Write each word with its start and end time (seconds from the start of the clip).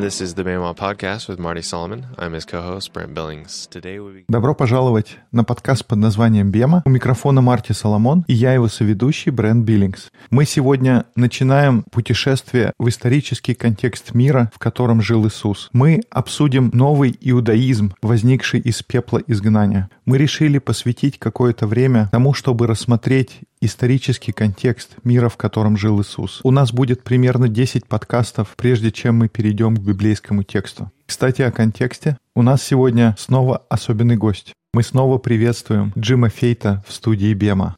This 0.00 0.22
is 0.22 0.32
the 0.32 0.44
Bama 0.44 0.74
Podcast 0.74 1.28
with 1.28 1.38
Marty 1.38 1.60
Solomon. 1.60 2.06
I'm 2.16 2.32
his 2.32 2.46
co-host, 2.46 2.94
Brent 2.94 3.12
Billings. 3.12 3.68
Today 3.70 3.98
we... 3.98 4.24
Добро 4.28 4.54
пожаловать 4.54 5.18
на 5.30 5.44
подкаст 5.44 5.84
под 5.84 5.98
названием 5.98 6.50
«Бема». 6.50 6.82
У 6.86 6.88
микрофона 6.88 7.42
Марти 7.42 7.72
Соломон 7.72 8.24
и 8.26 8.32
я 8.32 8.54
его 8.54 8.68
соведущий 8.68 9.30
Брент 9.30 9.66
Биллингс. 9.66 10.10
Мы 10.30 10.46
сегодня 10.46 11.04
начинаем 11.16 11.82
путешествие 11.90 12.72
в 12.78 12.88
исторический 12.88 13.52
контекст 13.52 14.14
мира, 14.14 14.50
в 14.54 14.58
котором 14.58 15.02
жил 15.02 15.26
Иисус. 15.26 15.68
Мы 15.74 16.00
обсудим 16.10 16.70
новый 16.72 17.14
иудаизм, 17.20 17.92
возникший 18.00 18.60
из 18.60 18.82
пепла 18.82 19.20
изгнания. 19.26 19.90
Мы 20.06 20.16
решили 20.16 20.56
посвятить 20.56 21.18
какое-то 21.18 21.66
время 21.66 22.08
тому, 22.10 22.32
чтобы 22.32 22.66
рассмотреть 22.66 23.40
исторический 23.60 24.32
контекст 24.32 24.96
мира, 25.04 25.28
в 25.28 25.36
котором 25.36 25.76
жил 25.76 26.00
Иисус. 26.00 26.40
У 26.42 26.50
нас 26.50 26.72
будет 26.72 27.02
примерно 27.02 27.48
10 27.48 27.86
подкастов, 27.86 28.54
прежде 28.56 28.90
чем 28.90 29.16
мы 29.16 29.28
перейдем 29.28 29.76
к 29.76 29.80
библейскому 29.80 30.42
тексту. 30.42 30.90
Кстати, 31.06 31.42
о 31.42 31.50
контексте. 31.50 32.16
У 32.34 32.42
нас 32.42 32.62
сегодня 32.62 33.14
снова 33.18 33.58
особенный 33.68 34.16
гость. 34.16 34.52
Мы 34.72 34.82
снова 34.82 35.18
приветствуем 35.18 35.92
Джима 35.98 36.28
Фейта 36.28 36.84
в 36.86 36.92
студии 36.92 37.34
Бема. 37.34 37.76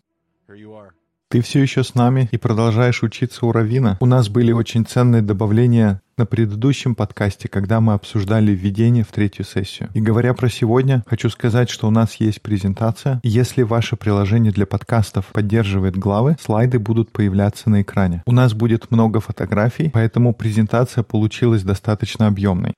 Ты 1.32 1.40
все 1.40 1.62
еще 1.62 1.82
с 1.82 1.94
нами 1.94 2.28
и 2.30 2.36
продолжаешь 2.36 3.02
учиться 3.02 3.46
у 3.46 3.52
Равина. 3.52 3.96
У 4.00 4.04
нас 4.04 4.28
были 4.28 4.52
очень 4.52 4.84
ценные 4.84 5.22
добавления 5.22 6.02
на 6.18 6.26
предыдущем 6.26 6.94
подкасте, 6.94 7.48
когда 7.48 7.80
мы 7.80 7.94
обсуждали 7.94 8.52
введение 8.52 9.02
в 9.02 9.10
третью 9.10 9.46
сессию. 9.46 9.88
И 9.94 10.02
говоря 10.02 10.34
про 10.34 10.50
сегодня, 10.50 11.02
хочу 11.06 11.30
сказать, 11.30 11.70
что 11.70 11.88
у 11.88 11.90
нас 11.90 12.16
есть 12.16 12.42
презентация. 12.42 13.18
Если 13.22 13.62
ваше 13.62 13.96
приложение 13.96 14.52
для 14.52 14.66
подкастов 14.66 15.24
поддерживает 15.32 15.96
главы, 15.96 16.36
слайды 16.38 16.78
будут 16.78 17.10
появляться 17.12 17.70
на 17.70 17.80
экране. 17.80 18.22
У 18.26 18.32
нас 18.32 18.52
будет 18.52 18.90
много 18.90 19.20
фотографий, 19.20 19.88
поэтому 19.88 20.34
презентация 20.34 21.02
получилась 21.02 21.62
достаточно 21.62 22.26
объемной. 22.26 22.74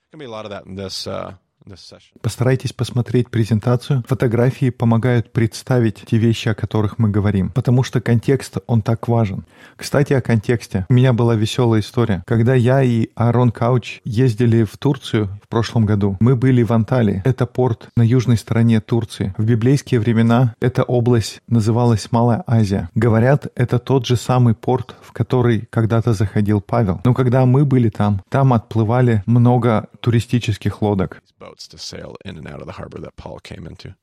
Постарайтесь 2.20 2.74
посмотреть 2.74 3.30
презентацию. 3.30 4.04
Фотографии 4.06 4.68
помогают 4.68 5.32
представить 5.32 6.04
те 6.06 6.18
вещи, 6.18 6.48
о 6.48 6.54
которых 6.54 6.98
мы 6.98 7.08
говорим, 7.08 7.50
потому 7.50 7.82
что 7.82 8.02
контекст, 8.02 8.58
он 8.66 8.82
так 8.82 9.08
важен. 9.08 9.46
Кстати, 9.76 10.12
о 10.12 10.20
контексте. 10.20 10.84
У 10.90 10.92
меня 10.92 11.14
была 11.14 11.34
веселая 11.34 11.80
история. 11.80 12.22
Когда 12.26 12.54
я 12.54 12.82
и 12.82 13.08
Аарон 13.14 13.50
Кауч 13.50 14.00
ездили 14.04 14.64
в 14.64 14.76
Турцию 14.76 15.30
в 15.42 15.48
прошлом 15.48 15.86
году, 15.86 16.18
мы 16.20 16.36
были 16.36 16.62
в 16.62 16.72
Анталии. 16.72 17.22
Это 17.24 17.46
порт 17.46 17.88
на 17.96 18.02
южной 18.02 18.36
стороне 18.36 18.80
Турции. 18.80 19.34
В 19.38 19.44
библейские 19.44 20.00
времена 20.00 20.54
эта 20.60 20.82
область 20.82 21.40
называлась 21.48 22.12
Малая 22.12 22.44
Азия. 22.46 22.90
Говорят, 22.94 23.46
это 23.54 23.78
тот 23.78 24.06
же 24.06 24.16
самый 24.16 24.54
порт, 24.54 24.94
в 25.02 25.12
который 25.12 25.66
когда-то 25.70 26.12
заходил 26.12 26.60
Павел. 26.60 27.00
Но 27.04 27.14
когда 27.14 27.46
мы 27.46 27.64
были 27.64 27.88
там, 27.88 28.22
там 28.28 28.52
отплывали 28.52 29.22
много 29.26 29.88
туристических 30.00 30.82
лодок 30.82 31.22
boats 31.54 31.68
to 31.68 31.78
sail 31.78 32.16
in 32.24 32.36
and 32.36 32.48
out 32.48 32.60
of 32.60 32.66
the 32.66 32.72
harbor 32.80 33.00
that 33.00 33.16
Paul 33.16 33.38
came 33.38 33.66
into. 33.66 33.94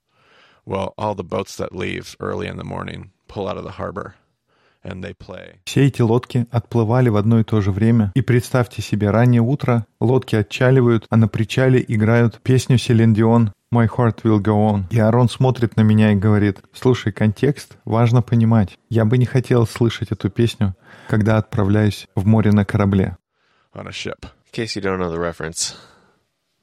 Well, 0.65 0.93
all 0.97 1.15
the 1.15 1.23
boats 1.23 1.57
that 1.57 1.75
leave 1.75 2.15
early 2.19 2.47
in 2.47 2.57
the 2.57 2.63
morning 2.63 3.11
pull 3.27 3.47
out 3.47 3.57
of 3.57 3.65
the 3.65 3.71
harbor 3.71 4.15
and 4.83 5.03
they 5.03 5.13
play. 5.13 5.59
Все 5.65 5.87
эти 5.87 6.01
лодки 6.01 6.47
отплывали 6.51 7.09
в 7.09 7.17
одно 7.17 7.39
и 7.39 7.43
то 7.43 7.61
же 7.61 7.71
время. 7.71 8.11
И 8.15 8.21
представьте 8.21 8.81
себе, 8.81 9.09
раннее 9.09 9.41
утро, 9.41 9.85
лодки 9.99 10.35
отчаливают, 10.35 11.05
а 11.09 11.17
на 11.17 11.27
причале 11.27 11.83
играют 11.87 12.41
песню 12.41 12.77
Селен 12.77 13.13
Дион 13.13 13.51
«My 13.73 13.87
heart 13.87 14.23
will 14.23 14.39
go 14.39 14.71
on». 14.71 14.83
И 14.89 14.99
Арон 14.99 15.29
смотрит 15.29 15.75
на 15.75 15.81
меня 15.81 16.13
и 16.13 16.15
говорит, 16.15 16.61
слушай, 16.73 17.11
контекст 17.11 17.77
важно 17.85 18.21
понимать. 18.21 18.77
Я 18.89 19.05
бы 19.05 19.17
не 19.17 19.25
хотел 19.25 19.67
слышать 19.67 20.11
эту 20.11 20.29
песню, 20.29 20.75
когда 21.09 21.37
отправляюсь 21.37 22.07
в 22.15 22.25
море 22.25 22.51
на 22.51 22.65
корабле. 22.65 23.17
On 23.73 23.87
a 23.87 23.91
ship. 23.91 24.25
In 24.45 24.51
case 24.53 24.75
you 24.75 24.81
don't 24.81 24.99
know 24.99 25.09
the 25.09 25.19
reference, 25.19 25.75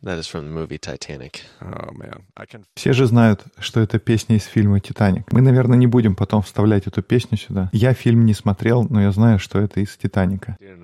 That 0.00 0.20
is 0.20 0.28
from 0.28 0.44
the 0.44 0.50
movie 0.50 0.78
Titanic. 0.78 1.42
Oh, 1.60 1.90
man. 1.92 2.22
I 2.36 2.46
can... 2.46 2.64
Все 2.76 2.92
же 2.92 3.06
знают, 3.06 3.42
что 3.58 3.80
это 3.80 3.98
песня 3.98 4.36
из 4.36 4.44
фильма 4.44 4.78
«Титаник». 4.78 5.24
Мы, 5.32 5.40
наверное, 5.40 5.76
не 5.76 5.88
будем 5.88 6.14
потом 6.14 6.42
вставлять 6.42 6.86
эту 6.86 7.02
песню 7.02 7.36
сюда. 7.36 7.68
Я 7.72 7.94
фильм 7.94 8.24
не 8.24 8.32
смотрел, 8.32 8.86
но 8.88 9.02
я 9.02 9.10
знаю, 9.10 9.40
что 9.40 9.58
это 9.58 9.80
из 9.80 9.96
«Титаника». 9.96 10.56
Yeah, 10.60 10.78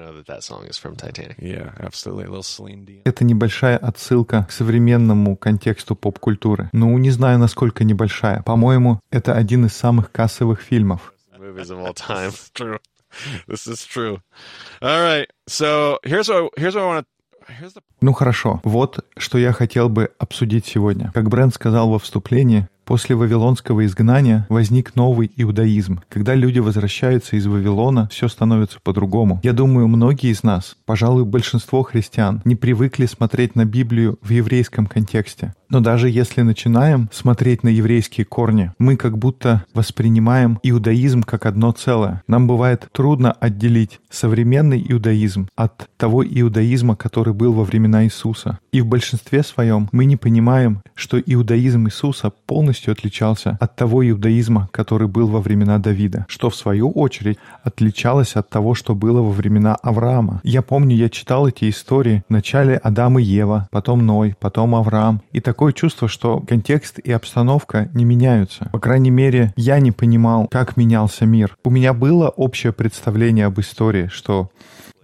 absolutely. 1.79 2.25
A 2.25 2.27
little 2.27 2.43
Celine 2.43 2.85
Dion. 2.85 3.03
Это 3.05 3.25
небольшая 3.25 3.77
отсылка 3.77 4.47
к 4.49 4.51
современному 4.51 5.37
контексту 5.37 5.95
поп-культуры. 5.95 6.69
Ну, 6.73 6.99
не 6.99 7.11
знаю, 7.11 7.39
насколько 7.39 7.85
небольшая. 7.85 8.43
По-моему, 8.43 8.99
это 9.11 9.35
один 9.35 9.67
из 9.67 9.75
самых 9.75 10.11
кассовых 10.11 10.61
фильмов. 10.61 11.15
Movies 11.39 11.71
of 11.71 11.79
all 11.79 11.95
time. 11.95 12.35
True. 12.55 12.81
This 13.47 13.69
is 13.69 13.85
true. 13.85 14.19
All 14.83 15.01
right. 15.01 15.31
So 15.47 16.01
here's 16.03 16.29
what 16.29 16.51
here's 16.57 16.75
what 16.75 16.83
I 16.83 16.87
want 16.87 17.07
to 17.07 17.14
ну 18.01 18.13
хорошо, 18.13 18.61
вот 18.65 19.05
что 19.17 19.39
я 19.39 19.53
хотел 19.53 19.89
бы 19.89 20.11
обсудить 20.19 20.67
сегодня. 20.67 21.11
Как 21.15 21.29
Брент 21.29 21.55
сказал 21.55 21.91
во 21.91 21.99
вступлении, 21.99 22.69
После 22.85 23.17
вавилонского 23.17 23.87
изгнания 23.87 24.47
возник 24.49 24.95
новый 24.95 25.31
иудаизм. 25.37 26.01
Когда 26.09 26.35
люди 26.35 26.59
возвращаются 26.59 27.37
из 27.37 27.47
Вавилона, 27.47 28.09
все 28.11 28.29
становится 28.29 28.79
по-другому. 28.83 29.41
Я 29.43 29.53
думаю, 29.53 29.89
многие 29.89 30.31
из 30.31 30.43
нас, 30.43 30.77
пожалуй, 30.85 31.25
большинство 31.25 31.83
христиан, 31.83 32.43
не 32.45 32.57
привыкли 32.57 33.07
смотреть 33.07 33.55
на 33.55 33.65
Библию 33.65 34.19
в 34.21 34.31
еврейском 34.31 34.87
контексте. 34.87 35.55
Но 35.71 35.81
даже 35.81 36.09
если 36.09 36.43
начинаем 36.43 37.09
смотреть 37.11 37.65
на 37.65 37.69
еврейские 37.69 38.27
корни, 38.27 38.71
мы 38.79 38.97
как 38.97 39.19
будто 39.19 39.65
воспринимаем 39.75 40.61
иудаизм 40.63 41.23
как 41.23 41.47
одно 41.47 41.73
целое. 41.73 42.23
Нам 42.29 42.47
бывает 42.47 42.87
трудно 42.93 43.33
отделить 43.33 43.99
современный 44.11 44.85
иудаизм 44.89 45.49
от 45.57 45.89
того 45.97 46.25
иудаизма, 46.25 46.95
который 46.97 47.35
был 47.35 47.55
во 47.55 47.65
времена 47.65 48.05
Иисуса. 48.05 48.59
И 48.73 48.83
в 48.83 48.87
большинстве 48.87 49.43
своем 49.43 49.89
мы 49.91 50.05
не 50.05 50.17
понимаем, 50.17 50.83
что 50.95 51.19
иудаизм 51.19 51.87
Иисуса 51.89 52.31
полностью 52.31 52.74
полностью 52.75 52.93
отличался 52.93 53.57
от 53.61 53.77
того 53.77 54.09
иудаизма, 54.09 54.69
который 54.73 55.07
был 55.07 55.29
во 55.29 55.41
времена 55.41 55.79
Давида, 55.79 56.27
что 56.29 56.51
в 56.51 56.57
свою 56.57 56.91
очередь 56.91 57.39
отличалось 57.63 58.35
от 58.35 58.51
того, 58.51 58.75
что 58.75 58.95
было 58.95 59.21
во 59.21 59.31
времена 59.31 59.77
Авраама. 59.77 60.41
Я 60.43 60.63
помню, 60.63 60.97
я 60.97 61.09
читал 61.09 61.47
эти 61.47 61.71
истории. 61.71 62.25
Вначале 62.29 62.77
Адам 62.77 63.19
и 63.19 63.23
Ева, 63.23 63.69
потом 63.71 64.05
Ной, 64.07 64.35
потом 64.41 64.75
Авраам. 64.75 65.23
И 65.33 65.41
такое 65.41 65.73
чувство, 65.73 66.09
что 66.09 66.41
контекст 66.41 66.99
и 66.99 67.13
обстановка 67.13 67.89
не 67.95 68.05
меняются. 68.05 68.71
По 68.73 68.81
крайней 68.81 69.11
мере, 69.11 69.53
я 69.57 69.79
не 69.79 69.93
понимал, 69.93 70.49
как 70.51 70.77
менялся 70.77 71.27
мир. 71.27 71.57
У 71.65 71.71
меня 71.71 71.93
было 71.93 72.29
общее 72.29 72.73
представление 72.73 73.47
об 73.47 73.61
истории, 73.61 74.09
что 74.11 74.51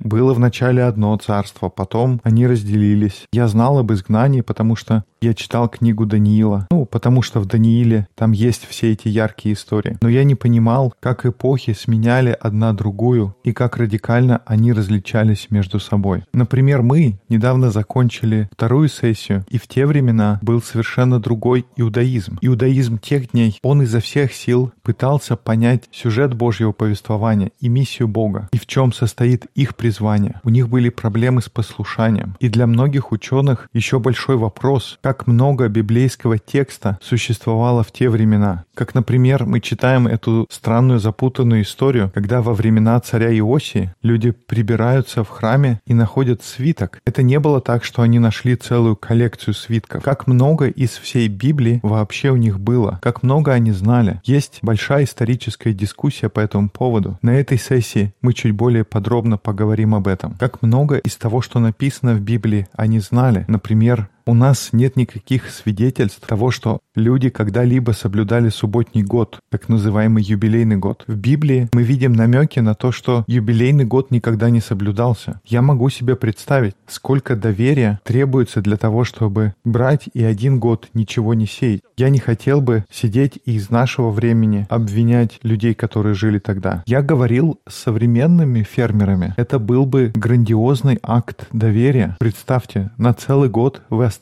было 0.00 0.32
вначале 0.32 0.82
одно 0.82 1.16
царство, 1.19 1.69
потом 1.69 2.20
они 2.25 2.47
разделились. 2.47 3.26
Я 3.32 3.47
знал 3.48 3.78
об 3.78 3.92
изгнании, 3.92 4.41
потому 4.41 4.75
что 4.75 5.04
я 5.22 5.34
читал 5.34 5.69
книгу 5.69 6.06
Даниила. 6.06 6.66
Ну, 6.70 6.86
потому 6.86 7.20
что 7.20 7.41
в 7.41 7.47
Данииле 7.47 8.08
там 8.14 8.32
есть 8.32 8.66
все 8.66 8.92
эти 8.92 9.08
яркие 9.08 9.54
истории. 9.54 9.98
Но 10.00 10.08
я 10.08 10.25
не 10.25 10.34
понимал, 10.34 10.94
как 11.00 11.26
эпохи 11.26 11.75
сменяли 11.75 12.36
одна 12.41 12.72
другую 12.72 13.36
и 13.44 13.53
как 13.53 13.76
радикально 13.76 14.42
они 14.47 14.72
различались 14.72 15.48
между 15.50 15.78
собой. 15.78 16.25
Например, 16.32 16.82
мы 16.82 17.19
недавно 17.28 17.70
закончили 17.70 18.48
вторую 18.53 18.88
сессию, 18.88 19.44
и 19.48 19.58
в 19.58 19.66
те 19.66 19.84
времена 19.84 20.38
был 20.42 20.62
совершенно 20.62 21.20
другой 21.20 21.66
иудаизм. 21.76 22.38
Иудаизм 22.41 22.98
тех 22.98 23.32
дней, 23.32 23.58
он 23.62 23.82
изо 23.82 24.00
всех 24.00 24.32
сил 24.32 24.72
пытался 24.82 25.37
понять 25.37 25.84
сюжет 25.92 26.34
Божьего 26.34 26.72
повествования 26.72 27.50
и 27.60 27.69
миссию 27.69 28.08
Бога, 28.08 28.48
и 28.52 28.58
в 28.58 28.66
чем 28.66 28.92
состоит 28.92 29.47
их 29.54 29.76
призвание. 29.76 30.41
У 30.44 30.50
них 30.50 30.69
были 30.69 30.88
проблемы 30.88 31.42
с 31.42 31.48
послушанием. 31.48 32.37
И 32.41 32.48
для 32.48 32.66
многих 32.66 33.12
ученых 33.12 33.69
еще 33.72 33.98
большой 33.98 34.37
вопрос, 34.37 34.98
как 35.02 35.09
много 35.26 35.69
библейского 35.69 36.38
текста 36.38 36.98
существовало 37.03 37.82
в 37.82 37.93
те 37.93 38.09
времена. 38.09 38.65
Как, 38.75 38.94
например, 38.94 39.44
мы 39.44 39.60
читаем 39.60 40.06
эту 40.06 40.47
странную 40.50 41.00
запутанную 41.00 41.62
историю, 41.62 42.10
когда 42.15 42.41
во 42.43 42.54
времена 42.54 42.98
царя 43.00 43.31
Иосии 43.38 43.93
люди 44.03 44.31
прибираются 44.31 45.23
в 45.23 45.29
храме 45.29 45.81
и 45.87 45.94
находят 45.94 46.43
свиток. 46.43 47.00
Это 47.05 47.23
не 47.23 47.38
было 47.38 47.61
так, 47.61 47.84
что 47.84 48.02
они 48.02 48.19
нашли 48.19 48.56
целую 48.56 48.96
коллекцию 48.96 49.55
свитков. 49.55 50.02
Как 50.02 50.26
много 50.26 50.69
из 50.69 50.90
всей 50.90 51.29
Библии 51.29 51.81
вообще 51.82 52.31
у 52.31 52.37
них 52.37 52.58
было, 52.58 52.99
как 53.02 53.23
много 53.23 53.52
они 53.52 53.73
знали. 53.73 54.20
Есть 54.25 54.61
большая 54.62 55.05
историческая 55.05 55.73
дискуссия 55.73 56.29
по 56.29 56.40
этому 56.40 56.69
поводу. 56.69 57.19
На 57.23 57.31
этой 57.38 57.58
сессии 57.58 58.14
мы 58.23 58.32
чуть 58.32 58.52
более 58.52 58.84
подробно 58.84 59.37
поговорим 59.37 59.94
об 59.94 60.08
этом. 60.08 60.37
Как 60.38 60.62
много 60.62 60.96
из 60.96 61.17
того, 61.17 61.43
что 61.43 61.58
написано 61.58 62.14
в 62.14 62.20
Библии, 62.20 62.69
они 62.75 63.00
знали. 63.00 63.44
Например, 63.49 64.08
У 64.31 64.35
нас 64.35 64.69
нет 64.71 64.94
никаких 64.94 65.50
свидетельств 65.50 66.25
того, 66.25 66.53
что 66.53 66.79
люди 66.94 67.31
когда-либо 67.31 67.91
соблюдали 67.91 68.49
субботний 68.49 69.03
год, 69.03 69.41
так 69.50 69.69
называемый 69.69 70.23
юбилейный 70.23 70.77
год. 70.77 71.03
В 71.09 71.17
Библии 71.17 71.69
мы 71.73 71.82
видим 71.82 72.12
намеки 72.12 72.61
на 72.61 72.77
то, 72.77 72.93
что 72.93 73.25
юбилейный 73.27 73.85
год 73.85 74.12
никогда 74.12 74.49
не 74.49 74.61
соблюдался. 74.61 75.41
Я 75.44 75.62
могу 75.62 75.91
себе 75.91 76.15
представить, 76.15 76.77
сколько 76.87 77.35
доверия 77.35 77.99
требуется 78.05 78.61
для 78.61 78.77
того, 78.77 79.03
чтобы 79.03 79.55
брать 79.65 80.09
и 80.15 80.23
один 80.23 80.61
год 80.61 80.87
ничего 80.94 81.35
не 81.35 81.47
сеять. 81.47 81.82
Я 81.97 82.09
не 82.09 82.21
хотел 82.21 82.61
бы 82.61 82.85
сидеть 82.88 83.41
и 83.44 83.56
из 83.56 83.69
нашего 83.69 84.12
времени 84.12 84.65
обвинять 84.71 85.41
людей, 85.43 85.75
которые 85.75 86.15
жили 86.15 86.38
тогда. 86.38 86.85
Я 86.87 87.03
говорил 87.03 87.59
с 87.69 87.75
современными 87.75 88.62
фермерами. 88.62 89.35
Это 89.37 89.59
был 89.59 89.87
бы 89.87 90.12
грандиозный 90.15 91.00
акт 91.03 91.49
доверия. 91.50 92.17
Представьте, 92.21 92.93
на 92.97 93.12
целый 93.12 93.49
год 93.49 93.82
вы 93.91 94.05
оставляете 94.05 94.19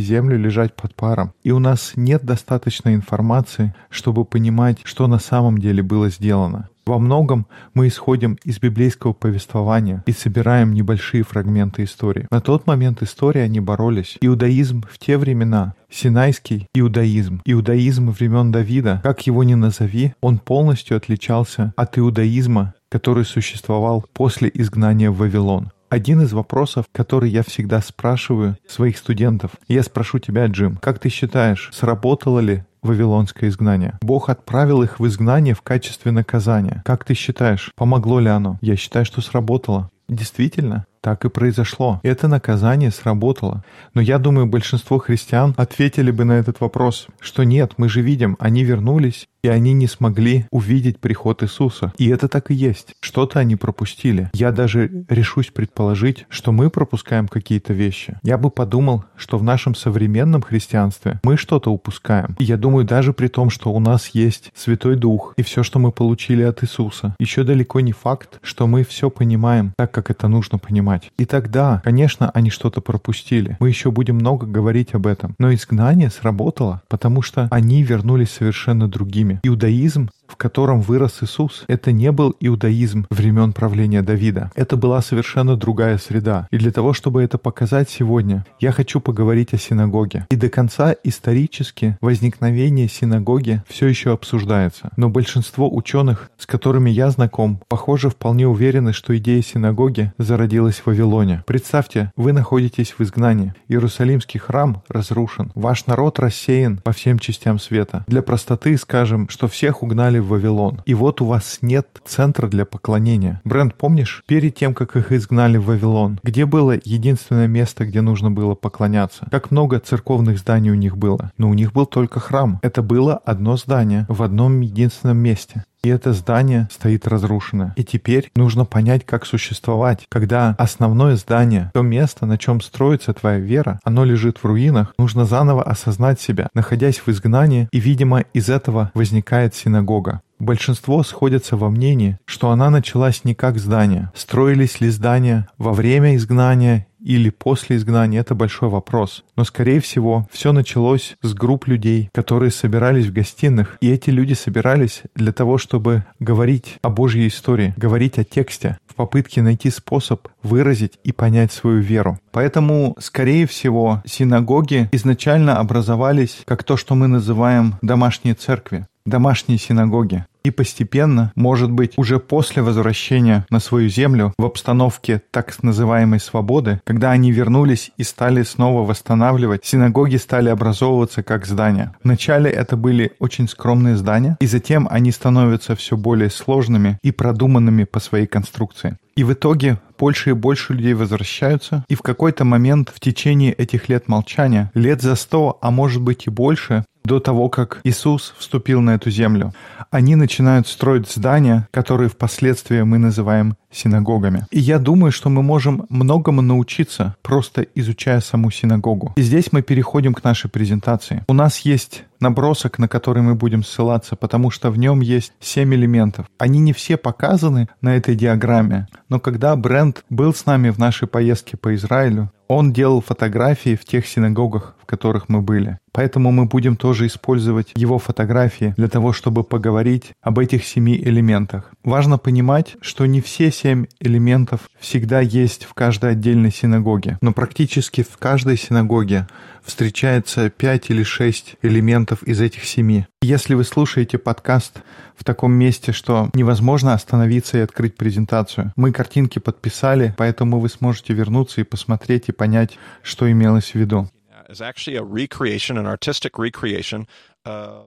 землю 0.00 0.38
лежать 0.38 0.74
под 0.74 0.94
паром. 0.94 1.32
И 1.42 1.50
у 1.50 1.58
нас 1.58 1.92
нет 1.96 2.24
достаточной 2.24 2.94
информации, 2.94 3.74
чтобы 3.90 4.24
понимать, 4.24 4.78
что 4.84 5.06
на 5.06 5.18
самом 5.18 5.58
деле 5.58 5.82
было 5.82 6.08
сделано. 6.10 6.68
Во 6.86 7.00
многом 7.00 7.48
мы 7.74 7.88
исходим 7.88 8.38
из 8.44 8.60
библейского 8.60 9.12
повествования 9.12 10.04
и 10.06 10.12
собираем 10.12 10.72
небольшие 10.72 11.24
фрагменты 11.24 11.82
истории. 11.82 12.28
На 12.30 12.40
тот 12.40 12.68
момент 12.68 13.02
истории 13.02 13.40
они 13.40 13.58
боролись. 13.58 14.16
Иудаизм 14.20 14.84
в 14.88 14.96
те 14.98 15.18
времена, 15.18 15.74
Синайский 15.90 16.68
иудаизм, 16.74 17.42
иудаизм 17.44 18.10
времен 18.10 18.52
Давида, 18.52 19.00
как 19.02 19.26
его 19.26 19.42
ни 19.42 19.54
назови, 19.54 20.14
он 20.20 20.38
полностью 20.38 20.96
отличался 20.96 21.72
от 21.76 21.98
иудаизма, 21.98 22.74
который 22.88 23.24
существовал 23.24 24.04
после 24.12 24.48
изгнания 24.54 25.10
в 25.10 25.16
Вавилон. 25.16 25.72
Один 25.88 26.20
из 26.20 26.32
вопросов, 26.32 26.86
который 26.92 27.30
я 27.30 27.42
всегда 27.42 27.80
спрашиваю 27.80 28.56
своих 28.66 28.98
студентов. 28.98 29.52
Я 29.68 29.82
спрошу 29.84 30.18
тебя, 30.18 30.46
Джим, 30.46 30.78
как 30.82 30.98
ты 30.98 31.08
считаешь, 31.08 31.70
сработало 31.72 32.40
ли 32.40 32.64
вавилонское 32.82 33.50
изгнание. 33.50 33.98
Бог 34.02 34.28
отправил 34.28 34.82
их 34.82 34.98
в 34.98 35.06
изгнание 35.06 35.54
в 35.54 35.62
качестве 35.62 36.12
наказания. 36.12 36.82
Как 36.84 37.04
ты 37.04 37.14
считаешь, 37.14 37.72
помогло 37.76 38.20
ли 38.20 38.28
оно? 38.28 38.58
Я 38.60 38.76
считаю, 38.76 39.04
что 39.04 39.20
сработало. 39.20 39.90
Действительно, 40.08 40.86
так 41.06 41.24
и 41.24 41.28
произошло. 41.28 42.00
Это 42.02 42.26
наказание 42.26 42.90
сработало. 42.90 43.62
Но 43.94 44.00
я 44.00 44.18
думаю, 44.18 44.46
большинство 44.46 44.98
христиан 44.98 45.54
ответили 45.56 46.10
бы 46.10 46.24
на 46.24 46.32
этот 46.32 46.58
вопрос, 46.58 47.06
что 47.20 47.44
нет, 47.44 47.74
мы 47.76 47.88
же 47.88 48.00
видим, 48.00 48.36
они 48.40 48.64
вернулись, 48.64 49.28
и 49.44 49.48
они 49.48 49.72
не 49.74 49.86
смогли 49.86 50.46
увидеть 50.50 50.98
приход 50.98 51.44
Иисуса. 51.44 51.92
И 51.98 52.08
это 52.08 52.26
так 52.26 52.50
и 52.50 52.54
есть. 52.54 52.94
Что-то 53.00 53.38
они 53.38 53.54
пропустили. 53.54 54.28
Я 54.34 54.50
даже 54.50 55.04
решусь 55.08 55.52
предположить, 55.52 56.26
что 56.28 56.50
мы 56.50 56.68
пропускаем 56.68 57.28
какие-то 57.28 57.72
вещи. 57.72 58.18
Я 58.24 58.38
бы 58.38 58.50
подумал, 58.50 59.04
что 59.14 59.38
в 59.38 59.44
нашем 59.44 59.76
современном 59.76 60.42
христианстве 60.42 61.20
мы 61.22 61.36
что-то 61.36 61.70
упускаем. 61.70 62.34
И 62.40 62.44
я 62.44 62.56
думаю, 62.56 62.84
даже 62.84 63.12
при 63.12 63.28
том, 63.28 63.50
что 63.50 63.72
у 63.72 63.78
нас 63.78 64.08
есть 64.08 64.50
Святой 64.56 64.96
Дух 64.96 65.32
и 65.36 65.44
все, 65.44 65.62
что 65.62 65.78
мы 65.78 65.92
получили 65.92 66.42
от 66.42 66.64
Иисуса, 66.64 67.14
еще 67.20 67.44
далеко 67.44 67.78
не 67.78 67.92
факт, 67.92 68.40
что 68.42 68.66
мы 68.66 68.82
все 68.82 69.10
понимаем 69.10 69.72
так, 69.76 69.92
как 69.92 70.10
это 70.10 70.26
нужно 70.26 70.58
понимать. 70.58 70.95
И 71.18 71.24
тогда, 71.24 71.80
конечно, 71.84 72.30
они 72.30 72.50
что-то 72.50 72.80
пропустили. 72.80 73.56
Мы 73.60 73.68
еще 73.68 73.90
будем 73.90 74.16
много 74.16 74.46
говорить 74.46 74.94
об 74.94 75.06
этом. 75.06 75.34
Но 75.38 75.52
изгнание 75.52 76.10
сработало, 76.10 76.82
потому 76.88 77.22
что 77.22 77.48
они 77.50 77.82
вернулись 77.82 78.30
совершенно 78.30 78.88
другими. 78.88 79.40
Иудаизм 79.42 80.10
в 80.28 80.36
котором 80.36 80.80
вырос 80.80 81.22
Иисус, 81.22 81.64
это 81.68 81.92
не 81.92 82.12
был 82.12 82.34
иудаизм 82.40 83.06
времен 83.10 83.52
правления 83.52 84.02
Давида. 84.02 84.50
Это 84.54 84.76
была 84.76 85.02
совершенно 85.02 85.56
другая 85.56 85.98
среда. 85.98 86.48
И 86.50 86.58
для 86.58 86.70
того, 86.70 86.92
чтобы 86.92 87.22
это 87.22 87.38
показать 87.38 87.90
сегодня, 87.90 88.44
я 88.60 88.72
хочу 88.72 89.00
поговорить 89.00 89.52
о 89.54 89.58
синагоге. 89.58 90.26
И 90.30 90.36
до 90.36 90.48
конца 90.48 90.94
исторически 91.04 91.96
возникновение 92.00 92.88
синагоги 92.88 93.62
все 93.68 93.86
еще 93.86 94.12
обсуждается. 94.12 94.90
Но 94.96 95.08
большинство 95.08 95.74
ученых, 95.74 96.30
с 96.38 96.46
которыми 96.46 96.90
я 96.90 97.10
знаком, 97.10 97.60
похоже, 97.68 98.10
вполне 98.10 98.46
уверены, 98.46 98.92
что 98.92 99.16
идея 99.16 99.42
синагоги 99.42 100.12
зародилась 100.18 100.76
в 100.76 100.86
Вавилоне. 100.86 101.42
Представьте, 101.46 102.12
вы 102.16 102.32
находитесь 102.32 102.94
в 102.96 103.02
изгнании. 103.02 103.54
Иерусалимский 103.68 104.40
храм 104.40 104.82
разрушен. 104.88 105.52
Ваш 105.54 105.86
народ 105.86 106.18
рассеян 106.18 106.78
по 106.78 106.92
всем 106.92 107.18
частям 107.18 107.58
света. 107.58 108.04
Для 108.06 108.22
простоты 108.22 108.76
скажем, 108.76 109.28
что 109.28 109.48
всех 109.48 109.82
угнали 109.82 110.15
изгнали 110.16 110.18
в 110.18 110.28
Вавилон. 110.28 110.80
И 110.86 110.94
вот 110.94 111.20
у 111.20 111.26
вас 111.26 111.58
нет 111.62 111.86
центра 112.04 112.48
для 112.48 112.64
поклонения. 112.64 113.40
Бренд, 113.44 113.74
помнишь, 113.74 114.22
перед 114.26 114.54
тем, 114.54 114.74
как 114.74 114.96
их 114.96 115.12
изгнали 115.12 115.58
в 115.58 115.66
Вавилон, 115.66 116.18
где 116.22 116.46
было 116.46 116.78
единственное 116.84 117.48
место, 117.48 117.84
где 117.84 118.00
нужно 118.00 118.30
было 118.30 118.54
поклоняться? 118.54 119.26
Как 119.30 119.50
много 119.50 119.78
церковных 119.78 120.38
зданий 120.38 120.70
у 120.70 120.74
них 120.74 120.96
было? 120.96 121.30
Но 121.38 121.48
у 121.48 121.54
них 121.54 121.72
был 121.72 121.86
только 121.86 122.20
храм. 122.20 122.58
Это 122.62 122.82
было 122.82 123.16
одно 123.16 123.56
здание 123.56 124.06
в 124.08 124.22
одном 124.22 124.60
единственном 124.60 125.18
месте 125.18 125.64
и 125.86 125.88
это 125.88 126.12
здание 126.12 126.68
стоит 126.72 127.06
разрушенное. 127.06 127.72
И 127.76 127.84
теперь 127.84 128.32
нужно 128.34 128.64
понять, 128.64 129.06
как 129.06 129.24
существовать, 129.24 130.04
когда 130.08 130.56
основное 130.58 131.14
здание, 131.14 131.70
то 131.74 131.82
место, 131.82 132.26
на 132.26 132.38
чем 132.38 132.60
строится 132.60 133.14
твоя 133.14 133.38
вера, 133.38 133.78
оно 133.84 134.04
лежит 134.04 134.38
в 134.38 134.44
руинах, 134.44 134.94
нужно 134.98 135.24
заново 135.24 135.62
осознать 135.62 136.20
себя, 136.20 136.48
находясь 136.54 136.98
в 136.98 137.08
изгнании, 137.08 137.68
и, 137.70 137.78
видимо, 137.78 138.24
из 138.32 138.48
этого 138.48 138.90
возникает 138.94 139.54
синагога. 139.54 140.22
Большинство 140.40 141.02
сходятся 141.04 141.56
во 141.56 141.70
мнении, 141.70 142.18
что 142.26 142.50
она 142.50 142.68
началась 142.68 143.24
не 143.24 143.34
как 143.34 143.58
здание. 143.58 144.10
Строились 144.14 144.80
ли 144.80 144.90
здания 144.90 145.48
во 145.56 145.72
время 145.72 146.16
изгнания 146.16 146.86
или 147.06 147.30
после 147.30 147.76
изгнания, 147.76 148.20
это 148.20 148.34
большой 148.34 148.68
вопрос. 148.68 149.24
Но, 149.36 149.44
скорее 149.44 149.80
всего, 149.80 150.26
все 150.32 150.52
началось 150.52 151.16
с 151.22 151.34
групп 151.34 151.68
людей, 151.68 152.10
которые 152.12 152.50
собирались 152.50 153.06
в 153.06 153.12
гостиных. 153.12 153.78
И 153.80 153.88
эти 153.88 154.10
люди 154.10 154.32
собирались 154.34 155.02
для 155.14 155.32
того, 155.32 155.56
чтобы 155.56 156.04
говорить 156.18 156.78
о 156.82 156.90
Божьей 156.90 157.28
истории, 157.28 157.74
говорить 157.76 158.18
о 158.18 158.24
тексте, 158.24 158.78
в 158.88 158.94
попытке 158.96 159.40
найти 159.40 159.70
способ 159.70 160.26
выразить 160.42 160.98
и 161.04 161.12
понять 161.12 161.52
свою 161.52 161.80
веру. 161.80 162.18
Поэтому, 162.32 162.96
скорее 162.98 163.46
всего, 163.46 164.02
синагоги 164.04 164.88
изначально 164.92 165.58
образовались 165.58 166.42
как 166.44 166.64
то, 166.64 166.76
что 166.76 166.94
мы 166.94 167.06
называем 167.06 167.76
домашние 167.82 168.34
церкви 168.34 168.86
домашние 169.06 169.58
синагоги. 169.58 170.26
И 170.46 170.50
постепенно, 170.52 171.32
может 171.34 171.72
быть, 171.72 171.94
уже 171.96 172.20
после 172.20 172.62
возвращения 172.62 173.44
на 173.50 173.58
свою 173.58 173.88
землю 173.88 174.32
в 174.38 174.44
обстановке 174.44 175.20
так 175.32 175.60
называемой 175.60 176.20
свободы, 176.20 176.80
когда 176.84 177.10
они 177.10 177.32
вернулись 177.32 177.90
и 177.96 178.04
стали 178.04 178.44
снова 178.44 178.86
восстанавливать, 178.86 179.64
синагоги 179.64 180.14
стали 180.18 180.48
образовываться 180.48 181.24
как 181.24 181.46
здания. 181.46 181.96
Вначале 182.04 182.48
это 182.48 182.76
были 182.76 183.10
очень 183.18 183.48
скромные 183.48 183.96
здания, 183.96 184.36
и 184.38 184.46
затем 184.46 184.86
они 184.88 185.10
становятся 185.10 185.74
все 185.74 185.96
более 185.96 186.30
сложными 186.30 187.00
и 187.02 187.10
продуманными 187.10 187.82
по 187.82 187.98
своей 187.98 188.28
конструкции. 188.28 188.96
И 189.16 189.24
в 189.24 189.32
итоге 189.32 189.78
больше 189.98 190.30
и 190.30 190.32
больше 190.34 190.74
людей 190.74 190.94
возвращаются, 190.94 191.84
и 191.88 191.94
в 191.94 192.02
какой-то 192.02 192.44
момент 192.44 192.92
в 192.94 193.00
течение 193.00 193.52
этих 193.52 193.88
лет 193.88 194.08
молчания, 194.08 194.70
лет 194.74 195.02
за 195.02 195.14
сто, 195.14 195.58
а 195.60 195.70
может 195.70 196.02
быть 196.02 196.26
и 196.26 196.30
больше, 196.30 196.84
до 197.06 197.20
того, 197.20 197.48
как 197.48 197.80
Иисус 197.84 198.34
вступил 198.36 198.80
на 198.80 198.96
эту 198.96 199.10
землю, 199.10 199.54
они 199.90 200.16
начинают 200.16 200.66
строить 200.66 201.08
здания, 201.08 201.68
которые 201.70 202.10
впоследствии 202.10 202.82
мы 202.82 202.98
называем 202.98 203.56
синагогами. 203.70 204.46
И 204.50 204.58
я 204.58 204.78
думаю, 204.78 205.12
что 205.12 205.28
мы 205.30 205.42
можем 205.42 205.86
многому 205.88 206.42
научиться, 206.42 207.14
просто 207.22 207.62
изучая 207.74 208.20
саму 208.20 208.50
синагогу. 208.50 209.12
И 209.16 209.22
здесь 209.22 209.52
мы 209.52 209.62
переходим 209.62 210.14
к 210.14 210.24
нашей 210.24 210.50
презентации. 210.50 211.24
У 211.28 211.32
нас 211.32 211.60
есть 211.60 212.04
набросок, 212.20 212.78
на 212.78 212.88
который 212.88 213.22
мы 213.22 213.34
будем 213.34 213.62
ссылаться, 213.62 214.16
потому 214.16 214.50
что 214.50 214.70
в 214.70 214.78
нем 214.78 215.00
есть 215.00 215.32
семь 215.40 215.74
элементов. 215.74 216.26
Они 216.38 216.58
не 216.58 216.72
все 216.72 216.96
показаны 216.96 217.68
на 217.80 217.96
этой 217.96 218.14
диаграмме, 218.14 218.88
но 219.08 219.20
когда 219.20 219.54
Брент 219.56 220.04
был 220.10 220.34
с 220.34 220.46
нами 220.46 220.70
в 220.70 220.78
нашей 220.78 221.08
поездке 221.08 221.56
по 221.56 221.74
Израилю, 221.74 222.30
он 222.48 222.72
делал 222.72 223.00
фотографии 223.00 223.76
в 223.76 223.84
тех 223.84 224.06
синагогах, 224.06 224.74
в 224.82 224.86
которых 224.86 225.28
мы 225.28 225.40
были. 225.40 225.78
Поэтому 225.92 226.30
мы 226.30 226.44
будем 226.44 226.76
тоже 226.76 227.06
использовать 227.06 227.72
его 227.74 227.98
фотографии 227.98 228.74
для 228.76 228.88
того, 228.88 229.12
чтобы 229.12 229.44
поговорить 229.44 230.12
об 230.20 230.38
этих 230.38 230.64
семи 230.64 230.96
элементах. 230.96 231.72
Важно 231.84 232.18
понимать, 232.18 232.76
что 232.80 233.06
не 233.06 233.20
все 233.20 233.50
семь 233.50 233.86
элементов 233.98 234.68
всегда 234.78 235.20
есть 235.20 235.64
в 235.64 235.74
каждой 235.74 236.12
отдельной 236.12 236.52
синагоге, 236.52 237.18
но 237.20 237.32
практически 237.32 238.02
в 238.02 238.16
каждой 238.18 238.58
синагоге 238.58 239.26
встречается 239.64 240.50
пять 240.50 240.90
или 240.90 241.02
шесть 241.02 241.56
элементов 241.62 242.22
из 242.22 242.40
этих 242.40 242.64
семи. 242.64 243.06
Если 243.22 243.54
вы 243.54 243.64
слушаете 243.64 244.18
подкаст 244.18 244.82
в 245.16 245.24
таком 245.24 245.52
месте, 245.52 245.90
что 245.90 246.30
невозможно 246.32 246.92
остановиться 246.92 247.58
и 247.58 247.60
открыть 247.60 247.96
презентацию, 247.96 248.72
мы 248.76 248.92
картинки 248.92 249.40
подписали, 249.40 250.14
поэтому 250.16 250.60
вы 250.60 250.68
сможете 250.68 251.12
вернуться 251.12 251.60
и 251.60 251.64
посмотреть 251.64 252.28
и 252.28 252.32
понять, 252.32 252.78
что 253.02 253.28
имелось 253.28 253.72
в 253.72 253.74
виду. 253.74 254.08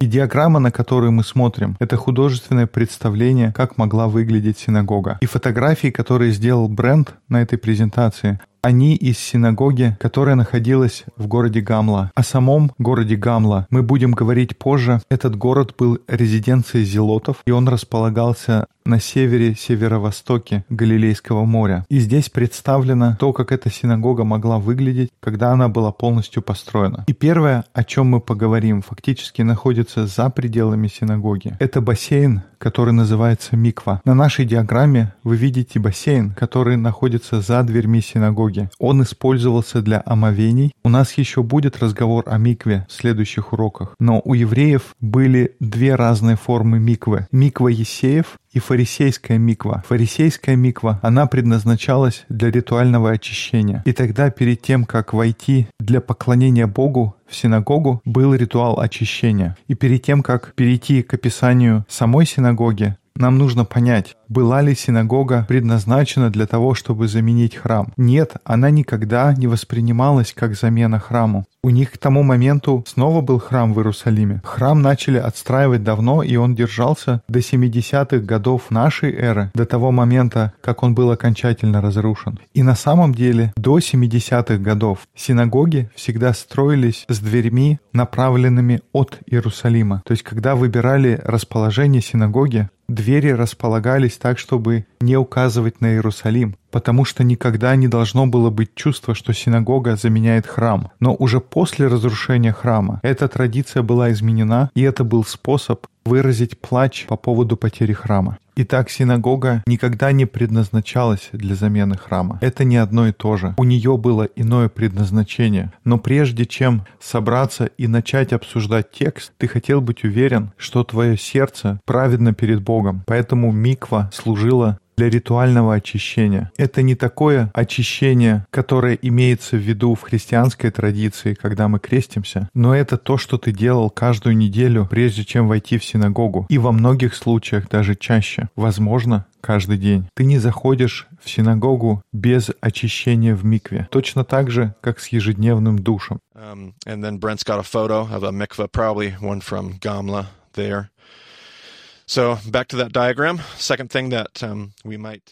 И 0.01 0.05
диаграмма, 0.05 0.59
на 0.59 0.71
которую 0.71 1.11
мы 1.11 1.23
смотрим, 1.23 1.77
это 1.79 1.95
художественное 1.95 2.67
представление, 2.67 3.53
как 3.53 3.77
могла 3.77 4.07
выглядеть 4.07 4.57
синагога. 4.57 5.19
И 5.21 5.25
фотографии, 5.25 5.89
которые 5.89 6.31
сделал 6.31 6.67
бренд 6.67 7.13
на 7.29 7.41
этой 7.41 7.57
презентации, 7.57 8.39
Они 8.61 8.95
из 8.95 9.17
синагоги, 9.17 9.95
которая 9.99 10.35
находилась 10.35 11.05
в 11.15 11.27
городе 11.27 11.61
Гамла. 11.61 12.11
О 12.13 12.23
самом 12.23 12.71
городе 12.77 13.15
Гамла 13.15 13.67
мы 13.69 13.83
будем 13.83 14.11
говорить 14.11 14.57
позже. 14.57 15.01
Этот 15.09 15.37
город 15.37 15.75
был 15.77 15.99
резиденцией 16.07 16.83
зелотов, 16.83 17.37
и 17.45 17.51
он 17.51 17.69
располагался 17.69 18.67
на 18.89 18.99
севере, 18.99 19.55
северо-востоке 19.55 20.65
Галилейского 20.69 21.45
моря. 21.45 21.85
И 21.89 21.99
здесь 21.99 22.29
представлено 22.29 23.15
то, 23.19 23.31
как 23.33 23.51
эта 23.51 23.69
синагога 23.69 24.23
могла 24.23 24.59
выглядеть, 24.59 25.09
когда 25.19 25.51
она 25.51 25.69
была 25.69 25.91
полностью 25.91 26.41
построена. 26.41 27.05
И 27.07 27.13
первое, 27.13 27.65
о 27.73 27.83
чем 27.83 28.07
мы 28.07 28.19
поговорим, 28.19 28.81
фактически 28.81 29.43
находится 29.43 30.07
за 30.07 30.29
пределами 30.29 30.87
синагоги. 30.87 31.55
Это 31.59 31.81
бассейн, 31.81 32.41
который 32.57 32.93
называется 32.93 33.55
Миква. 33.55 34.01
На 34.05 34.13
нашей 34.13 34.45
диаграмме 34.45 35.13
вы 35.23 35.37
видите 35.37 35.79
бассейн, 35.79 36.31
который 36.31 36.75
находится 36.75 37.41
за 37.41 37.63
дверьми 37.63 38.01
синагоги. 38.01 38.69
Он 38.79 39.03
использовался 39.03 39.81
для 39.81 40.01
омовений. 40.05 40.73
У 40.83 40.89
нас 40.89 41.13
еще 41.13 41.43
будет 41.43 41.79
разговор 41.79 42.23
о 42.27 42.37
микве 42.37 42.85
в 42.89 42.93
следующих 42.93 43.53
уроках. 43.53 43.95
Но 43.99 44.21
у 44.25 44.33
евреев 44.33 44.95
были 44.99 45.55
две 45.59 45.95
разные 45.95 46.35
формы 46.35 46.79
миквы. 46.79 47.27
Миква 47.31 47.67
Есеев 47.67 48.37
и 48.59 48.61
фарисейская 48.61 49.37
миква. 49.37 49.83
Фарисейская 49.87 50.57
миква, 50.57 50.99
она 51.01 51.27
предназначалась 51.27 52.25
для 52.27 52.51
ритуального 52.51 53.11
очищения. 53.11 53.81
И 53.85 53.93
тогда 53.93 54.29
перед 54.29 54.61
тем, 54.61 54.83
как 54.83 55.13
войти 55.13 55.67
для 55.79 56.01
поклонения 56.01 56.67
Богу, 56.67 57.15
в 57.25 57.35
синагогу 57.35 58.01
был 58.03 58.35
ритуал 58.35 58.79
очищения. 58.79 59.55
И 59.67 59.75
перед 59.75 60.03
тем, 60.03 60.21
как 60.23 60.53
перейти 60.55 61.03
к 61.03 61.13
описанию 61.13 61.85
самой 61.87 62.25
синагоги, 62.25 62.97
нам 63.15 63.37
нужно 63.37 63.63
понять, 63.63 64.17
была 64.29 64.61
ли 64.61 64.75
синагога 64.75 65.45
предназначена 65.47 66.29
для 66.29 66.45
того, 66.45 66.73
чтобы 66.75 67.07
заменить 67.07 67.55
храм. 67.55 67.91
Нет, 67.97 68.35
она 68.43 68.69
никогда 68.69 69.33
не 69.33 69.47
воспринималась 69.47 70.33
как 70.33 70.55
замена 70.55 70.99
храму. 70.99 71.45
У 71.61 71.71
них 71.71 71.91
к 71.91 71.97
тому 71.97 72.23
моменту 72.23 72.85
снова 72.87 73.19
был 73.19 73.37
храм 73.39 73.73
в 73.73 73.79
Иерусалиме. 73.79 74.41
Храм 74.45 74.81
начали 74.81 75.17
отстраивать 75.17 75.83
давно, 75.83 76.23
и 76.23 76.37
он 76.37 76.55
держался 76.55 77.21
до 77.27 77.39
70-х 77.39 78.19
годов 78.19 78.71
нашей 78.71 79.13
эры, 79.13 79.51
до 79.53 79.65
того 79.65 79.91
момента, 79.91 80.53
как 80.61 80.83
он 80.83 80.95
был 80.95 81.11
окончательно 81.11 81.81
разрушен. 81.81 82.39
И 82.53 82.63
на 82.63 82.75
самом 82.75 83.13
деле 83.13 83.51
до 83.57 83.79
70-х 83.79 84.57
годов 84.57 84.99
синагоги 85.15 85.89
всегда 85.95 86.33
строились 86.33 87.03
с 87.09 87.19
дверьми, 87.19 87.79
направленными 87.91 88.79
от 88.93 89.19
Иерусалима. 89.25 90.01
То 90.05 90.13
есть, 90.13 90.23
когда 90.23 90.55
выбирали 90.55 91.19
расположение 91.25 92.01
синагоги, 92.01 92.69
двери 92.87 93.29
располагались 93.29 94.17
так, 94.19 94.37
чтобы 94.37 94.85
не 95.01 95.17
указывать 95.17 95.81
на 95.81 95.93
Иерусалим, 95.93 96.55
потому 96.71 97.05
что 97.05 97.23
никогда 97.23 97.75
не 97.75 97.87
должно 97.87 98.27
было 98.27 98.49
быть 98.49 98.75
чувства, 98.75 99.15
что 99.15 99.33
синагога 99.33 99.95
заменяет 99.95 100.47
храм. 100.47 100.91
Но 100.99 101.15
уже 101.15 101.39
после 101.39 101.87
разрушения 101.87 102.51
храма 102.51 102.99
эта 103.03 103.27
традиция 103.27 103.83
была 103.83 104.11
изменена, 104.11 104.69
и 104.75 104.81
это 104.81 105.03
был 105.03 105.23
способ 105.23 105.85
выразить 106.05 106.59
плач 106.59 107.05
по 107.05 107.15
поводу 107.15 107.55
потери 107.55 107.93
храма. 107.93 108.37
Итак, 108.61 108.89
синагога 108.89 109.63
никогда 109.67 110.11
не 110.11 110.25
предназначалась 110.25 111.29
для 111.31 111.55
замены 111.55 111.95
храма. 111.97 112.39
Это 112.41 112.65
не 112.65 112.75
одно 112.75 113.07
и 113.07 113.13
то 113.13 113.37
же. 113.37 113.53
У 113.57 113.63
нее 113.63 113.97
было 113.97 114.23
иное 114.35 114.67
предназначение. 114.67 115.71
Но 115.85 115.97
прежде 115.97 116.45
чем 116.45 116.85
собраться 116.99 117.69
и 117.77 117.87
начать 117.87 118.33
обсуждать 118.33 118.91
текст, 118.91 119.31
ты 119.37 119.47
хотел 119.47 119.79
быть 119.79 120.03
уверен, 120.03 120.51
что 120.57 120.83
твое 120.83 121.17
сердце 121.17 121.79
праведно 121.85 122.33
перед 122.33 122.61
Богом. 122.61 123.03
Поэтому 123.05 123.53
миква 123.53 124.09
служила 124.13 124.77
для 124.99 125.09
ритуального 125.09 125.75
очищения. 125.75 126.51
Это 126.57 126.81
не 126.81 126.93
такое 126.93 127.49
очищение, 127.53 128.45
которое 128.51 128.99
имеется 129.01 129.55
в 129.55 129.61
виду 129.61 129.95
в 129.95 130.01
христианской 130.01 130.71
традиции, 130.71 131.35
когда 131.35 131.69
мы 131.69 131.79
крестимся, 131.79 132.49
но 132.53 132.75
это 132.75 132.97
то, 132.97 133.17
что 133.17 133.37
ты 133.37 133.53
делал 133.53 133.89
каждую 133.89 134.35
неделю, 134.35 134.85
прежде 134.91 135.23
чем 135.23 135.47
войти 135.47 135.77
в 135.77 135.85
синагогу. 135.85 136.47
И 136.49 136.57
во 136.57 136.73
многих 136.73 137.15
случаях 137.15 137.69
даже 137.69 137.95
чаще. 137.95 138.49
Возможно, 138.57 139.25
каждый 139.39 139.77
день. 139.77 140.05
Ты 140.15 140.25
не 140.25 140.37
заходишь 140.37 141.07
в 141.23 141.29
синагогу 141.29 142.01
без 142.11 142.51
очищения 142.59 143.33
в 143.33 143.45
микве. 143.45 143.87
Точно 143.91 144.25
так 144.25 144.51
же, 144.51 144.75
как 144.81 144.99
с 144.99 145.07
ежедневным 145.07 145.79
душем. 145.79 146.19
Um, 146.35 146.73
and 146.85 147.01
then 147.01 147.19
Brent's 147.19 147.45
got 147.45 147.59
a 147.59 147.63
photo 147.63 148.01
of 148.01 148.23
a 148.23 148.31
mikveh, 148.31 148.69
probably 148.69 149.11
one 149.21 149.39
from 149.39 149.79
Gamla 149.79 150.25
there. 150.55 150.89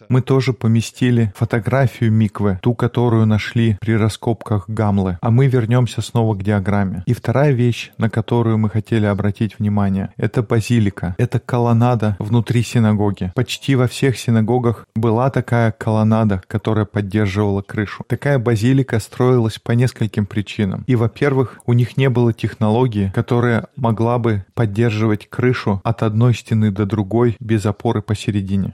Мы 0.10 0.22
тоже 0.22 0.54
поместили 0.54 1.34
фотографию 1.36 2.12
миквы, 2.12 2.60
ту, 2.62 2.76
которую 2.76 3.26
нашли 3.26 3.80
при 3.82 3.94
раскопках 3.94 4.70
Гамлы. 4.70 5.18
А 5.20 5.32
мы 5.32 5.48
вернемся 5.48 6.04
снова 6.04 6.36
к 6.36 6.44
диаграмме. 6.44 7.02
И 7.08 7.16
вторая 7.16 7.52
вещь, 7.52 7.90
на 7.98 8.12
которую 8.12 8.60
мы 8.60 8.70
хотели 8.70 9.08
обратить 9.08 9.58
внимание, 9.58 10.14
это 10.18 10.44
базилика. 10.44 11.16
Это 11.18 11.40
колоннада 11.40 12.16
внутри 12.20 12.62
синагоги. 12.62 13.32
Почти 13.34 13.74
во 13.74 13.88
всех 13.88 14.16
синагогах 14.20 14.86
была 14.96 15.32
такая 15.32 15.72
колоннада, 15.72 16.44
которая 16.46 16.86
поддерживала 16.86 17.64
крышу. 17.64 18.06
Такая 18.08 18.38
базилика 18.38 19.00
строилась 19.00 19.58
по 19.58 19.72
нескольким 19.72 20.28
причинам. 20.28 20.84
И, 20.86 20.96
во-первых, 20.96 21.60
у 21.66 21.74
них 21.74 21.98
не 21.98 22.12
было 22.12 22.34
технологии, 22.34 23.12
которая 23.16 23.66
могла 23.76 24.20
бы 24.20 24.46
поддерживать 24.54 25.28
крышу 25.28 25.82
от 25.84 26.04
одной 26.04 26.36
стены 26.36 26.67
стороны 26.68 26.72
до 26.72 26.86
другой, 26.86 27.36
без 27.40 27.66
опоры 27.66 28.02
посередине. 28.02 28.74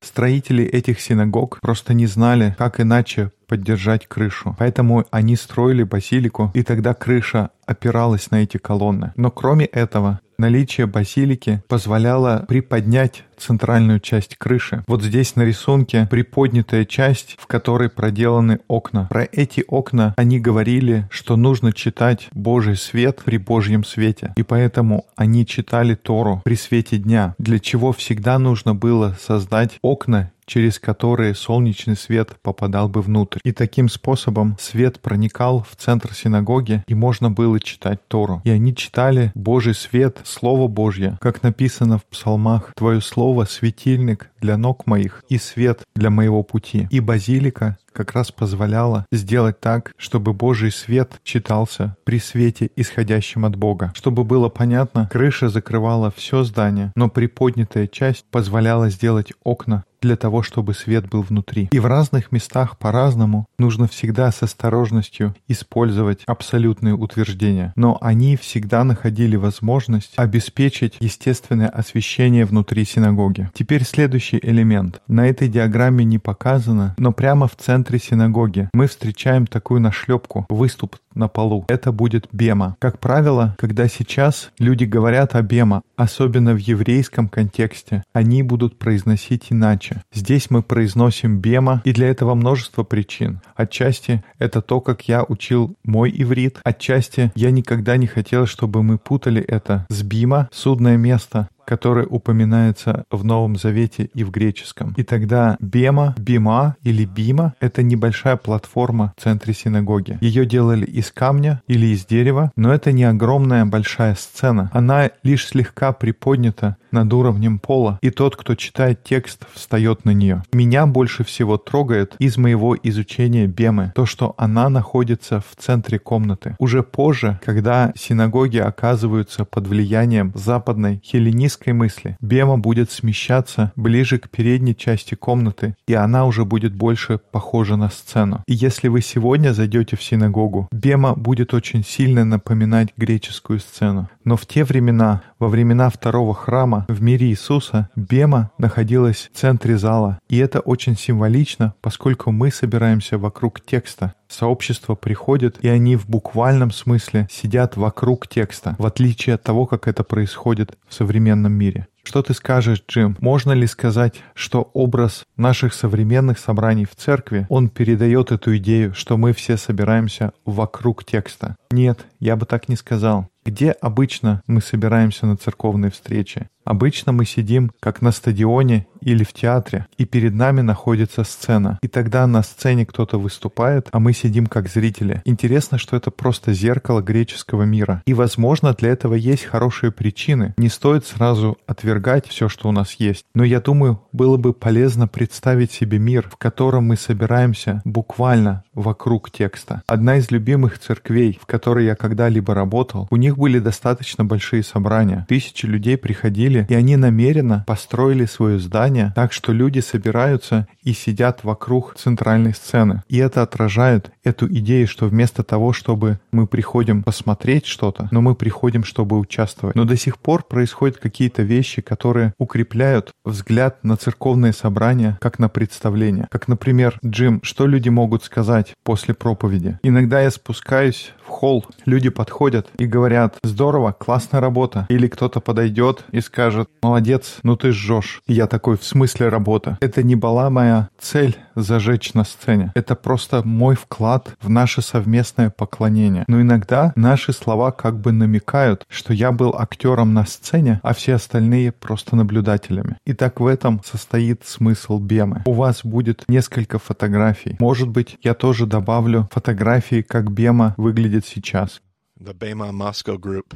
Строители 0.00 0.64
этих 0.64 1.00
синагог 1.00 1.60
просто 1.60 1.94
не 1.94 2.06
знали, 2.06 2.54
как 2.58 2.80
иначе 2.80 3.30
поддержать 3.46 4.06
крышу. 4.08 4.56
Поэтому 4.58 5.04
они 5.10 5.36
строили 5.36 5.82
базилику, 5.82 6.50
и 6.54 6.62
тогда 6.62 6.94
крыша 6.94 7.50
опиралась 7.66 8.30
на 8.30 8.42
эти 8.42 8.56
колонны. 8.56 9.12
Но 9.16 9.30
кроме 9.30 9.66
этого, 9.66 10.20
наличие 10.42 10.88
базилики 10.88 11.62
позволяло 11.68 12.44
приподнять 12.48 13.22
центральную 13.38 14.00
часть 14.00 14.36
крыши. 14.36 14.82
Вот 14.88 15.00
здесь 15.00 15.36
на 15.36 15.42
рисунке 15.42 16.08
приподнятая 16.10 16.84
часть, 16.84 17.36
в 17.38 17.46
которой 17.46 17.88
проделаны 17.88 18.58
окна. 18.66 19.06
Про 19.08 19.28
эти 19.30 19.64
окна 19.68 20.14
они 20.16 20.40
говорили, 20.40 21.08
что 21.10 21.36
нужно 21.36 21.72
читать 21.72 22.28
Божий 22.32 22.76
свет 22.76 23.22
при 23.24 23.36
Божьем 23.36 23.84
свете. 23.84 24.32
И 24.36 24.42
поэтому 24.42 25.04
они 25.14 25.46
читали 25.46 25.94
Тору 25.94 26.42
при 26.44 26.56
свете 26.56 26.98
дня, 26.98 27.36
для 27.38 27.60
чего 27.60 27.92
всегда 27.92 28.40
нужно 28.40 28.74
было 28.74 29.16
создать 29.20 29.78
окна 29.80 30.32
через 30.52 30.78
которые 30.78 31.34
солнечный 31.34 31.96
свет 31.96 32.36
попадал 32.42 32.86
бы 32.86 33.00
внутрь. 33.00 33.38
И 33.42 33.52
таким 33.52 33.88
способом 33.88 34.58
свет 34.60 35.00
проникал 35.00 35.66
в 35.66 35.76
центр 35.76 36.12
синагоги, 36.12 36.84
и 36.86 36.94
можно 36.94 37.30
было 37.30 37.58
читать 37.58 38.06
Тору. 38.06 38.42
И 38.44 38.50
они 38.50 38.76
читали 38.76 39.32
Божий 39.34 39.74
свет, 39.74 40.20
Слово 40.24 40.68
Божье, 40.68 41.16
как 41.22 41.42
написано 41.42 41.96
в 41.96 42.04
псалмах, 42.04 42.74
«Твое 42.76 43.00
Слово— 43.00 43.44
светильник 43.48 44.30
для 44.42 44.58
ног 44.58 44.86
моих 44.86 45.24
и 45.30 45.38
свет 45.38 45.84
для 45.94 46.10
моего 46.10 46.42
пути». 46.42 46.86
И 46.90 47.00
базилика 47.00 47.78
как 47.92 48.12
раз 48.12 48.32
позволяла 48.32 49.06
сделать 49.12 49.60
так, 49.60 49.92
чтобы 49.96 50.32
Божий 50.32 50.72
свет 50.72 51.20
читался 51.22 51.96
при 52.04 52.18
свете, 52.18 52.70
исходящем 52.76 53.44
от 53.44 53.56
Бога. 53.56 53.92
Чтобы 53.94 54.24
было 54.24 54.48
понятно, 54.48 55.08
крыша 55.10 55.48
закрывала 55.48 56.10
все 56.10 56.44
здание, 56.44 56.92
но 56.96 57.08
приподнятая 57.08 57.86
часть 57.86 58.24
позволяла 58.30 58.90
сделать 58.90 59.32
окна 59.44 59.84
для 60.02 60.16
того, 60.16 60.42
чтобы 60.42 60.74
свет 60.74 61.08
был 61.08 61.22
внутри. 61.22 61.68
И 61.72 61.78
в 61.78 61.86
разных 61.86 62.32
местах 62.32 62.76
по-разному 62.76 63.46
нужно 63.58 63.86
всегда 63.86 64.30
с 64.30 64.42
осторожностью 64.42 65.34
использовать 65.48 66.22
абсолютные 66.26 66.94
утверждения, 66.94 67.72
но 67.76 67.96
они 68.00 68.36
всегда 68.36 68.84
находили 68.84 69.36
возможность 69.36 70.12
обеспечить 70.16 70.96
естественное 71.00 71.68
освещение 71.68 72.44
внутри 72.44 72.84
синагоги. 72.84 73.50
Теперь 73.54 73.84
следующий 73.84 74.40
элемент. 74.42 75.00
На 75.06 75.28
этой 75.28 75.48
диаграмме 75.48 76.04
не 76.04 76.18
показано, 76.18 76.94
но 76.98 77.12
прямо 77.12 77.46
в 77.46 77.56
центре 77.56 77.81
синагоги 77.98 78.68
мы 78.72 78.86
встречаем 78.86 79.46
такую 79.46 79.80
нашлепку, 79.80 80.46
выступ 80.48 80.96
на 81.14 81.28
полу. 81.28 81.64
Это 81.68 81.92
будет 81.92 82.28
бема. 82.32 82.76
Как 82.78 82.98
правило, 82.98 83.54
когда 83.58 83.88
сейчас 83.88 84.50
люди 84.58 84.84
говорят 84.84 85.34
о 85.34 85.42
бема, 85.42 85.82
особенно 85.96 86.54
в 86.54 86.58
еврейском 86.58 87.28
контексте, 87.28 88.02
они 88.12 88.42
будут 88.42 88.78
произносить 88.78 89.46
иначе. 89.50 90.02
Здесь 90.12 90.50
мы 90.50 90.62
произносим 90.62 91.38
бема, 91.38 91.82
и 91.84 91.92
для 91.92 92.08
этого 92.08 92.34
множество 92.34 92.82
причин. 92.82 93.40
Отчасти 93.54 94.24
это 94.38 94.62
то, 94.62 94.80
как 94.80 95.08
я 95.08 95.24
учил 95.24 95.74
мой 95.84 96.12
иврит. 96.14 96.60
Отчасти 96.64 97.32
я 97.34 97.50
никогда 97.50 97.96
не 97.96 98.06
хотел, 98.06 98.46
чтобы 98.46 98.82
мы 98.82 98.98
путали 98.98 99.42
это 99.42 99.86
с 99.90 100.02
бима, 100.02 100.48
судное 100.52 100.96
место, 100.96 101.48
который 101.64 102.06
упоминается 102.08 103.04
в 103.10 103.24
Новом 103.24 103.56
Завете 103.56 104.10
и 104.14 104.24
в 104.24 104.30
греческом. 104.30 104.94
И 104.96 105.02
тогда 105.02 105.56
бема, 105.60 106.14
бима 106.18 106.76
или 106.82 107.04
бима— 107.04 107.54
это 107.60 107.82
небольшая 107.82 108.36
платформа 108.36 109.12
в 109.16 109.22
центре 109.22 109.54
синагоги. 109.54 110.18
Ее 110.20 110.46
делали 110.46 110.84
из 110.84 111.10
камня 111.10 111.62
или 111.66 111.86
из 111.86 112.04
дерева, 112.04 112.52
но 112.56 112.72
это 112.72 112.92
не 112.92 113.04
огромная 113.04 113.64
большая 113.64 114.14
сцена. 114.14 114.70
Она 114.72 115.10
лишь 115.22 115.46
слегка 115.46 115.92
приподнята 115.92 116.76
над 116.90 117.12
уровнем 117.12 117.58
пола, 117.58 117.98
и 118.02 118.10
тот, 118.10 118.36
кто 118.36 118.54
читает 118.54 119.02
текст, 119.02 119.46
встает 119.54 120.04
на 120.04 120.10
нее. 120.10 120.42
Меня 120.52 120.86
больше 120.86 121.24
всего 121.24 121.56
трогает 121.56 122.14
из 122.18 122.36
моего 122.36 122.76
изучения 122.82 123.46
Бемы 123.46 123.92
то, 123.94 124.06
что 124.06 124.34
она 124.36 124.68
находится 124.68 125.40
в 125.40 125.56
центре 125.56 125.98
комнаты. 125.98 126.56
Уже 126.58 126.82
позже, 126.82 127.40
когда 127.44 127.92
синагоги 127.96 128.58
оказываются 128.58 129.44
под 129.44 129.66
влиянием 129.66 130.32
западной 130.34 131.00
хелленистской 131.04 131.51
мысли, 131.72 132.16
Бема 132.20 132.58
будет 132.58 132.90
смещаться 132.90 133.72
ближе 133.76 134.18
к 134.18 134.28
передней 134.28 134.76
части 134.76 135.14
комнаты, 135.14 135.74
и 135.86 135.94
она 135.94 136.26
уже 136.26 136.44
будет 136.44 136.74
больше 136.74 137.18
похожа 137.18 137.76
на 137.76 137.90
сцену. 137.90 138.42
И 138.46 138.54
если 138.54 138.88
вы 138.88 139.02
сегодня 139.02 139.52
зайдете 139.52 139.96
в 139.96 140.02
синагогу, 140.02 140.68
Бема 140.72 141.14
будет 141.14 141.54
очень 141.54 141.84
сильно 141.84 142.24
напоминать 142.24 142.92
греческую 142.96 143.60
сцену. 143.60 144.08
Но 144.24 144.36
в 144.36 144.46
те 144.46 144.64
времена, 144.64 145.22
во 145.38 145.48
времена 145.48 145.90
второго 145.90 146.34
храма, 146.34 146.86
в 146.88 147.02
мире 147.02 147.26
Иисуса, 147.28 147.88
Бема 147.96 148.50
находилась 148.58 149.30
в 149.32 149.36
центре 149.36 149.76
зала. 149.78 150.18
И 150.28 150.38
это 150.38 150.60
очень 150.60 150.96
символично, 150.96 151.74
поскольку 151.80 152.30
мы 152.30 152.50
собираемся 152.50 153.18
вокруг 153.18 153.60
текста. 153.60 154.14
Сообщество 154.32 154.94
приходит, 154.94 155.58
и 155.62 155.68
они 155.68 155.94
в 155.96 156.08
буквальном 156.08 156.70
смысле 156.70 157.28
сидят 157.30 157.76
вокруг 157.76 158.26
текста, 158.26 158.74
в 158.78 158.86
отличие 158.86 159.34
от 159.34 159.42
того, 159.42 159.66
как 159.66 159.86
это 159.86 160.04
происходит 160.04 160.78
в 160.88 160.94
современном 160.94 161.52
мире. 161.52 161.86
Что 162.02 162.22
ты 162.22 162.32
скажешь, 162.32 162.82
Джим? 162.88 163.16
Можно 163.20 163.52
ли 163.52 163.66
сказать, 163.66 164.14
что 164.34 164.70
образ 164.72 165.24
наших 165.36 165.74
современных 165.74 166.38
собраний 166.38 166.86
в 166.86 166.96
церкви, 166.96 167.46
он 167.50 167.68
передает 167.68 168.32
эту 168.32 168.56
идею, 168.56 168.94
что 168.94 169.16
мы 169.16 169.34
все 169.34 169.56
собираемся 169.56 170.32
вокруг 170.46 171.04
текста? 171.04 171.56
Нет, 171.70 172.06
я 172.18 172.34
бы 172.36 172.46
так 172.46 172.68
не 172.68 172.76
сказал. 172.76 173.28
Где 173.44 173.72
обычно 173.72 174.42
мы 174.46 174.60
собираемся 174.62 175.26
на 175.26 175.36
церковные 175.36 175.90
встречи? 175.90 176.48
Обычно 176.64 177.12
мы 177.12 177.24
сидим 177.24 177.72
как 177.80 178.02
на 178.02 178.12
стадионе 178.12 178.86
или 179.00 179.24
в 179.24 179.32
театре, 179.32 179.86
и 179.98 180.04
перед 180.04 180.34
нами 180.34 180.60
находится 180.60 181.24
сцена. 181.24 181.78
И 181.82 181.88
тогда 181.88 182.26
на 182.26 182.42
сцене 182.42 182.86
кто-то 182.86 183.18
выступает, 183.18 183.88
а 183.90 183.98
мы 183.98 184.12
сидим 184.12 184.46
как 184.46 184.68
зрители. 184.68 185.22
Интересно, 185.24 185.78
что 185.78 185.96
это 185.96 186.10
просто 186.10 186.52
зеркало 186.52 187.00
греческого 187.00 187.64
мира. 187.64 188.02
И, 188.06 188.14
возможно, 188.14 188.74
для 188.74 188.90
этого 188.90 189.14
есть 189.14 189.44
хорошие 189.44 189.90
причины. 189.92 190.54
Не 190.56 190.68
стоит 190.68 191.04
сразу 191.06 191.58
отвергать 191.66 192.28
все, 192.28 192.48
что 192.48 192.68
у 192.68 192.72
нас 192.72 192.94
есть. 192.94 193.24
Но 193.34 193.44
я 193.44 193.60
думаю, 193.60 194.00
было 194.12 194.36
бы 194.36 194.52
полезно 194.52 195.08
представить 195.08 195.72
себе 195.72 195.98
мир, 195.98 196.28
в 196.30 196.36
котором 196.36 196.84
мы 196.86 196.96
собираемся 196.96 197.82
буквально 197.84 198.64
вокруг 198.74 199.30
текста. 199.30 199.82
Одна 199.86 200.16
из 200.16 200.30
любимых 200.30 200.78
церквей, 200.78 201.38
в 201.40 201.46
которой 201.46 201.86
я 201.86 201.94
когда-либо 201.94 202.54
работал, 202.54 203.08
у 203.10 203.16
них 203.16 203.36
были 203.36 203.58
достаточно 203.58 204.24
большие 204.24 204.62
собрания. 204.62 205.26
Тысячи 205.28 205.66
людей 205.66 205.96
приходили, 205.96 206.51
и 206.68 206.74
они 206.74 206.96
намеренно 206.96 207.64
построили 207.66 208.24
свое 208.26 208.58
здание 208.58 209.12
так, 209.14 209.32
что 209.32 209.52
люди 209.52 209.80
собираются 209.80 210.66
и 210.82 210.92
сидят 210.92 211.44
вокруг 211.44 211.94
центральной 211.96 212.54
сцены. 212.54 213.02
И 213.08 213.18
это 213.18 213.42
отражает 213.42 214.10
эту 214.24 214.46
идею, 214.48 214.86
что 214.86 215.06
вместо 215.06 215.42
того, 215.42 215.72
чтобы 215.72 216.18
мы 216.30 216.46
приходим 216.46 217.02
посмотреть 217.02 217.66
что-то, 217.66 218.08
но 218.10 218.20
мы 218.20 218.34
приходим, 218.34 218.84
чтобы 218.84 219.18
участвовать. 219.18 219.76
Но 219.76 219.84
до 219.84 219.96
сих 219.96 220.18
пор 220.18 220.44
происходят 220.44 220.98
какие-то 220.98 221.42
вещи, 221.42 221.82
которые 221.82 222.34
укрепляют 222.38 223.12
взгляд 223.24 223.82
на 223.84 223.96
церковные 223.96 224.52
собрания, 224.52 225.18
как 225.20 225.38
на 225.38 225.48
представление. 225.48 226.26
Как, 226.30 226.48
например, 226.48 226.98
Джим, 227.04 227.40
что 227.42 227.66
люди 227.66 227.88
могут 227.88 228.24
сказать 228.24 228.74
после 228.82 229.14
проповеди? 229.14 229.78
Иногда 229.82 230.20
я 230.20 230.30
спускаюсь 230.30 231.12
в 231.24 231.28
холл, 231.28 231.64
люди 231.86 232.10
подходят 232.10 232.68
и 232.78 232.86
говорят, 232.86 233.36
здорово, 233.42 233.92
классная 233.92 234.40
работа. 234.40 234.86
Или 234.88 235.06
кто-то 235.06 235.40
подойдет 235.40 236.04
и 236.12 236.20
скажет, 236.20 236.41
молодец, 236.82 237.38
ну 237.42 237.56
ты 237.56 237.72
жжешь. 237.72 238.22
Я 238.26 238.46
такой, 238.46 238.76
в 238.76 238.84
смысле 238.84 239.28
работа? 239.28 239.78
Это 239.80 240.02
не 240.02 240.16
была 240.16 240.50
моя 240.50 240.88
цель 240.98 241.36
зажечь 241.54 242.14
на 242.14 242.24
сцене. 242.24 242.72
Это 242.74 242.94
просто 242.94 243.46
мой 243.46 243.76
вклад 243.76 244.36
в 244.40 244.48
наше 244.48 244.82
совместное 244.82 245.50
поклонение. 245.50 246.24
Но 246.28 246.40
иногда 246.40 246.92
наши 246.96 247.32
слова 247.32 247.72
как 247.72 248.00
бы 248.00 248.12
намекают, 248.12 248.84
что 248.88 249.12
я 249.12 249.32
был 249.32 249.54
актером 249.56 250.14
на 250.14 250.24
сцене, 250.26 250.80
а 250.82 250.94
все 250.94 251.14
остальные 251.14 251.72
просто 251.72 252.16
наблюдателями. 252.16 252.96
И 253.04 253.12
так 253.12 253.40
в 253.40 253.46
этом 253.46 253.80
состоит 253.84 254.44
смысл 254.44 254.98
Бемы. 254.98 255.42
У 255.46 255.52
вас 255.52 255.84
будет 255.84 256.24
несколько 256.28 256.78
фотографий. 256.78 257.56
Может 257.58 257.88
быть, 257.88 258.18
я 258.22 258.34
тоже 258.34 258.66
добавлю 258.66 259.28
фотографии, 259.32 260.02
как 260.02 260.30
Бема 260.30 260.74
выглядит 260.76 261.26
сейчас. 261.26 261.80
The 262.18 262.34
Bema 262.38 262.70
Moscow 262.70 263.18
group 263.18 263.54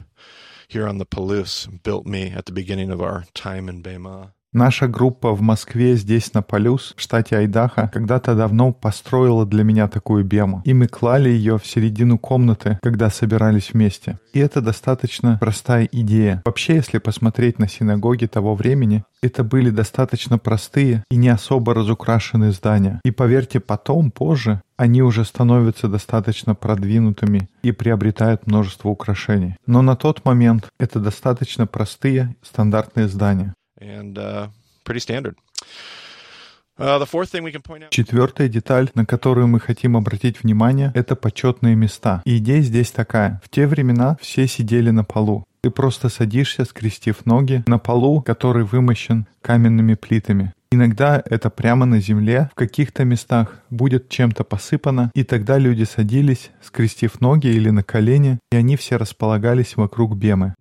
here 0.68 0.86
on 0.88 0.98
the 0.98 1.06
Palouse 1.06 1.66
built 1.82 2.06
me 2.06 2.30
at 2.30 2.46
the 2.46 2.52
beginning 2.52 2.90
of 2.90 3.00
our 3.00 3.24
time 3.34 3.68
in 3.68 3.82
Bema. 3.82 4.32
Наша 4.56 4.88
группа 4.88 5.32
в 5.32 5.42
Москве, 5.42 5.96
здесь 5.96 6.32
на 6.32 6.40
Полюс, 6.40 6.94
в 6.96 7.02
штате 7.02 7.36
Айдахо, 7.36 7.90
когда-то 7.92 8.34
давно 8.34 8.72
построила 8.72 9.44
для 9.44 9.64
меня 9.64 9.86
такую 9.86 10.24
бему. 10.24 10.62
И 10.64 10.72
мы 10.72 10.86
клали 10.86 11.28
ее 11.28 11.58
в 11.58 11.66
середину 11.66 12.18
комнаты, 12.18 12.78
когда 12.82 13.10
собирались 13.10 13.74
вместе. 13.74 14.18
И 14.32 14.38
это 14.38 14.62
достаточно 14.62 15.36
простая 15.38 15.86
идея. 15.92 16.40
Вообще, 16.46 16.76
если 16.76 16.96
посмотреть 16.96 17.58
на 17.58 17.68
синагоги 17.68 18.24
того 18.24 18.54
времени, 18.54 19.04
это 19.20 19.44
были 19.44 19.68
достаточно 19.68 20.38
простые 20.38 21.04
и 21.10 21.16
не 21.16 21.28
особо 21.28 21.74
разукрашенные 21.74 22.52
здания. 22.52 23.02
И 23.04 23.10
поверьте, 23.10 23.60
потом, 23.60 24.10
позже, 24.10 24.62
они 24.78 25.02
уже 25.02 25.26
становятся 25.26 25.88
достаточно 25.88 26.54
продвинутыми 26.54 27.50
и 27.62 27.72
приобретают 27.72 28.46
множество 28.46 28.88
украшений. 28.88 29.56
Но 29.66 29.82
на 29.82 29.96
тот 29.96 30.24
момент 30.24 30.70
это 30.80 30.98
достаточно 30.98 31.66
простые 31.66 32.34
стандартные 32.42 33.06
здания 33.08 33.52
and 33.80 34.16
uh, 34.16 34.48
pretty 34.84 35.00
standard. 35.00 35.36
Uh, 36.78 37.02
Четвертая 37.88 38.48
деталь, 38.48 38.90
на 38.94 39.06
которую 39.06 39.48
мы 39.48 39.60
хотим 39.60 39.96
обратить 39.96 40.42
внимание, 40.42 40.92
это 40.94 41.16
почетные 41.16 41.74
места. 41.74 42.20
Идея 42.26 42.60
здесь 42.60 42.90
такая. 42.90 43.40
В 43.42 43.48
те 43.48 43.66
времена 43.66 44.18
все 44.20 44.46
сидели 44.46 44.90
на 44.90 45.02
полу. 45.02 45.44
Ты 45.62 45.70
просто 45.70 46.10
садишься, 46.10 46.66
скрестив 46.66 47.24
ноги, 47.24 47.64
на 47.66 47.78
полу, 47.78 48.20
который 48.20 48.64
вымощен 48.64 49.26
каменными 49.40 49.94
плитами. 49.94 50.52
Иногда 50.70 51.22
это 51.24 51.48
прямо 51.48 51.86
на 51.86 52.00
земле, 52.00 52.50
в 52.52 52.54
каких-то 52.56 53.04
местах 53.04 53.60
будет 53.70 54.10
чем-то 54.10 54.44
посыпано, 54.44 55.10
и 55.14 55.24
тогда 55.24 55.56
люди 55.56 55.84
садились, 55.84 56.50
скрестив 56.60 57.20
ноги 57.22 57.46
или 57.46 57.70
на 57.70 57.82
колени, 57.82 58.38
и 58.52 58.56
они 58.56 58.76
все 58.76 58.96
располагались 58.96 59.76
вокруг 59.76 60.16
бемы. 60.16 60.54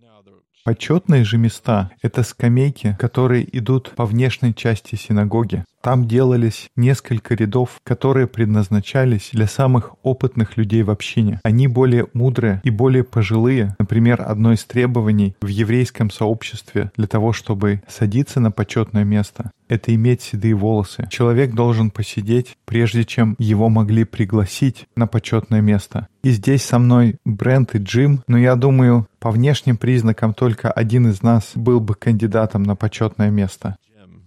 Почетные 0.66 1.24
же 1.24 1.38
места— 1.38 1.92
это 2.02 2.24
скамейки, 2.24 2.98
которые 3.00 3.46
идут 3.56 3.92
по 3.96 4.04
внешней 4.04 4.56
части 4.56 4.96
синагоги. 4.96 5.64
Там 5.86 6.08
делались 6.08 6.72
несколько 6.76 7.36
рядов, 7.36 7.80
которые 7.84 8.26
предназначались 8.26 9.30
для 9.34 9.46
самых 9.46 9.92
опытных 10.02 10.58
людей 10.58 10.82
в 10.82 10.90
общине. 10.90 11.40
Они 11.44 11.68
более 11.68 12.08
мудрые 12.14 12.60
и 12.64 12.72
более 12.72 13.04
пожилые. 13.04 13.76
Например, 13.78 14.24
одно 14.26 14.54
из 14.54 14.66
требований 14.66 15.36
в 15.42 15.46
еврейском 15.46 16.10
сообществе 16.10 16.92
для 16.98 17.06
того, 17.06 17.34
чтобы 17.34 17.84
садиться 17.88 18.40
на 18.40 18.50
почетное 18.50 19.04
место, 19.04 19.52
это 19.68 19.94
иметь 19.94 20.24
седые 20.24 20.56
волосы. 20.56 21.08
Человек 21.12 21.54
должен 21.54 21.92
посидеть, 21.92 22.58
прежде 22.66 23.04
чем 23.04 23.36
его 23.38 23.70
могли 23.70 24.06
пригласить 24.06 24.88
на 24.96 25.06
почетное 25.06 25.62
место. 25.62 26.08
И 26.24 26.32
здесь 26.32 26.64
со 26.64 26.80
мной 26.80 27.18
Брент 27.26 27.76
и 27.76 27.78
Джим, 27.78 28.24
но 28.28 28.40
я 28.40 28.56
думаю, 28.56 29.08
по 29.20 29.30
внешним 29.30 29.78
признакам 29.78 30.34
только 30.34 30.72
один 30.72 31.08
из 31.10 31.22
нас 31.22 31.52
был 31.54 31.80
бы 31.80 31.94
кандидатом 31.94 32.64
на 32.64 32.76
почетное 32.76 33.30
место. 33.30 33.76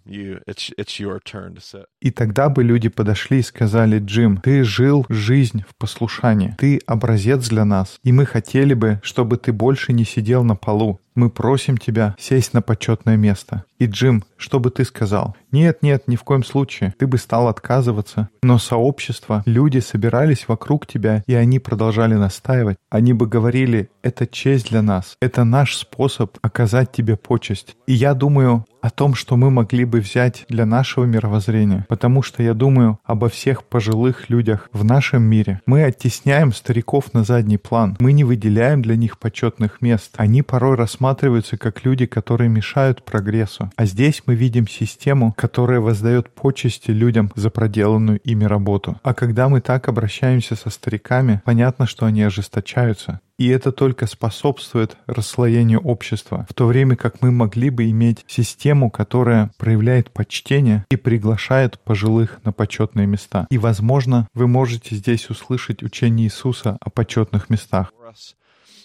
You, 0.08 0.40
it's, 0.46 0.72
it's 0.78 0.98
your 0.98 1.20
turn 1.20 1.54
to 1.54 1.60
sit. 1.60 1.86
И 2.00 2.10
тогда 2.10 2.48
бы 2.48 2.62
люди 2.62 2.88
подошли 2.88 3.40
и 3.40 3.42
сказали, 3.42 3.98
Джим, 3.98 4.36
ты 4.36 4.62
жил 4.62 5.04
жизнь 5.08 5.64
в 5.68 5.74
послушании, 5.76 6.54
ты 6.58 6.80
образец 6.86 7.48
для 7.48 7.64
нас, 7.64 7.98
и 8.04 8.12
мы 8.12 8.24
хотели 8.24 8.74
бы, 8.74 9.00
чтобы 9.02 9.36
ты 9.36 9.52
больше 9.52 9.92
не 9.92 10.04
сидел 10.04 10.44
на 10.44 10.54
полу. 10.54 11.00
Мы 11.18 11.30
просим 11.30 11.76
тебя 11.76 12.14
сесть 12.16 12.54
на 12.54 12.62
почетное 12.62 13.16
место. 13.16 13.64
И, 13.80 13.86
Джим, 13.86 14.22
что 14.36 14.60
бы 14.60 14.70
ты 14.70 14.84
сказал? 14.84 15.36
Нет, 15.50 15.82
нет, 15.82 16.04
ни 16.06 16.14
в 16.14 16.22
коем 16.22 16.44
случае. 16.44 16.94
Ты 16.96 17.08
бы 17.08 17.18
стал 17.18 17.48
отказываться. 17.48 18.28
Но 18.40 18.58
сообщество, 18.58 19.42
люди 19.44 19.80
собирались 19.80 20.46
вокруг 20.46 20.86
тебя, 20.86 21.24
и 21.26 21.34
они 21.34 21.58
продолжали 21.58 22.14
настаивать. 22.14 22.76
Они 22.88 23.14
бы 23.14 23.26
говорили, 23.26 23.90
это 24.02 24.28
честь 24.28 24.70
для 24.70 24.80
нас, 24.80 25.16
это 25.20 25.42
наш 25.42 25.76
способ 25.76 26.38
оказать 26.40 26.92
тебе 26.92 27.16
почесть. 27.16 27.74
И 27.88 27.94
я 27.94 28.14
думаю 28.14 28.64
о 28.80 28.90
том, 28.90 29.14
что 29.14 29.36
мы 29.36 29.50
могли 29.50 29.84
бы 29.84 30.00
взять 30.00 30.44
для 30.48 30.66
нашего 30.66 31.04
мировоззрения. 31.04 31.84
Потому 31.88 32.22
что 32.22 32.42
я 32.42 32.54
думаю 32.54 32.98
обо 33.04 33.28
всех 33.28 33.64
пожилых 33.64 34.30
людях 34.30 34.68
в 34.72 34.84
нашем 34.84 35.22
мире. 35.22 35.60
Мы 35.66 35.84
оттесняем 35.84 36.52
стариков 36.52 37.14
на 37.14 37.24
задний 37.24 37.58
план. 37.58 37.96
Мы 37.98 38.12
не 38.12 38.24
выделяем 38.24 38.82
для 38.82 38.96
них 38.96 39.18
почетных 39.18 39.80
мест. 39.80 40.12
Они 40.16 40.42
порой 40.42 40.76
рассматриваются 40.76 41.56
как 41.56 41.84
люди, 41.84 42.06
которые 42.06 42.48
мешают 42.48 43.02
прогрессу. 43.02 43.70
А 43.76 43.86
здесь 43.86 44.22
мы 44.26 44.34
видим 44.34 44.68
систему, 44.68 45.34
которая 45.36 45.80
воздает 45.80 46.30
почести 46.30 46.90
людям 46.90 47.32
за 47.34 47.50
проделанную 47.50 48.20
ими 48.20 48.44
работу. 48.44 48.98
А 49.02 49.14
когда 49.14 49.48
мы 49.48 49.60
так 49.60 49.88
обращаемся 49.88 50.54
со 50.54 50.70
стариками, 50.70 51.40
понятно, 51.44 51.86
что 51.86 52.06
они 52.06 52.22
ожесточаются. 52.22 53.20
И 53.38 53.48
это 53.48 53.70
только 53.70 54.06
способствует 54.06 54.96
расслоению 55.06 55.80
общества, 55.80 56.44
в 56.50 56.54
то 56.54 56.66
время 56.66 56.96
как 56.96 57.22
мы 57.22 57.30
могли 57.30 57.70
бы 57.70 57.88
иметь 57.90 58.24
систему, 58.26 58.90
которая 58.90 59.52
проявляет 59.58 60.10
почтение 60.10 60.84
и 60.90 60.96
приглашает 60.96 61.78
пожилых 61.78 62.40
на 62.44 62.52
почетные 62.52 63.06
места. 63.06 63.46
И, 63.50 63.58
возможно, 63.58 64.26
вы 64.34 64.48
можете 64.48 64.96
здесь 64.96 65.30
услышать 65.30 65.84
учение 65.84 66.26
Иисуса 66.26 66.76
о 66.80 66.90
почетных 66.90 67.48
местах. 67.48 67.92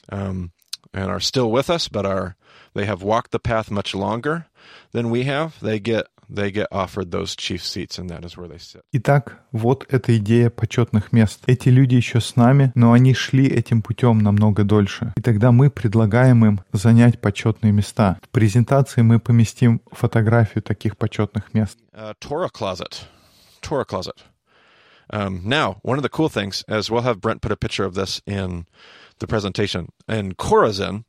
Um, 0.09 0.51
they 0.93 2.85
have 2.85 3.01
walked 3.01 3.31
the 3.31 3.39
path 3.39 3.71
much 3.71 3.95
longer 3.95 4.45
than 4.91 5.09
we 5.09 5.23
have. 5.23 5.53
They 5.61 5.79
get 5.79 6.07
they 6.33 6.51
get 6.51 6.67
offered 6.71 7.11
those 7.11 7.35
chief 7.35 7.63
seats, 7.63 7.99
and 7.99 8.09
that 8.09 8.25
is 8.25 8.35
where 8.35 8.47
they 8.47 8.57
sit. 8.57 8.81
Итак, 8.91 9.43
вот 9.51 9.85
эта 9.89 10.17
идея 10.17 10.49
почетных 10.49 11.13
мест. 11.13 11.41
Эти 11.45 11.69
люди 11.69 11.95
еще 11.95 12.19
с 12.19 12.35
нами, 12.35 12.71
но 12.75 12.91
они 12.93 13.13
шли 13.13 13.47
этим 13.47 13.81
путем 13.81 14.19
намного 14.19 14.63
дольше. 14.63 15.13
И 15.15 15.21
тогда 15.21 15.51
мы 15.51 15.69
предлагаем 15.69 16.45
им 16.45 16.61
занять 16.73 17.21
почетные 17.21 17.71
места. 17.71 18.17
В 18.23 18.29
презентации 18.29 19.01
мы 19.01 19.19
поместим 19.19 19.81
фотографию 19.91 20.63
таких 20.63 20.97
почетных 20.97 21.53
мест. 21.53 21.77
Uh, 21.93 22.13
Torah 22.19 22.49
closet, 22.49 23.05
Torah 23.61 23.85
closet. 23.85 24.23
Um, 25.09 25.41
now, 25.43 25.77
one 25.83 25.97
of 25.97 26.03
the 26.03 26.09
cool 26.09 26.29
things, 26.29 26.63
as 26.67 26.89
we'll 26.89 27.03
have 27.03 27.21
Brent 27.21 27.41
put 27.41 27.51
a 27.51 27.57
picture 27.57 27.85
of 27.85 27.93
this 27.93 28.21
in 28.25 28.65
the 29.19 29.27
presentation, 29.27 29.89
in 30.07 30.33
Chorazin, 30.33 31.03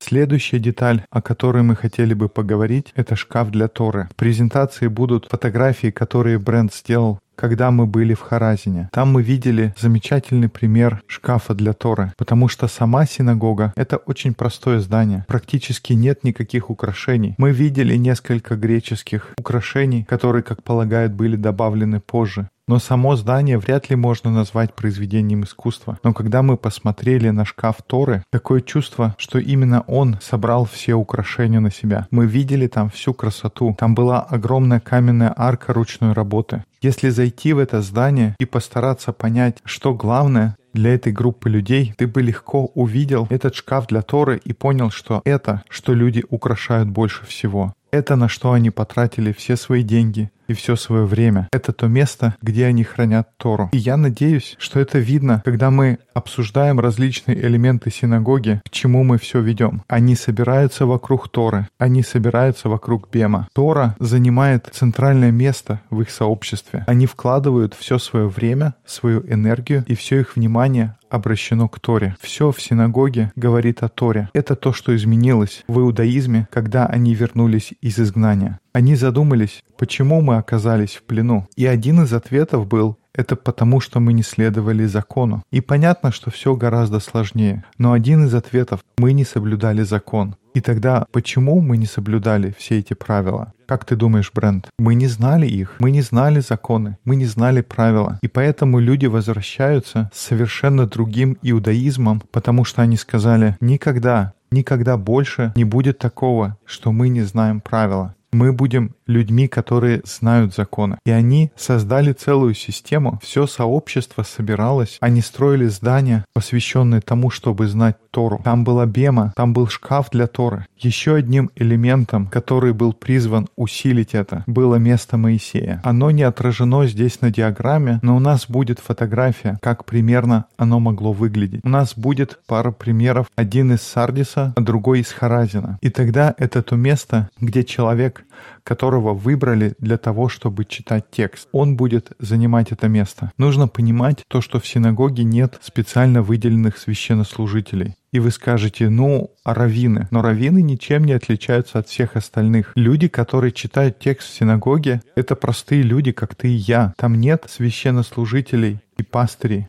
Следующая 0.00 0.58
деталь, 0.58 1.04
о 1.10 1.22
которой 1.22 1.62
мы 1.62 1.76
хотели 1.76 2.14
бы 2.14 2.28
поговорить, 2.28 2.92
это 2.94 3.16
шкаф 3.16 3.50
для 3.50 3.68
Торы. 3.68 4.08
В 4.12 4.16
презентации 4.16 4.88
будут 4.88 5.28
фотографии, 5.30 5.90
которые 5.90 6.38
бренд 6.38 6.74
сделал 6.74 7.20
когда 7.34 7.70
мы 7.70 7.86
были 7.86 8.14
в 8.14 8.20
Харазине. 8.20 8.88
Там 8.92 9.12
мы 9.12 9.22
видели 9.22 9.74
замечательный 9.78 10.48
пример 10.48 11.02
шкафа 11.06 11.54
для 11.54 11.72
Торы, 11.72 12.12
потому 12.16 12.46
что 12.48 12.68
сама 12.68 13.06
синагога— 13.06 13.72
это 13.76 13.96
очень 13.96 14.34
простое 14.34 14.80
здание. 14.80 15.24
Практически 15.28 15.92
нет 15.92 16.24
никаких 16.24 16.70
украшений. 16.70 17.34
Мы 17.38 17.50
видели 17.50 17.96
несколько 17.96 18.54
греческих 18.56 19.34
украшений, 19.38 20.04
которые, 20.04 20.42
как 20.42 20.62
полагают, 20.62 21.14
были 21.14 21.36
добавлены 21.36 22.00
позже. 22.00 22.48
Но 22.68 22.78
само 22.78 23.16
здание 23.16 23.58
вряд 23.58 23.90
ли 23.90 23.96
можно 23.96 24.30
назвать 24.30 24.74
произведением 24.74 25.42
искусства. 25.42 25.98
Но 26.04 26.12
когда 26.12 26.42
мы 26.42 26.56
посмотрели 26.56 27.28
на 27.30 27.44
шкаф 27.44 27.78
Торы, 27.84 28.22
такое 28.30 28.60
чувство, 28.60 29.16
что 29.18 29.38
именно 29.38 29.82
он 29.88 30.18
собрал 30.22 30.64
все 30.64 30.94
украшения 30.94 31.60
на 31.60 31.72
себя. 31.72 32.06
Мы 32.10 32.26
видели 32.26 32.68
там 32.68 32.88
всю 32.88 33.14
красоту. 33.14 33.74
Там 33.78 33.94
была 33.94 34.20
огромная 34.20 34.80
каменная 34.80 35.34
арка 35.36 35.72
ручной 35.72 36.12
работы. 36.12 36.64
Если 36.80 37.10
зайти 37.10 37.52
в 37.52 37.58
это 37.58 37.82
здание 37.82 38.36
и 38.38 38.44
постараться 38.44 39.12
понять, 39.12 39.58
что 39.64 39.94
главное, 39.94 40.56
для 40.72 40.94
этой 40.94 41.12
группы 41.12 41.50
людей, 41.50 41.92
ты 41.98 42.06
бы 42.06 42.22
легко 42.22 42.66
увидел 42.66 43.26
этот 43.28 43.54
шкаф 43.54 43.86
для 43.88 44.02
Торы 44.02 44.40
и 44.42 44.52
понял, 44.52 44.90
что 44.90 45.20
это, 45.24 45.62
что 45.68 45.92
люди 45.92 46.24
украшают 46.30 46.88
больше 46.88 47.26
всего. 47.26 47.74
Это 47.90 48.16
на 48.16 48.28
что 48.28 48.52
они 48.52 48.70
потратили 48.70 49.32
все 49.32 49.56
свои 49.56 49.82
деньги 49.82 50.30
и 50.48 50.54
все 50.54 50.76
свое 50.76 51.04
время. 51.04 51.48
Это 51.52 51.72
то 51.72 51.88
место, 51.88 52.36
где 52.42 52.66
они 52.66 52.84
хранят 52.84 53.36
Тору. 53.36 53.70
И 53.72 53.78
я 53.78 53.96
надеюсь, 53.96 54.56
что 54.58 54.80
это 54.80 54.98
видно, 54.98 55.42
когда 55.44 55.70
мы 55.70 55.98
обсуждаем 56.14 56.80
различные 56.80 57.40
элементы 57.40 57.90
синагоги, 57.90 58.60
к 58.64 58.70
чему 58.70 59.04
мы 59.04 59.18
все 59.18 59.40
ведем. 59.40 59.82
Они 59.88 60.14
собираются 60.14 60.86
вокруг 60.86 61.28
Торы, 61.28 61.68
они 61.78 62.02
собираются 62.02 62.68
вокруг 62.68 63.08
Бема. 63.10 63.48
Тора 63.54 63.96
занимает 63.98 64.68
центральное 64.72 65.30
место 65.30 65.80
в 65.90 66.00
их 66.00 66.10
сообществе. 66.10 66.84
Они 66.86 67.06
вкладывают 67.06 67.74
все 67.74 67.98
свое 67.98 68.28
время, 68.28 68.74
свою 68.84 69.20
энергию 69.26 69.84
и 69.86 69.94
все 69.94 70.20
их 70.20 70.36
внимание 70.36 70.96
обращено 71.12 71.68
к 71.68 71.78
Торе. 71.78 72.16
Все 72.20 72.50
в 72.50 72.60
синагоге 72.60 73.32
говорит 73.36 73.82
о 73.82 73.88
Торе. 73.88 74.30
Это 74.32 74.56
то, 74.56 74.72
что 74.72 74.96
изменилось 74.96 75.62
в 75.68 75.78
иудаизме, 75.78 76.48
когда 76.50 76.86
они 76.86 77.14
вернулись 77.14 77.74
из 77.80 77.98
изгнания. 77.98 78.58
Они 78.72 78.96
задумались, 78.96 79.62
почему 79.76 80.22
мы 80.22 80.38
оказались 80.38 80.94
в 80.94 81.02
плену. 81.02 81.46
И 81.56 81.66
один 81.66 82.02
из 82.04 82.14
ответов 82.14 82.66
был 82.66 82.96
это 83.14 83.36
потому, 83.36 83.80
что 83.80 84.00
мы 84.00 84.14
не 84.14 84.22
следовали 84.22 84.86
закону. 84.86 85.42
И 85.50 85.60
понятно, 85.60 86.10
что 86.10 86.30
все 86.30 86.56
гораздо 86.56 86.98
сложнее. 86.98 87.64
Но 87.76 87.92
один 87.92 88.24
из 88.24 88.34
ответов— 88.34 88.80
мы 88.96 89.12
не 89.12 89.24
соблюдали 89.24 89.82
закон. 89.82 90.36
И 90.54 90.62
тогда 90.62 91.04
почему 91.12 91.60
мы 91.60 91.76
не 91.76 91.84
соблюдали 91.84 92.54
все 92.58 92.78
эти 92.78 92.94
правила? 92.94 93.52
Как 93.66 93.84
ты 93.84 93.94
думаешь, 93.94 94.32
Брент? 94.34 94.70
Мы 94.78 94.94
не 94.94 95.06
знали 95.06 95.46
их, 95.46 95.76
мы 95.78 95.90
не 95.90 96.00
знали 96.00 96.40
законы, 96.40 96.96
мы 97.04 97.16
не 97.16 97.26
знали 97.26 97.60
правила. 97.60 98.18
И 98.22 98.28
поэтому 98.28 98.78
люди 98.78 99.06
возвращаются 99.06 100.10
с 100.14 100.20
совершенно 100.20 100.86
другим 100.86 101.36
иудаизмом, 101.42 102.22
потому 102.30 102.64
что 102.64 102.80
они 102.80 102.96
сказали, 102.96 103.56
никогда, 103.60 104.32
никогда 104.50 104.96
больше 104.96 105.52
не 105.56 105.64
будет 105.64 105.98
такого, 105.98 106.56
что 106.64 106.92
мы 106.92 107.08
не 107.08 107.22
знаем 107.22 107.60
правила 107.60 108.14
мы 108.32 108.52
будем 108.52 108.94
людьми, 109.06 109.46
которые 109.46 110.02
знают 110.04 110.54
законы. 110.54 110.98
И 111.04 111.10
они 111.10 111.52
создали 111.56 112.12
целую 112.12 112.54
систему, 112.54 113.20
все 113.22 113.46
сообщество 113.46 114.22
собиралось, 114.22 114.96
они 115.00 115.20
строили 115.20 115.66
здания, 115.66 116.24
посвященные 116.32 117.00
тому, 117.00 117.30
чтобы 117.30 117.66
знать 117.66 117.96
Тору. 118.10 118.40
Там 118.44 118.64
была 118.64 118.86
бема, 118.86 119.32
там 119.36 119.52
был 119.52 119.68
шкаф 119.68 120.10
для 120.10 120.26
Торы. 120.26 120.66
Еще 120.78 121.14
одним 121.14 121.50
элементом, 121.56 122.26
который 122.26 122.72
был 122.72 122.92
призван 122.92 123.48
усилить 123.56 124.14
это, 124.14 124.44
было 124.46 124.76
место 124.76 125.16
Моисея. 125.16 125.80
Оно 125.84 126.10
не 126.10 126.22
отражено 126.22 126.86
здесь 126.86 127.20
на 127.20 127.30
диаграмме, 127.30 128.00
но 128.02 128.16
у 128.16 128.18
нас 128.18 128.48
будет 128.48 128.78
фотография, 128.78 129.58
как 129.62 129.84
примерно 129.84 130.46
оно 130.56 130.80
могло 130.80 131.12
выглядеть. 131.12 131.60
У 131.64 131.68
нас 131.68 131.96
будет 131.96 132.40
пара 132.46 132.70
примеров, 132.70 133.26
один 133.36 133.72
из 133.72 133.82
Сардиса, 133.82 134.52
а 134.56 134.60
другой 134.60 135.00
из 135.00 135.12
Харазина. 135.12 135.78
И 135.80 135.90
тогда 135.90 136.34
это 136.38 136.62
то 136.62 136.76
место, 136.76 137.28
где 137.40 137.64
человек 137.64 138.21
которого 138.64 139.14
выбрали 139.14 139.74
для 139.78 139.98
того, 139.98 140.28
чтобы 140.28 140.64
читать 140.64 141.10
текст. 141.10 141.48
Он 141.52 141.76
будет 141.76 142.12
занимать 142.18 142.72
это 142.72 142.88
место. 142.88 143.32
Нужно 143.38 143.68
понимать 143.68 144.24
то, 144.28 144.40
что 144.40 144.60
в 144.60 144.66
синагоге 144.66 145.24
нет 145.24 145.58
специально 145.62 146.22
выделенных 146.22 146.78
священнослужителей. 146.78 147.94
И 148.12 148.20
вы 148.20 148.30
скажете, 148.30 148.90
ну, 148.90 149.30
а 149.42 149.54
раввины? 149.54 150.06
Но 150.10 150.20
раввины 150.20 150.60
ничем 150.60 151.04
не 151.04 151.12
отличаются 151.12 151.78
от 151.78 151.88
всех 151.88 152.16
остальных. 152.16 152.72
Люди, 152.74 153.08
которые 153.08 153.52
читают 153.52 153.98
текст 153.98 154.28
в 154.28 154.34
синагоге, 154.34 155.00
это 155.16 155.34
простые 155.34 155.82
люди, 155.82 156.12
как 156.12 156.34
ты 156.34 156.48
и 156.48 156.56
я. 156.56 156.92
Там 156.98 157.14
нет 157.14 157.46
священнослужителей 157.48 158.80
и 158.98 159.02
пастырей. 159.02 159.66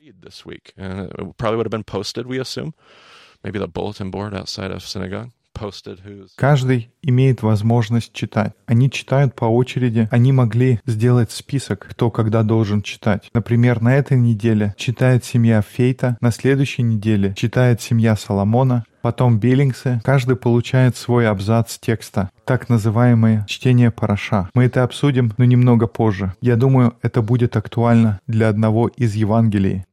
Каждый 6.36 6.92
имеет 7.02 7.42
возможность 7.42 8.14
читать. 8.14 8.54
Они 8.66 8.90
читают 8.90 9.36
по 9.36 9.46
очереди. 9.46 10.08
Они 10.12 10.32
могли 10.32 10.80
сделать 10.86 11.32
список, 11.32 11.88
кто 11.90 12.12
когда 12.12 12.44
должен 12.44 12.82
читать. 12.82 13.30
Например, 13.34 13.82
на 13.82 13.96
этой 13.96 14.18
неделе 14.18 14.74
читает 14.78 15.24
семья 15.24 15.62
Фейта, 15.62 16.18
на 16.22 16.32
следующей 16.32 16.84
неделе 16.84 17.34
читает 17.36 17.82
семья 17.82 18.16
Соломона, 18.16 18.84
потом 19.04 19.38
Биллингсы. 19.38 20.02
Каждый 20.04 20.36
получает 20.36 20.96
свой 20.98 21.28
абзац 21.28 21.78
текста, 21.78 22.32
так 22.46 22.70
называемое 22.70 23.46
чтение 23.48 23.92
параша. 23.92 24.50
Мы 24.54 24.64
это 24.64 24.84
обсудим, 24.84 25.34
но 25.38 25.46
немного 25.46 25.88
позже. 25.88 26.34
Я 26.42 26.56
думаю, 26.56 26.96
это 27.02 27.22
будет 27.22 27.56
актуально 27.58 28.20
для 28.28 28.50
одного 28.50 28.88
из 28.88 29.14
Евангелий. 29.14 29.86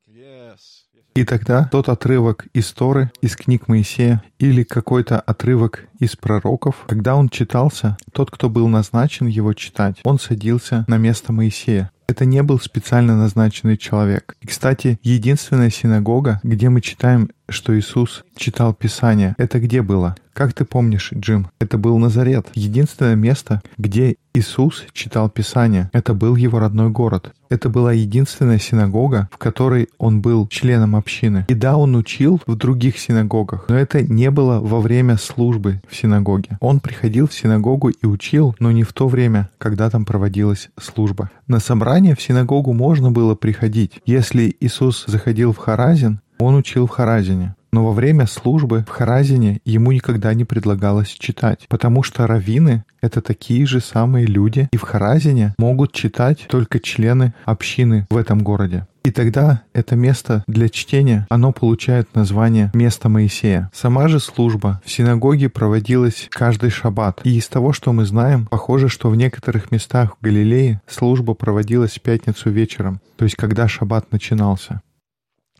И 1.15 1.25
тогда 1.25 1.69
тот 1.71 1.89
отрывок 1.89 2.47
из 2.55 2.73
Торы, 2.73 3.11
из 3.21 3.37
книг 3.37 3.69
Моисея 3.69 4.23
или 4.39 4.63
какой-то 4.63 5.21
отрывок 5.21 5.87
из 5.99 6.17
пророков, 6.17 6.85
когда 6.87 7.17
он 7.17 7.29
читался, 7.29 7.97
тот, 8.13 8.31
кто 8.31 8.49
был 8.49 8.69
назначен 8.69 9.27
его 9.27 9.53
читать, 9.53 9.97
он 10.05 10.19
садился 10.19 10.85
на 10.89 10.97
место 10.97 11.33
Моисея. 11.33 11.91
Это 12.11 12.25
не 12.25 12.43
был 12.43 12.59
специально 12.59 13.17
назначенный 13.17 13.77
человек. 13.77 14.37
И, 14.41 14.47
кстати, 14.49 14.99
единственная 15.05 15.71
синагога, 15.71 16.41
где 16.43 16.69
мы 16.69 16.81
читаем 16.81 17.31
что 17.51 17.79
Иисус 17.79 18.25
читал 18.37 18.75
Писание. 18.75 19.35
Это 19.39 19.61
где 19.61 19.83
было? 19.83 20.15
Как 20.33 20.55
ты 20.55 20.65
помнишь, 20.65 21.13
Джим? 21.15 21.49
Это 21.59 21.77
был 21.77 21.99
Назарет. 21.99 22.47
Единственное 22.55 23.17
место, 23.17 23.61
где 23.77 24.17
Иисус 24.33 24.87
читал 24.93 25.29
Писание. 25.29 25.91
Это 25.93 26.15
был 26.15 26.37
его 26.37 26.59
родной 26.59 26.89
город. 26.89 27.35
Это 27.51 27.69
была 27.69 27.93
единственная 27.93 28.59
синагога, 28.59 29.29
в 29.33 29.39
которой 29.39 29.89
он 29.99 30.21
был 30.21 30.47
членом 30.47 30.95
общины. 30.95 31.45
И 31.49 31.55
да, 31.55 31.77
он 31.77 31.97
учил 31.97 32.41
в 32.47 32.55
других 32.55 32.97
синагогах, 32.99 33.67
но 33.69 33.77
это 33.77 34.03
не 34.03 34.31
было 34.31 34.61
во 34.61 34.81
время 34.81 35.17
службы 35.17 35.83
в 35.89 35.97
синагоге. 35.97 36.57
Он 36.61 36.79
приходил 36.79 37.27
в 37.27 37.35
синагогу 37.35 37.89
и 37.89 38.07
учил, 38.07 38.55
но 38.61 38.71
не 38.71 38.85
в 38.85 38.93
то 38.93 39.09
время, 39.09 39.51
когда 39.59 39.91
там 39.91 40.05
проводилась 40.05 40.71
служба. 40.81 41.31
На 41.49 41.59
собрание 41.59 42.15
в 42.15 42.23
синагогу 42.23 42.73
можно 42.73 43.11
было 43.11 43.35
приходить. 43.35 44.01
Если 44.07 44.57
Иисус 44.61 45.05
заходил 45.09 45.53
в 45.53 45.59
Харазин, 45.59 46.21
он 46.43 46.57
учил 46.57 46.87
в 46.87 46.91
Харазине. 46.91 47.55
Но 47.73 47.87
во 47.87 47.93
время 47.93 48.27
службы 48.27 48.85
в 48.89 48.91
Харазине 48.91 49.61
ему 49.65 49.93
никогда 49.93 50.35
не 50.35 50.45
предлагалось 50.45 51.09
читать, 51.09 51.67
потому 51.69 52.03
что 52.03 52.27
раввины— 52.27 52.85
это 53.01 53.21
такие 53.21 53.65
же 53.65 53.81
самые 53.81 54.27
люди, 54.27 54.69
и 54.73 54.77
в 54.77 54.83
Харазине 54.83 55.55
могут 55.57 55.93
читать 55.93 56.47
только 56.49 56.81
члены 56.81 57.33
общины 57.45 58.07
в 58.11 58.17
этом 58.17 58.43
городе. 58.43 58.87
И 59.05 59.13
тогда 59.13 59.63
это 59.73 59.97
место 59.97 60.45
для 60.47 60.69
чтения, 60.69 61.27
оно 61.31 61.53
получает 61.53 62.15
название 62.15 62.71
«Место 62.75 63.09
Моисея». 63.09 63.71
Сама 63.73 64.09
же 64.09 64.21
служба 64.21 64.83
в 64.85 64.91
синагоге 64.91 65.49
проводилась 65.49 66.29
каждый 66.31 66.71
шаббат. 66.71 67.21
И 67.25 67.39
из 67.39 67.49
того, 67.49 67.73
что 67.73 67.93
мы 67.93 68.05
знаем, 68.05 68.47
похоже, 68.47 68.89
что 68.89 69.09
в 69.09 69.17
некоторых 69.17 69.71
местах 69.71 70.17
в 70.17 70.25
Галилее 70.25 70.83
служба 70.87 71.33
проводилась 71.33 71.93
в 71.93 72.03
пятницу 72.03 72.51
вечером, 72.51 73.01
то 73.17 73.25
есть 73.25 73.37
когда 73.37 73.69
шаббат 73.69 74.13
начинался. 74.13 74.83
In 74.83 74.89
most 74.89 74.89
of 74.91 75.60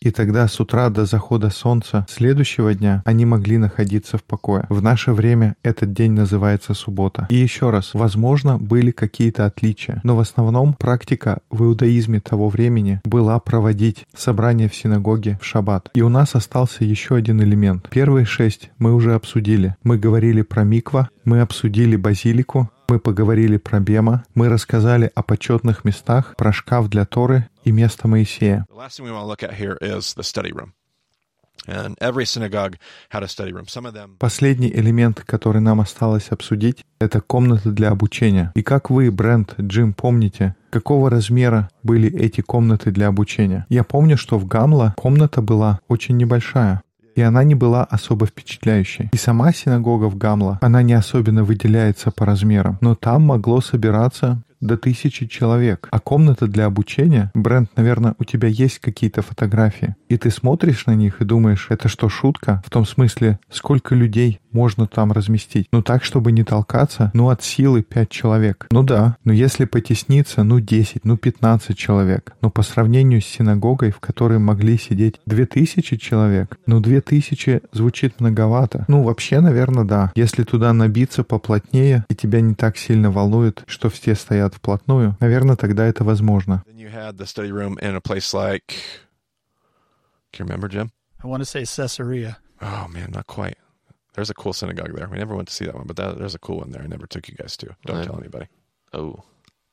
и 0.00 0.10
тогда 0.10 0.48
с 0.48 0.60
утра 0.60 0.88
до 0.90 1.04
захода 1.04 1.50
солнца 1.50 2.06
следующего 2.08 2.74
дня 2.74 3.02
они 3.04 3.24
могли 3.24 3.58
находиться 3.58 4.18
в 4.18 4.24
покое. 4.24 4.66
В 4.68 4.82
наше 4.82 5.12
время 5.12 5.56
этот 5.62 5.92
день 5.92 6.12
называется 6.12 6.74
суббота. 6.74 7.26
И 7.30 7.36
еще 7.36 7.70
раз, 7.70 7.94
возможно, 7.94 8.58
были 8.58 8.90
какие-то 8.90 9.46
отличия, 9.46 10.00
но 10.04 10.16
в 10.16 10.20
основном 10.20 10.74
практика 10.74 11.40
в 11.50 11.62
иудаизме 11.62 12.20
того 12.20 12.48
времени 12.48 13.00
была 13.04 13.38
проводить 13.38 14.06
собрание 14.16 14.68
в 14.68 14.74
синагоге 14.74 15.38
в 15.40 15.44
шаббат. 15.44 15.90
И 15.94 16.02
у 16.02 16.08
нас 16.08 16.34
остался 16.34 16.84
еще 16.84 17.16
один 17.16 17.40
элемент. 17.42 17.88
Первые 17.90 18.24
шесть 18.24 18.70
мы 18.78 18.94
уже 18.94 19.14
обсудили. 19.14 19.76
Мы 19.82 19.98
говорили 19.98 20.42
про 20.42 20.64
миква, 20.64 21.08
мы 21.24 21.40
обсудили 21.40 21.96
базилику, 21.96 22.70
мы 22.88 22.98
поговорили 22.98 23.58
про 23.58 23.80
Бема, 23.80 24.24
мы 24.34 24.48
рассказали 24.48 25.10
о 25.14 25.22
почетных 25.22 25.84
местах, 25.84 26.34
про 26.36 26.52
шкаф 26.52 26.88
для 26.88 27.04
Торы 27.04 27.46
и 27.62 27.70
место 27.70 28.08
Моисея. 28.08 28.66
Последний 34.18 34.70
элемент, 34.70 35.20
который 35.26 35.60
нам 35.60 35.80
осталось 35.80 36.28
обсудить, 36.30 36.84
это 36.98 37.20
комната 37.20 37.70
для 37.70 37.90
обучения. 37.90 38.52
И 38.54 38.62
как 38.62 38.88
вы, 38.88 39.10
Брент, 39.10 39.54
Джим, 39.60 39.92
помните, 39.92 40.54
какого 40.70 41.10
размера 41.10 41.68
были 41.82 42.10
эти 42.10 42.40
комнаты 42.40 42.90
для 42.90 43.08
обучения? 43.08 43.66
Я 43.68 43.84
помню, 43.84 44.16
что 44.16 44.38
в 44.38 44.46
Гамла 44.46 44.94
комната 44.96 45.42
была 45.42 45.80
очень 45.88 46.16
небольшая 46.16 46.80
и 47.18 47.20
она 47.20 47.42
не 47.42 47.56
была 47.56 47.82
особо 47.82 48.26
впечатляющей. 48.26 49.08
И 49.12 49.16
сама 49.16 49.52
синагога 49.52 50.04
в 50.04 50.16
Гамла, 50.16 50.58
она 50.62 50.82
не 50.82 50.92
особенно 50.92 51.42
выделяется 51.42 52.12
по 52.12 52.24
размерам, 52.24 52.78
но 52.80 52.94
там 52.94 53.22
могло 53.22 53.60
собираться 53.60 54.40
до 54.60 54.76
тысячи 54.76 55.26
человек. 55.26 55.88
А 55.90 55.98
комната 55.98 56.46
для 56.46 56.66
обучения, 56.66 57.30
бренд, 57.34 57.70
наверное, 57.76 58.14
у 58.18 58.24
тебя 58.24 58.48
есть 58.48 58.78
какие-то 58.78 59.22
фотографии. 59.22 59.96
И 60.08 60.16
ты 60.16 60.30
смотришь 60.30 60.86
на 60.86 60.94
них 60.94 61.20
и 61.20 61.24
думаешь, 61.24 61.66
это 61.70 61.88
что, 61.88 62.08
шутка? 62.08 62.62
В 62.64 62.70
том 62.70 62.84
смысле, 62.84 63.38
сколько 63.50 63.94
людей 63.94 64.40
можно 64.52 64.86
там 64.86 65.12
разместить? 65.12 65.68
Ну 65.72 65.82
так, 65.82 66.04
чтобы 66.04 66.32
не 66.32 66.44
толкаться, 66.44 67.10
ну 67.14 67.28
от 67.30 67.42
силы 67.42 67.82
5 67.82 68.08
человек. 68.08 68.66
Ну 68.70 68.82
да, 68.82 69.16
но 69.24 69.32
если 69.32 69.64
потесниться, 69.64 70.42
ну 70.42 70.60
10, 70.60 71.04
ну 71.04 71.16
15 71.16 71.76
человек. 71.76 72.34
Но 72.40 72.50
по 72.50 72.62
сравнению 72.62 73.20
с 73.20 73.26
синагогой, 73.26 73.90
в 73.90 74.00
которой 74.00 74.38
могли 74.38 74.78
сидеть 74.78 75.20
2000 75.26 75.96
человек, 75.96 76.58
ну 76.66 76.80
2000 76.80 77.62
звучит 77.72 78.20
многовато. 78.20 78.84
Ну 78.88 79.02
вообще, 79.02 79.40
наверное, 79.40 79.84
да. 79.84 80.12
Если 80.14 80.44
туда 80.44 80.72
набиться 80.72 81.24
поплотнее, 81.24 82.04
и 82.08 82.14
тебя 82.14 82.40
не 82.40 82.54
так 82.54 82.76
сильно 82.76 83.10
волнует, 83.10 83.62
что 83.66 83.90
все 83.90 84.14
стоят 84.14 84.54
вплотную, 84.54 85.16
наверное, 85.20 85.56
тогда 85.56 85.86
это 85.86 86.04
возможно. 86.04 86.62
Can 90.32 90.40
you 90.40 90.46
remember, 90.46 90.68
Jim? 90.68 90.90
I 91.22 91.26
want 91.26 91.40
to 91.40 91.46
say 91.46 91.64
Caesarea. 91.64 92.36
Oh 92.60 92.86
man, 92.88 93.10
not 93.12 93.26
quite. 93.26 93.56
There's 94.18 94.30
a 94.30 94.34
cool 94.34 94.52
synagogue 94.52 94.96
there. 94.96 95.08
We 95.08 95.16
never 95.16 95.36
went 95.36 95.46
to 95.46 95.54
see 95.54 95.66
that 95.66 95.76
one, 95.76 95.86
but 95.86 95.94
that, 95.94 96.18
there's 96.18 96.34
a 96.34 96.40
cool 96.40 96.58
one 96.58 96.72
there. 96.72 96.82
I 96.82 96.88
never 96.88 97.06
took 97.06 97.28
you 97.28 97.36
guys 97.36 97.56
to. 97.58 97.76
Don't 97.86 98.04
tell 98.04 98.18
anybody. 98.18 98.48
Oh, 98.92 99.22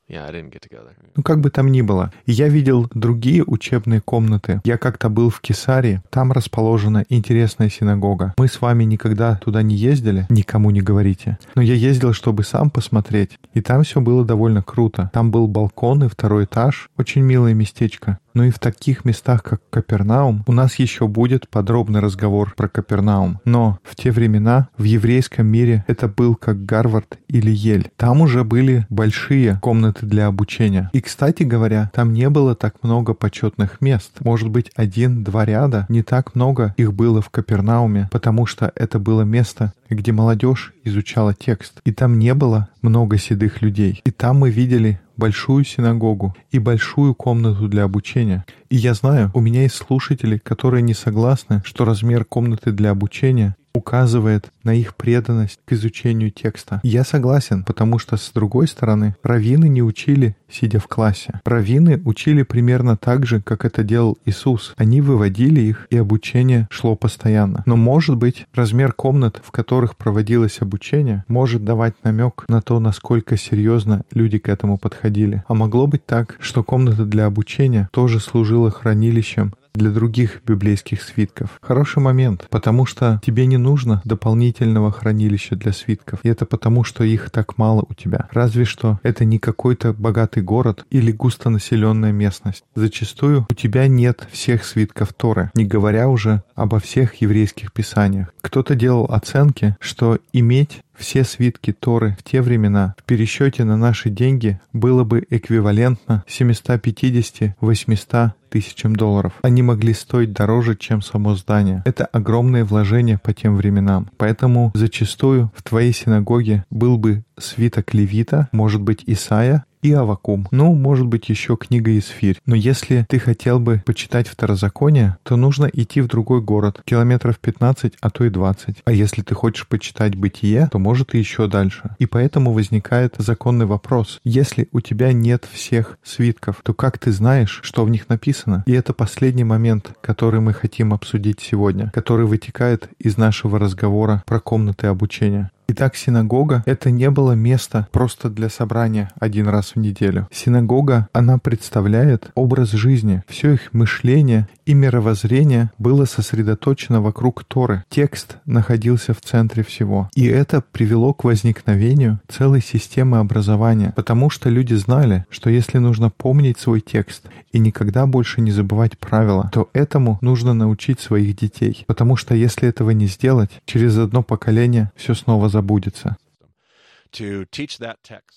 Yeah, 0.07 0.27
I 0.29 0.31
didn't 0.31 0.51
get 0.51 0.61
together. 0.61 0.93
Ну, 1.15 1.23
как 1.23 1.39
бы 1.41 1.49
там 1.49 1.71
ни 1.71 1.81
было. 1.81 2.11
Я 2.27 2.47
видел 2.47 2.87
другие 2.93 3.43
учебные 3.43 4.01
комнаты. 4.01 4.61
Я 4.63 4.77
как-то 4.77 5.09
был 5.09 5.31
в 5.31 5.41
Кесаре. 5.41 6.03
Там 6.11 6.31
расположена 6.31 7.05
интересная 7.09 7.69
синагога. 7.69 8.35
Мы 8.37 8.47
с 8.47 8.61
вами 8.61 8.83
никогда 8.83 9.37
туда 9.37 9.63
не 9.63 9.73
ездили. 9.75 10.27
Никому 10.29 10.69
не 10.69 10.81
говорите. 10.81 11.39
Но 11.55 11.63
я 11.63 11.73
ездил, 11.73 12.13
чтобы 12.13 12.43
сам 12.43 12.69
посмотреть. 12.69 13.39
И 13.55 13.61
там 13.61 13.81
все 13.81 13.99
было 13.99 14.23
довольно 14.23 14.61
круто. 14.61 15.09
Там 15.11 15.31
был 15.31 15.47
балкон 15.47 16.03
и 16.03 16.07
второй 16.07 16.43
этаж. 16.43 16.91
Очень 16.97 17.23
милое 17.23 17.55
местечко. 17.55 18.19
Но 18.35 18.43
и 18.43 18.51
в 18.51 18.59
таких 18.59 19.05
местах, 19.05 19.41
как 19.41 19.61
Капернаум, 19.71 20.43
у 20.45 20.51
нас 20.51 20.75
еще 20.75 21.07
будет 21.07 21.49
подробный 21.49 22.01
разговор 22.01 22.53
про 22.55 22.67
Капернаум. 22.67 23.39
Но 23.45 23.79
в 23.83 23.95
те 23.95 24.11
времена 24.11 24.67
в 24.77 24.83
еврейском 24.83 25.47
мире 25.47 25.85
это 25.87 26.07
был 26.07 26.35
как 26.35 26.65
Гарвард 26.65 27.17
или 27.29 27.49
Ель. 27.49 27.89
Там 27.95 28.21
уже 28.21 28.43
были 28.43 28.85
большие 28.89 29.57
комнаты 29.61 30.05
для 30.05 30.27
обучения. 30.27 30.89
И, 30.91 30.99
кстати 30.99 31.43
говоря, 31.43 31.89
там 31.93 32.11
не 32.13 32.29
было 32.29 32.55
так 32.55 32.75
много 32.83 33.13
почетных 33.13 33.79
мест. 33.79 34.11
Может 34.19 34.49
быть, 34.49 34.69
один-два 34.75 35.45
ряда. 35.45 35.85
Не 35.87 36.03
так 36.03 36.35
много 36.35 36.73
их 36.75 36.93
было 36.93 37.21
в 37.21 37.29
Капернауме, 37.29 38.09
потому 38.11 38.45
что 38.45 38.71
это 38.75 38.99
было 38.99 39.21
место, 39.21 39.73
где 39.89 40.11
молодежь 40.11 40.73
изучала 40.83 41.33
текст. 41.33 41.79
И 41.85 41.93
там 41.93 42.19
не 42.19 42.33
было 42.33 42.67
много 42.81 43.17
седых 43.17 43.61
людей. 43.61 44.01
И 44.03 44.11
там 44.11 44.39
мы 44.39 44.49
видели 44.49 44.99
большую 45.17 45.63
синагогу 45.63 46.35
и 46.51 46.59
большую 46.59 47.15
комнату 47.15 47.67
для 47.67 47.83
обучения. 47.83 48.45
И 48.69 48.75
я 48.75 48.93
знаю, 48.93 49.31
у 49.33 49.41
меня 49.41 49.63
есть 49.63 49.75
слушатели, 49.75 50.37
которые 50.37 50.81
не 50.81 50.93
согласны, 50.93 51.61
что 51.65 51.85
размер 51.85 52.25
комнаты 52.25 52.71
для 52.71 52.91
обучения 52.91 53.55
указывает 53.75 54.51
на 54.63 54.73
их 54.73 54.95
преданность 54.95 55.59
к 55.65 55.73
изучению 55.73 56.31
текста. 56.31 56.79
Я 56.83 57.03
согласен, 57.03 57.63
потому 57.63 57.99
что, 57.99 58.17
с 58.17 58.31
другой 58.33 58.67
стороны, 58.67 59.15
раввины 59.23 59.67
не 59.69 59.83
учили, 59.83 60.35
сидя 60.49 60.79
в 60.79 60.87
классе. 60.87 61.41
Раввины 61.45 62.01
учили 62.05 62.43
примерно 62.43 62.97
так 62.97 63.25
же, 63.25 63.41
как 63.41 63.65
это 63.65 63.83
делал 63.83 64.17
Иисус. 64.25 64.73
Они 64.77 65.01
выводили 65.01 65.61
их, 65.61 65.87
и 65.89 65.97
обучение 65.97 66.67
шло 66.71 66.95
постоянно. 66.95 67.63
Но, 67.65 67.75
может 67.75 68.15
быть, 68.17 68.47
размер 68.53 68.93
комнат, 68.93 69.41
в 69.43 69.51
которых 69.51 69.97
проводилось 69.97 70.61
обучение, 70.61 71.23
может 71.27 71.63
давать 71.63 71.95
намек 72.03 72.45
на 72.47 72.61
то, 72.61 72.79
насколько 72.79 73.37
серьезно 73.37 74.03
люди 74.11 74.37
к 74.37 74.49
этому 74.49 74.77
подходили. 74.77 75.43
А 75.47 75.53
могло 75.53 75.87
быть 75.87 76.05
так, 76.05 76.37
что 76.39 76.63
комната 76.63 77.05
для 77.05 77.25
обучения 77.25 77.89
тоже 77.91 78.19
служила 78.19 78.71
хранилищем 78.71 79.53
для 79.75 79.91
других 79.91 80.41
библейских 80.45 81.01
свитков. 81.01 81.59
Хороший 81.61 81.99
момент, 81.99 82.47
потому 82.49 82.85
что 82.85 83.19
тебе 83.23 83.45
не 83.45 83.57
нужно 83.57 84.01
дополнительного 84.05 84.91
хранилища 84.91 85.55
для 85.55 85.73
свитков. 85.73 86.19
И 86.23 86.29
это 86.29 86.45
потому, 86.45 86.83
что 86.83 87.03
их 87.03 87.29
так 87.29 87.57
мало 87.57 87.85
у 87.87 87.93
тебя. 87.93 88.27
Разве 88.31 88.65
что 88.65 88.99
это 89.03 89.25
не 89.25 89.39
какой-то 89.39 89.93
богатый 89.93 90.41
город 90.41 90.85
или 90.89 91.11
густонаселенная 91.11 92.11
местность. 92.11 92.63
Зачастую 92.75 93.45
у 93.49 93.53
тебя 93.53 93.87
нет 93.87 94.27
всех 94.31 94.65
свитков 94.65 95.13
Торы, 95.13 95.51
не 95.53 95.65
говоря 95.65 96.09
уже 96.09 96.43
обо 96.55 96.79
всех 96.79 97.15
еврейских 97.15 97.73
писаниях. 97.73 98.33
Кто-то 98.41 98.75
делал 98.75 99.05
оценки, 99.05 99.75
что 99.79 100.19
иметь 100.33 100.81
все 100.97 101.23
свитки 101.23 101.73
Торы 101.73 102.15
в 102.19 102.23
те 102.23 102.41
времена 102.41 102.95
в 102.97 103.03
пересчете 103.03 103.63
на 103.63 103.77
наши 103.77 104.09
деньги 104.09 104.59
было 104.73 105.03
бы 105.03 105.25
эквивалентно 105.29 106.23
750-800 106.27 108.31
тысячам 108.49 108.95
долларов. 108.95 109.33
Они 109.41 109.61
могли 109.61 109.93
стоить 109.93 110.31
дороже, 110.31 110.77
чем 110.77 111.01
само 111.01 111.35
здание. 111.35 111.83
Это 111.85 112.05
огромное 112.05 112.63
вложение 112.63 113.17
по 113.17 113.33
тем 113.33 113.57
временам. 113.57 114.09
Поэтому 114.17 114.71
зачастую 114.73 115.51
в 115.53 115.63
твоей 115.63 115.91
синагоге 115.91 116.63
был 116.69 116.97
бы 116.97 117.25
свиток 117.37 117.93
Левита, 117.93 118.47
может 118.53 118.81
быть 118.81 119.03
Исаия, 119.05 119.65
и 119.85 119.91
Авакум. 119.91 120.47
Ну, 120.49 120.73
может 120.73 121.05
быть, 121.05 121.29
еще 121.29 121.55
книга 121.57 121.95
Исфирь. 121.97 122.39
Но 122.47 122.55
если 122.55 123.05
ты 123.07 123.19
хотел 123.19 123.59
бы 123.59 123.83
почитать 123.85 124.27
Второзаконие, 124.27 125.17
то 125.21 125.35
нужно 125.35 125.69
идти 125.71 126.01
в 126.01 126.07
другой 126.07 126.41
город, 126.41 126.81
километров 126.85 127.37
15, 127.37 127.93
а 128.01 128.09
то 128.09 128.25
и 128.25 128.29
20. 128.29 128.77
А 128.83 128.91
если 128.91 129.21
ты 129.21 129.35
хочешь 129.35 129.67
почитать 129.67 130.15
Бытие, 130.15 130.69
то 130.71 130.79
может 130.79 131.13
и 131.13 131.19
еще 131.19 131.47
дальше. 131.47 131.95
И 131.99 132.07
поэтому 132.07 132.51
возникает 132.51 133.15
законный 133.19 133.67
вопрос. 133.67 134.19
Если 134.23 134.69
у 134.71 134.81
тебя 134.81 135.13
нет 135.13 135.47
всех 135.51 135.99
свитков, 136.03 136.61
то 136.63 136.73
как 136.73 136.97
ты 136.97 137.11
знаешь, 137.11 137.59
что 137.61 137.85
в 137.85 137.89
них 137.91 138.09
написано? 138.09 138.63
И 138.65 138.71
это 138.71 138.91
последний 138.91 139.43
момент, 139.43 139.93
который 140.01 140.39
мы 140.39 140.53
хотим 140.53 140.93
обсудить 140.93 141.41
сегодня, 141.41 141.91
который 141.93 142.25
вытекает 142.25 142.89
из 142.97 143.17
нашего 143.17 143.59
разговора 143.59 144.23
про 144.25 144.39
комнаты 144.39 144.87
обучения. 144.87 145.51
Итак, 145.67 145.95
синагога— 145.95 146.63
это 146.67 146.91
не 146.91 147.09
было 147.09 147.31
место 147.31 147.87
просто 147.91 148.29
для 148.29 148.49
собрания 148.49 149.09
один 149.19 149.47
раз 149.47 149.71
в 149.73 149.77
неделю. 149.77 150.27
Синагога, 150.31 151.07
она 151.11 151.39
представляет 151.39 152.29
образ 152.35 152.71
жизни. 152.71 153.23
Все 153.27 153.53
их 153.53 153.73
мышление 153.73 154.47
и 154.65 154.75
мировоззрение 154.75 155.71
было 155.79 156.05
сосредоточено 156.05 157.01
вокруг 157.01 157.43
Торы. 157.43 157.83
Текст 157.89 158.37
находился 158.45 159.13
в 159.13 159.21
центре 159.21 159.63
всего. 159.63 160.09
И 160.13 160.25
это 160.27 160.63
привело 160.71 161.13
к 161.13 161.23
возникновению 161.23 162.19
целой 162.27 162.61
системы 162.61 163.17
образования, 163.17 163.93
потому 163.95 164.29
что 164.29 164.49
люди 164.49 164.75
знали, 164.75 165.25
что 165.29 165.49
если 165.49 165.79
нужно 165.79 166.11
помнить 166.11 166.59
свой 166.59 166.81
текст 166.81 167.25
и 167.51 167.59
никогда 167.59 168.05
больше 168.05 168.41
не 168.41 168.51
забывать 168.51 168.99
правила, 168.99 169.49
то 169.51 169.69
этому 169.73 170.19
нужно 170.21 170.53
научить 170.53 170.99
своих 170.99 171.35
детей. 171.35 171.85
Потому 171.87 172.15
что 172.17 172.35
если 172.35 172.69
этого 172.69 172.91
не 172.91 173.07
сделать, 173.07 173.49
через 173.65 173.97
одно 173.97 174.21
поколение 174.21 174.91
все 174.95 175.15
снова 175.15 175.49
забудется. 175.55 176.17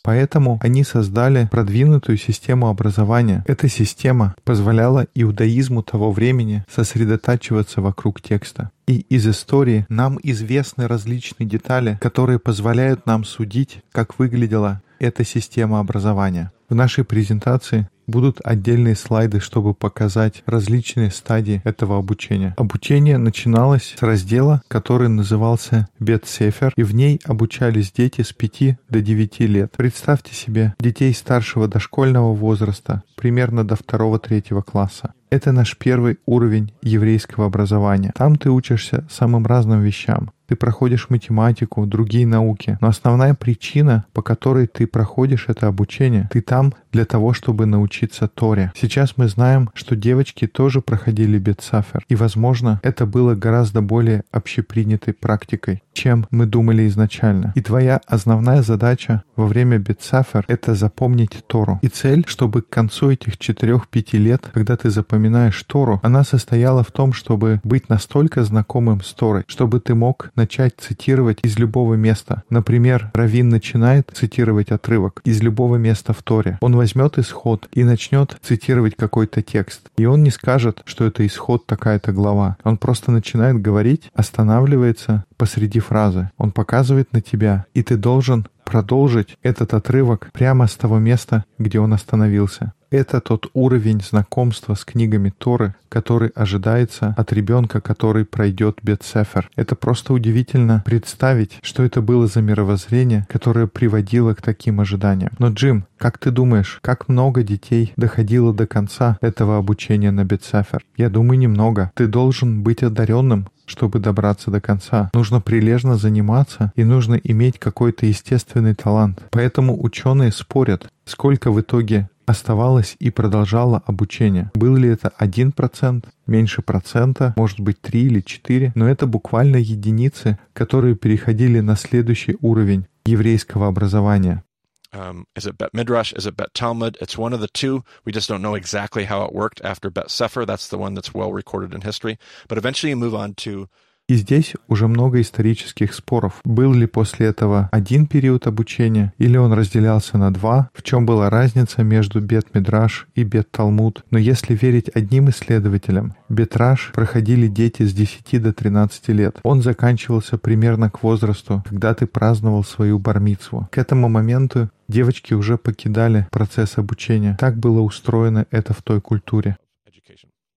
Поэтому 0.05 0.61
они 0.63 0.85
создали 0.85 1.49
продвинутую 1.51 2.17
систему 2.17 2.69
образования. 2.69 3.45
Эта 3.49 3.69
система 3.69 4.37
позволяла 4.45 5.09
иудаизму 5.17 5.83
того 5.83 6.13
времени 6.13 6.65
сосредотачиваться 6.71 7.81
вокруг 7.81 8.21
текста. 8.21 8.71
И 8.87 9.01
из 9.15 9.27
истории 9.27 9.85
нам 9.89 10.21
известны 10.23 10.87
различные 10.87 11.49
детали, 11.49 11.99
которые 12.01 12.39
позволяют 12.39 13.05
нам 13.05 13.25
судить, 13.25 13.83
как 13.91 14.19
выглядела 14.21 14.81
эта 15.01 15.25
система 15.25 15.81
образования. 15.81 16.53
В 16.69 16.75
нашей 16.77 17.03
презентации 17.03 17.89
будут 18.09 18.41
отдельные 18.43 18.97
слайды, 18.97 19.39
чтобы 19.39 19.75
показать 19.75 20.43
различные 20.47 21.13
стадии 21.13 21.63
этого 21.65 21.99
обучения. 21.99 22.55
Обучение 22.57 23.19
начиналось 23.19 23.95
с 23.97 24.03
раздела, 24.03 24.63
который 24.67 25.09
назывался 25.09 25.89
Бет-Сефер, 26.01 26.73
и 26.77 26.83
в 26.83 26.95
ней 26.95 27.21
обучались 27.25 27.93
дети 27.93 28.23
с 28.23 28.33
5 28.33 28.79
до 28.89 29.01
9 29.01 29.41
лет. 29.41 29.75
Представьте 29.77 30.35
себе 30.35 30.75
детей 30.81 31.15
старшего 31.15 31.69
дошкольного 31.69 32.35
возраста, 32.35 33.05
примерно 33.15 33.63
до 33.63 33.77
2-3 33.77 34.63
класса. 34.63 35.13
Это 35.31 35.53
наш 35.53 35.77
первый 35.77 36.19
уровень 36.25 36.73
еврейского 36.81 37.47
образования. 37.47 38.13
Там 38.17 38.37
ты 38.37 38.51
учишься 38.51 39.07
самым 39.11 39.47
разным 39.47 39.83
вещам 39.83 40.31
ты 40.49 40.57
проходишь 40.57 41.11
математику, 41.11 41.87
другие 41.87 42.27
науки. 42.27 42.79
Но 42.81 42.89
основная 42.89 43.35
причина, 43.35 44.07
по 44.15 44.23
которой 44.23 44.67
ты 44.67 44.87
проходишь 44.87 45.45
это 45.49 45.67
обучение, 45.67 46.29
ты 46.33 46.41
там 46.41 46.73
для 46.91 47.05
того, 47.05 47.35
чтобы 47.35 47.67
научиться 47.67 48.29
Торе. 48.29 48.73
Сейчас 48.75 49.17
мы 49.17 49.29
знаем, 49.29 49.71
что 49.75 49.95
девочки 49.95 50.47
тоже 50.47 50.81
проходили 50.81 51.39
Бетсафер. 51.39 52.05
И, 52.09 52.15
возможно, 52.15 52.81
это 52.83 53.05
было 53.05 53.35
гораздо 53.35 53.83
более 53.83 54.25
общепринятой 54.33 55.13
практикой, 55.13 55.83
чем 55.93 56.27
мы 56.31 56.47
думали 56.47 56.89
изначально. 56.89 57.53
И 57.55 57.61
твоя 57.61 58.01
основная 58.07 58.63
задача 58.63 59.23
во 59.37 59.47
время 59.47 59.79
Бетсафер— 59.79 60.45
это 60.49 60.75
запомнить 60.75 61.45
Тору. 61.47 61.79
И 61.83 61.89
цель, 61.89 62.25
чтобы 62.27 62.63
к 62.63 62.71
концу 62.71 63.11
этих 63.11 63.37
4-5 63.37 64.17
лет, 64.17 64.49
когда 64.53 64.77
ты 64.77 64.89
запоминаешь 64.89 65.63
Тору, 65.65 66.01
она 66.03 66.25
состояла 66.25 66.83
в 66.83 66.91
том, 66.91 67.13
чтобы 67.13 67.61
быть 67.65 67.89
настолько 67.91 68.45
знакомым 68.45 69.03
с 69.03 69.13
Торой, 69.13 69.45
чтобы 69.47 69.81
ты 69.81 69.95
мог 69.95 70.31
начать 70.39 70.73
цитировать 70.79 71.41
из 71.43 71.59
любого 71.59 71.95
места. 71.95 72.45
Например, 72.49 73.11
Равин 73.13 73.51
начинает 73.51 74.11
цитировать 74.15 74.71
отрывок 74.71 75.21
из 75.25 75.43
любого 75.43 75.77
места 75.77 76.15
в 76.15 76.23
Торе. 76.23 76.57
Он 76.63 76.75
возьмет 76.77 77.19
исход 77.19 77.69
и 77.73 77.85
начнет 77.85 78.39
цитировать 78.43 78.97
какой-то 78.97 79.43
текст. 79.43 79.91
И 79.99 80.07
он 80.07 80.23
не 80.23 80.31
скажет, 80.31 80.81
что 80.87 81.05
это 81.05 81.27
исход 81.27 81.67
такая-то 81.67 82.13
глава. 82.13 82.57
Он 82.65 82.79
просто 82.79 83.11
начинает 83.11 83.61
говорить, 83.61 84.11
останавливается 84.15 85.25
посреди 85.37 85.81
фразы. 85.81 86.31
Он 86.39 86.53
показывает 86.53 87.13
на 87.13 87.21
тебя, 87.21 87.67
и 87.75 87.83
ты 87.83 87.97
должен 87.97 88.47
продолжить 88.65 89.37
этот 89.43 89.75
отрывок 89.75 90.31
прямо 90.33 90.67
с 90.67 90.75
того 90.77 90.99
места, 90.99 91.45
где 91.59 91.81
он 91.81 91.93
остановился. 91.93 92.73
Это 92.91 93.21
тот 93.21 93.51
уровень 93.53 94.01
знакомства 94.01 94.75
с 94.75 94.83
книгами 94.83 95.31
Торы, 95.37 95.75
который 95.91 96.31
ожидается 96.31 97.15
от 97.19 97.35
ребенка, 97.35 97.83
который 97.83 98.25
пройдет 98.25 98.79
Бетсефер. 98.83 99.51
Это 99.57 99.77
просто 99.77 100.15
удивительно 100.15 100.83
представить, 100.87 101.59
что 101.61 101.83
это 101.83 102.01
было 102.01 102.27
за 102.27 102.41
мировоззрение, 102.41 103.27
которое 103.29 103.67
приводило 103.67 104.33
к 104.33 104.41
таким 104.41 104.81
ожиданиям. 104.81 105.33
Но, 105.39 105.51
Джим, 105.51 105.85
как 105.99 106.17
ты 106.17 106.31
думаешь, 106.31 106.79
как 106.81 107.09
много 107.09 107.43
детей 107.43 107.93
доходило 107.97 108.55
до 108.55 108.67
конца 108.67 109.19
этого 109.21 109.59
обучения 109.59 110.11
на 110.11 110.25
Бетсефер? 110.25 110.83
Я 110.97 111.11
думаю, 111.11 111.39
немного. 111.39 111.93
Ты 111.95 112.07
должен 112.07 112.63
быть 112.63 112.83
одаренным, 112.83 113.49
чтобы 113.67 113.99
добраться 113.99 114.51
до 114.51 114.63
конца. 114.63 115.11
Нужно 115.13 115.43
прилежно 115.43 115.97
заниматься 115.97 116.73
и 116.75 116.85
нужно 116.85 117.17
иметь 117.17 117.59
какой-то 117.59 118.07
естественный 118.07 118.75
талант. 118.75 119.23
Поэтому 119.31 119.79
ученые 119.83 120.33
спорят, 120.33 120.89
сколько 121.05 121.51
в 121.53 121.61
итоге 121.61 122.09
оставалось 122.29 122.97
и 122.99 123.11
продолжало 123.11 123.83
обучение. 123.87 124.51
Был 124.55 124.77
ли 124.77 124.89
это 124.89 125.13
1%, 125.19 126.05
меньше 126.27 126.63
процента, 126.63 127.33
может 127.37 127.61
быть 127.61 127.81
3 127.81 128.03
или 128.03 128.21
4, 128.21 128.73
но 128.75 128.89
это 128.89 129.07
буквально 129.07 129.57
единицы, 129.57 130.39
которые 130.53 130.95
переходили 130.95 131.61
на 131.61 131.77
следующий 131.77 132.37
уровень 132.41 132.87
еврейского 133.07 133.69
образования. 133.69 134.43
Um, 134.91 135.27
is 135.37 135.47
it 135.47 135.59
Bet 135.59 135.75
Midrash? 135.75 136.15
Is 136.15 136.27
it 136.27 136.37
Bet 136.37 136.55
Talmud? 136.55 136.97
It's 137.01 137.19
one 137.19 137.35
of 137.35 137.41
the 137.41 137.49
two. 137.49 137.85
We 138.07 138.13
just 138.13 138.29
don't 138.29 138.41
know 138.41 138.55
exactly 138.55 139.05
how 139.05 139.23
it 139.25 139.35
worked 139.35 139.61
after 139.63 139.91
Bet 139.91 140.11
Sefer. 140.11 140.47
That's 140.47 140.69
the 140.69 140.79
one 140.79 140.95
that's 140.95 141.13
well 141.13 141.31
recorded 141.31 141.75
in 141.75 141.83
history. 141.83 142.19
But 142.49 142.57
eventually 142.57 142.91
you 142.91 142.97
move 142.97 143.15
on 143.15 143.35
to 143.45 143.69
И 144.09 144.15
здесь 144.15 144.55
уже 144.69 144.89
много 144.89 145.21
исторических 145.21 145.93
споров. 145.93 146.41
Был 146.43 146.73
ли 146.73 146.87
после 146.87 147.27
этого 147.27 147.69
один 147.71 148.07
период 148.07 148.47
обучения, 148.47 149.13
или 149.19 149.37
он 149.37 149.53
разделялся 149.53 150.17
на 150.17 150.33
два, 150.33 150.71
в 150.73 150.83
чем 150.83 151.05
была 151.05 151.29
разница 151.29 151.83
между 151.83 152.23
Бет-Мидраш 152.23 153.07
и 153.15 153.23
Бет-Талмуд. 153.23 154.05
Но 154.11 154.19
если 154.19 154.55
верить 154.55 154.91
одним 154.95 155.29
исследователям, 155.29 156.15
Бетраш 156.31 156.93
проходили 156.95 157.49
дети 157.49 157.83
с 157.83 157.93
10 157.93 158.43
до 158.43 158.55
13 158.55 159.09
лет. 159.09 159.41
Он 159.43 159.61
заканчивался 159.61 160.39
примерно 160.39 160.89
к 160.89 161.03
возрасту, 161.03 161.63
когда 161.69 161.93
ты 161.93 162.07
праздновал 162.07 162.65
свою 162.65 162.99
бармицву. 162.99 163.69
К 163.71 163.77
этому 163.77 164.09
моменту 164.09 164.71
девочки 164.89 165.35
уже 165.35 165.59
покидали 165.59 166.27
процесс 166.31 166.79
обучения. 166.79 167.37
Так 167.39 167.59
было 167.59 167.83
устроено 167.83 168.47
это 168.51 168.73
в 168.73 168.81
той 168.81 169.03
культуре. 169.03 169.59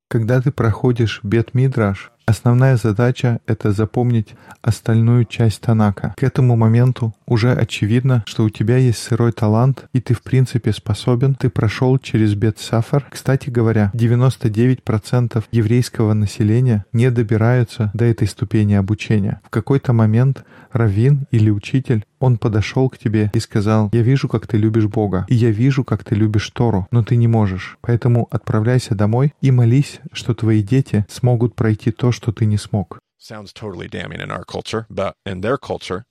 Когда 0.07 0.41
ты 0.41 0.51
проходишь 0.51 1.21
Бет-Мидраш, 1.23 2.11
Основная 2.25 2.77
задача— 2.77 3.39
это 3.45 3.71
запомнить 3.71 4.35
остальную 4.61 5.25
часть 5.25 5.61
Танака. 5.61 6.13
К 6.17 6.23
этому 6.23 6.55
моменту 6.55 7.13
уже 7.25 7.53
очевидно, 7.53 8.23
что 8.25 8.43
у 8.43 8.49
тебя 8.49 8.77
есть 8.77 8.99
сырой 8.99 9.31
талант, 9.31 9.85
и 9.93 9.99
ты 9.99 10.13
в 10.13 10.21
принципе 10.21 10.71
способен, 10.71 11.35
ты 11.35 11.49
прошел 11.49 11.97
через 11.97 12.35
Бет-Сафар. 12.35 13.07
Кстати 13.09 13.49
говоря, 13.49 13.91
99% 13.93 15.43
еврейского 15.51 16.13
населения 16.13 16.85
не 16.93 17.09
добираются 17.09 17.91
до 17.93 18.05
этой 18.05 18.27
ступени 18.27 18.75
обучения. 18.75 19.41
В 19.43 19.49
какой-то 19.49 19.93
момент 19.93 20.45
раввин 20.73 21.27
или 21.31 21.49
учитель 21.49 22.05
он 22.19 22.37
подошел 22.37 22.89
к 22.89 22.97
тебе 22.97 23.31
и 23.33 23.39
сказал, 23.39 23.89
«Я 23.93 24.01
вижу, 24.01 24.27
как 24.27 24.47
ты 24.47 24.57
любишь 24.57 24.87
Бога, 24.87 25.25
и 25.27 25.35
я 25.35 25.51
вижу, 25.51 25.83
как 25.83 26.03
ты 26.03 26.15
любишь 26.15 26.49
Тору, 26.51 26.87
но 26.91 27.03
ты 27.03 27.15
не 27.15 27.27
можешь. 27.27 27.77
Поэтому 27.81 28.27
отправляйся 28.31 28.95
домой 28.95 29.33
и 29.41 29.51
молись, 29.51 29.99
что 30.11 30.33
твои 30.33 30.61
дети 30.61 31.05
смогут 31.09 31.55
пройти 31.55 31.91
то, 31.91 32.11
что 32.11 32.31
ты 32.31 32.45
не 32.45 32.57
смог». 32.57 32.99
Sounds 33.19 33.53
totally 33.53 33.87
damning 33.87 34.19
in 34.19 34.31
our 34.31 34.43
culture, 34.43 34.85
but 34.89 35.13
in 35.27 35.41
their 35.41 35.57
culture, 35.57 36.03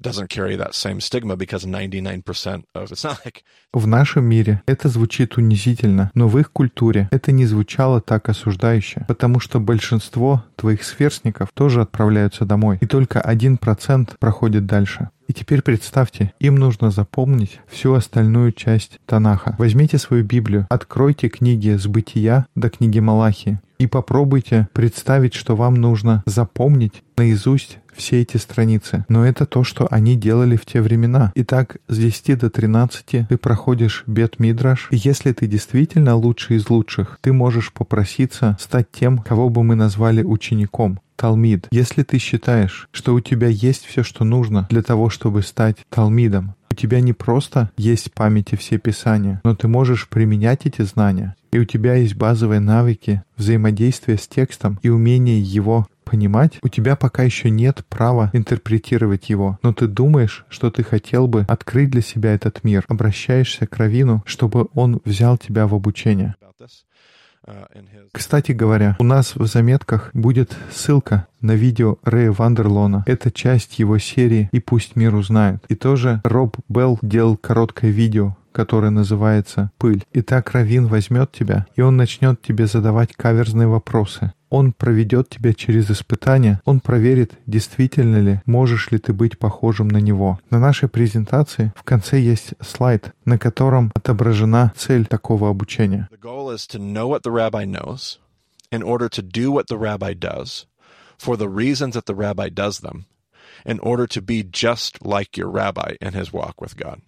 doesn't 0.00 0.28
carry 0.28 0.56
that 0.56 0.74
same 0.74 1.00
stigma 1.00 1.36
because 1.36 1.64
99% 1.64 2.64
of 2.74 2.90
it's 2.90 3.04
not 3.04 3.18
like 3.24 3.42
В 3.72 3.86
нашем 3.86 4.24
мире 4.24 4.62
это 4.66 4.88
звучит 4.88 5.36
унизительно, 5.36 6.10
но 6.14 6.28
в 6.28 6.38
их 6.38 6.50
культуре 6.52 7.08
это 7.12 7.32
не 7.32 7.46
звучало 7.46 8.00
так 8.00 8.28
осуждающе, 8.28 9.04
потому 9.06 9.40
что 9.40 9.60
большинство 9.60 10.44
твоих 10.56 10.82
сверстников 10.84 11.50
тоже 11.54 11.82
отправляются 11.82 12.44
домой, 12.44 12.78
и 12.80 12.86
только 12.86 13.20
один 13.20 13.58
процент 13.58 14.16
проходит 14.18 14.66
дальше. 14.66 15.10
И 15.30 15.32
теперь 15.32 15.62
представьте, 15.62 16.32
им 16.40 16.56
нужно 16.56 16.90
запомнить 16.90 17.60
всю 17.68 17.94
остальную 17.94 18.50
часть 18.50 18.98
Танаха. 19.06 19.54
Возьмите 19.60 19.96
свою 19.96 20.24
Библию, 20.24 20.66
откройте 20.68 21.28
книги 21.28 21.76
с 21.76 21.86
Бытия 21.86 22.46
до 22.56 22.68
книги 22.68 22.98
Малахии 22.98 23.60
и 23.78 23.86
попробуйте 23.86 24.66
представить, 24.72 25.34
что 25.34 25.54
вам 25.54 25.74
нужно 25.74 26.24
запомнить 26.26 27.04
наизусть 27.16 27.78
все 27.94 28.22
эти 28.22 28.38
страницы. 28.38 29.04
Но 29.08 29.24
это 29.24 29.46
то, 29.46 29.62
что 29.62 29.86
они 29.88 30.16
делали 30.16 30.56
в 30.56 30.66
те 30.66 30.82
времена. 30.82 31.30
Итак, 31.36 31.76
с 31.86 31.96
10 31.96 32.40
до 32.40 32.50
13 32.50 33.28
ты 33.28 33.36
проходишь 33.38 34.02
бет 34.08 34.40
Мидраш, 34.40 34.88
и 34.90 34.96
если 34.96 35.32
ты 35.32 35.46
действительно 35.46 36.16
лучший 36.16 36.56
из 36.56 36.68
лучших, 36.68 37.18
ты 37.20 37.32
можешь 37.32 37.72
попроситься 37.72 38.56
стать 38.58 38.90
тем, 38.90 39.18
кого 39.18 39.48
бы 39.48 39.62
мы 39.62 39.76
назвали 39.76 40.24
учеником. 40.24 40.98
Талмид. 41.20 41.68
Если 41.70 42.02
ты 42.02 42.16
считаешь, 42.16 42.88
что 42.92 43.12
у 43.12 43.20
тебя 43.20 43.48
есть 43.48 43.84
все, 43.84 44.02
что 44.02 44.24
нужно 44.24 44.66
для 44.70 44.82
того, 44.82 45.10
чтобы 45.10 45.42
стать 45.42 45.76
Талмидом, 45.90 46.54
у 46.70 46.74
тебя 46.74 47.02
не 47.02 47.12
просто 47.12 47.70
есть 47.76 48.08
в 48.08 48.12
памяти 48.12 48.54
все 48.54 48.78
писания, 48.78 49.42
но 49.44 49.54
ты 49.54 49.68
можешь 49.68 50.08
применять 50.08 50.64
эти 50.64 50.80
знания, 50.80 51.36
и 51.52 51.58
у 51.58 51.66
тебя 51.66 51.96
есть 51.96 52.14
базовые 52.14 52.60
навыки 52.60 53.22
взаимодействия 53.36 54.16
с 54.16 54.26
текстом 54.26 54.78
и 54.82 54.88
умение 54.88 55.42
его 55.42 55.86
понимать, 56.04 56.58
у 56.62 56.68
тебя 56.68 56.96
пока 56.96 57.22
еще 57.22 57.50
нет 57.50 57.84
права 57.90 58.30
интерпретировать 58.32 59.28
его, 59.28 59.58
но 59.62 59.74
ты 59.74 59.88
думаешь, 59.88 60.46
что 60.48 60.70
ты 60.70 60.82
хотел 60.82 61.26
бы 61.26 61.44
открыть 61.48 61.90
для 61.90 62.00
себя 62.00 62.32
этот 62.32 62.64
мир, 62.64 62.86
обращаешься 62.88 63.66
к 63.66 63.76
Равину, 63.76 64.22
чтобы 64.24 64.68
он 64.72 65.02
взял 65.04 65.36
тебя 65.36 65.66
в 65.66 65.74
обучение. 65.74 66.34
Кстати 68.12 68.52
говоря, 68.52 68.96
у 68.98 69.04
нас 69.04 69.34
в 69.36 69.46
заметках 69.46 70.10
будет 70.12 70.56
ссылка 70.72 71.26
на 71.40 71.52
видео 71.52 71.96
Рэя 72.02 72.32
Вандерлона. 72.32 73.04
Это 73.06 73.30
часть 73.30 73.78
его 73.78 73.98
серии 73.98 74.48
«И 74.52 74.60
пусть 74.60 74.96
мир 74.96 75.14
узнает». 75.14 75.64
И 75.68 75.74
тоже 75.74 76.20
Роб 76.24 76.56
Белл 76.68 76.98
делал 77.02 77.36
короткое 77.36 77.90
видео, 77.90 78.36
которое 78.52 78.90
называется 78.90 79.70
«Пыль». 79.78 80.04
И 80.12 80.22
так 80.22 80.52
Равин 80.52 80.86
возьмет 80.86 81.32
тебя, 81.32 81.66
и 81.76 81.80
он 81.80 81.96
начнет 81.96 82.40
тебе 82.42 82.66
задавать 82.66 83.14
каверзные 83.14 83.68
вопросы. 83.68 84.32
Он 84.48 84.72
проведет 84.72 85.28
тебя 85.28 85.52
через 85.54 85.90
испытания, 85.90 86.60
он 86.64 86.80
проверит, 86.80 87.32
действительно 87.46 88.16
ли 88.16 88.40
можешь 88.46 88.90
ли 88.90 88.98
ты 88.98 89.12
быть 89.12 89.38
похожим 89.38 89.88
на 89.88 89.98
него. 89.98 90.40
На 90.50 90.58
нашей 90.58 90.88
презентации 90.88 91.72
в 91.76 91.84
конце 91.84 92.18
есть 92.18 92.54
слайд, 92.60 93.12
на 93.24 93.38
котором 93.38 93.92
отображена 93.94 94.72
цель 94.76 95.06
такого 95.06 95.48
обучения. 95.48 96.08
for 101.20 101.36
the 101.36 101.50
reasons 101.50 101.94
that 101.94 102.06
the 102.06 102.14
rabbi 102.14 102.48
does 102.48 102.78
them, 102.78 103.04
in 103.66 103.78
order 103.80 104.06
to 104.06 104.22
be 104.22 104.42
just 104.42 105.04
like 105.04 105.36
your 105.36 105.50
rabbi 105.50 105.94
in 106.00 106.14
his 106.14 106.32
walk 106.32 106.62
with 106.62 106.78
God. 106.78 107.02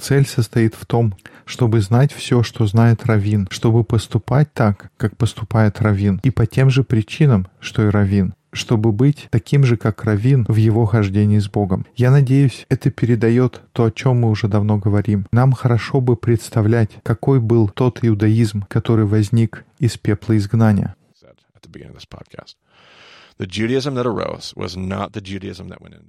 Цель 0.00 0.26
состоит 0.26 0.74
в 0.74 0.86
том, 0.86 1.14
чтобы 1.44 1.80
знать 1.80 2.12
все, 2.12 2.42
что 2.42 2.66
знает 2.66 3.04
Равин, 3.06 3.48
чтобы 3.50 3.84
поступать 3.84 4.52
так, 4.52 4.90
как 4.96 5.16
поступает 5.16 5.80
Равин, 5.80 6.20
и 6.22 6.30
по 6.30 6.46
тем 6.46 6.70
же 6.70 6.84
причинам, 6.84 7.46
что 7.60 7.86
и 7.86 7.90
Равин 7.90 8.34
чтобы 8.54 8.92
быть 8.92 9.26
таким 9.30 9.64
же, 9.64 9.76
как 9.76 10.04
Равин 10.04 10.46
в 10.48 10.56
его 10.56 10.86
хождении 10.86 11.38
с 11.38 11.48
Богом. 11.48 11.86
Я 11.96 12.10
надеюсь, 12.10 12.66
это 12.68 12.90
передает 12.90 13.60
то, 13.72 13.84
о 13.84 13.90
чем 13.90 14.20
мы 14.20 14.30
уже 14.30 14.48
давно 14.48 14.78
говорим. 14.78 15.26
Нам 15.32 15.52
хорошо 15.52 16.00
бы 16.00 16.16
представлять, 16.16 16.90
какой 17.02 17.40
был 17.40 17.68
тот 17.68 17.98
иудаизм, 18.02 18.64
который 18.68 19.04
возник 19.04 19.64
из 19.78 19.98
пепла 19.98 20.36
изгнания. 20.36 20.94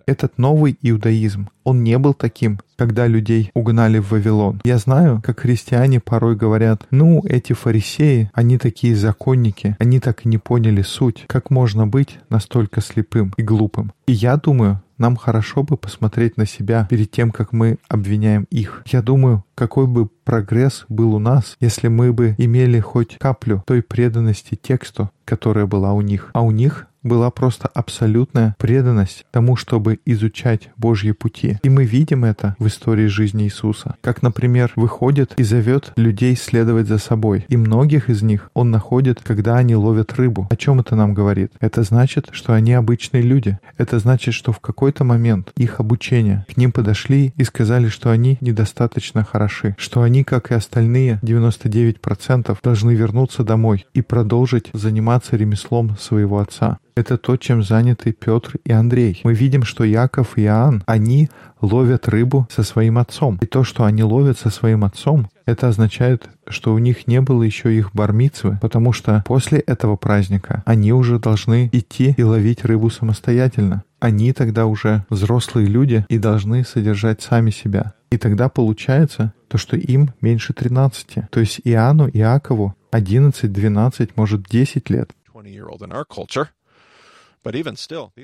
Этот 0.05 0.37
новый 0.37 0.77
иудаизм, 0.81 1.49
он 1.63 1.83
не 1.83 1.97
был 1.97 2.13
таким, 2.13 2.59
когда 2.77 3.07
людей 3.07 3.49
угнали 3.53 3.99
в 3.99 4.11
Вавилон. 4.11 4.61
Я 4.63 4.77
знаю, 4.77 5.21
как 5.23 5.39
христиане 5.39 5.99
порой 5.99 6.35
говорят, 6.35 6.85
ну, 6.91 7.23
эти 7.25 7.53
фарисеи, 7.53 8.29
они 8.33 8.57
такие 8.57 8.95
законники, 8.95 9.75
они 9.79 9.99
так 9.99 10.25
и 10.25 10.29
не 10.29 10.37
поняли 10.37 10.81
суть. 10.81 11.25
Как 11.27 11.49
можно 11.49 11.87
быть 11.87 12.19
настолько 12.29 12.81
слепым 12.81 13.33
и 13.37 13.43
глупым? 13.43 13.91
И 14.07 14.11
я 14.11 14.37
думаю, 14.37 14.81
нам 14.97 15.15
хорошо 15.15 15.63
бы 15.63 15.77
посмотреть 15.77 16.37
на 16.37 16.45
себя 16.45 16.87
перед 16.89 17.11
тем, 17.11 17.31
как 17.31 17.51
мы 17.51 17.77
обвиняем 17.89 18.47
их. 18.49 18.83
Я 18.85 19.01
думаю, 19.01 19.43
какой 19.55 19.87
бы 19.87 20.07
прогресс 20.23 20.85
был 20.89 21.15
у 21.15 21.19
нас, 21.19 21.57
если 21.59 21.87
мы 21.87 22.13
бы 22.13 22.35
имели 22.37 22.79
хоть 22.79 23.17
каплю 23.17 23.63
той 23.65 23.81
преданности 23.81 24.55
тексту, 24.55 25.09
которая 25.25 25.65
была 25.65 25.93
у 25.93 26.01
них. 26.01 26.29
А 26.33 26.41
у 26.41 26.51
них 26.51 26.87
была 27.05 27.29
просто 27.29 27.69
абсолютная 27.73 28.55
преданность 28.57 29.25
тому, 29.31 29.55
чтобы 29.55 29.99
изучать 30.05 30.69
Божьи 30.75 31.11
пути. 31.11 31.59
И 31.63 31.69
мы 31.69 31.85
видим 31.85 32.25
это 32.25 32.55
в 32.59 32.67
истории 32.67 33.07
жизни 33.07 33.43
Иисуса. 33.43 33.95
Как, 34.01 34.21
например, 34.21 34.73
выходит 34.75 35.33
и 35.37 35.43
зовет 35.43 35.93
людей 35.95 36.35
следовать 36.35 36.87
за 36.87 36.97
собой. 36.97 37.45
И 37.47 37.57
многих 37.57 38.09
из 38.09 38.21
них 38.23 38.49
он 38.53 38.71
находит, 38.71 39.21
когда 39.23 39.57
они 39.57 39.75
ловят 39.75 40.13
рыбу. 40.13 40.47
О 40.49 40.55
чем 40.55 40.79
это 40.79 40.95
нам 40.95 41.13
говорит? 41.13 41.51
Это 41.59 41.83
значит, 41.83 42.29
что 42.31 42.53
они 42.53 42.73
обычные 42.73 43.21
люди. 43.21 43.59
Это 43.77 43.99
значит, 43.99 44.33
что 44.33 44.51
в 44.51 44.59
какой-то 44.59 45.03
момент 45.03 45.51
их 45.55 45.79
обучение 45.79 46.45
к 46.51 46.57
ним 46.57 46.71
подошли 46.71 47.33
и 47.37 47.43
сказали, 47.43 47.87
что 47.87 48.09
они 48.09 48.37
недостаточно 48.41 49.23
хороши, 49.23 49.75
что 49.77 50.01
они, 50.01 50.23
как 50.23 50.51
и 50.51 50.55
остальные 50.55 51.19
99%, 51.21 52.57
должны 52.63 52.91
вернуться 52.91 53.43
домой 53.43 53.85
и 53.93 54.01
продолжить 54.01 54.69
заниматься 54.73 55.35
ремеслом 55.35 55.95
своего 55.97 56.39
отца. 56.39 56.79
Это 56.97 57.17
то, 57.17 57.35
чем 57.35 57.61
заняты 57.61 58.13
Петр 58.13 58.55
и 58.63 58.71
Андрей. 58.71 59.19
Мы 59.25 59.33
видим, 59.33 59.63
что 59.63 59.83
Яков 59.83 60.37
и 60.37 60.43
Иоанн, 60.43 60.81
они 60.85 61.29
ловят 61.59 62.07
рыбу 62.07 62.47
со 62.49 62.63
своим 62.63 62.97
отцом. 62.97 63.37
И 63.41 63.45
то, 63.45 63.65
что 63.65 63.83
они 63.83 64.01
ловят 64.01 64.39
со 64.39 64.49
своим 64.49 64.85
отцом, 64.85 65.29
это 65.45 65.67
означает, 65.67 66.29
что 66.47 66.73
у 66.73 66.77
них 66.77 67.05
не 67.05 67.19
было 67.19 67.43
еще 67.43 67.75
их 67.75 67.93
бармицвы, 67.93 68.59
потому 68.61 68.93
что 68.93 69.25
после 69.27 69.59
этого 69.59 69.97
праздника 69.97 70.63
они 70.65 70.93
уже 70.93 71.19
должны 71.19 71.69
идти 71.73 72.15
и 72.15 72.23
ловить 72.23 72.63
рыбу 72.63 72.89
самостоятельно. 72.89 73.83
Они 73.99 74.31
тогда 74.31 74.65
уже 74.65 75.03
взрослые 75.09 75.67
люди 75.67 76.05
и 76.07 76.17
должны 76.17 76.63
содержать 76.63 77.21
сами 77.21 77.49
себя. 77.49 77.93
И 78.09 78.17
тогда 78.17 78.47
получается 78.47 79.33
то, 79.49 79.57
что 79.57 79.75
им 79.75 80.11
меньше 80.21 80.53
13. 80.53 81.29
То 81.29 81.39
есть 81.41 81.59
Иоанну, 81.65 82.07
Иакову 82.07 82.73
11, 82.91 83.51
12, 83.51 84.15
может 84.15 84.43
10 84.43 84.89
лет. 84.89 85.11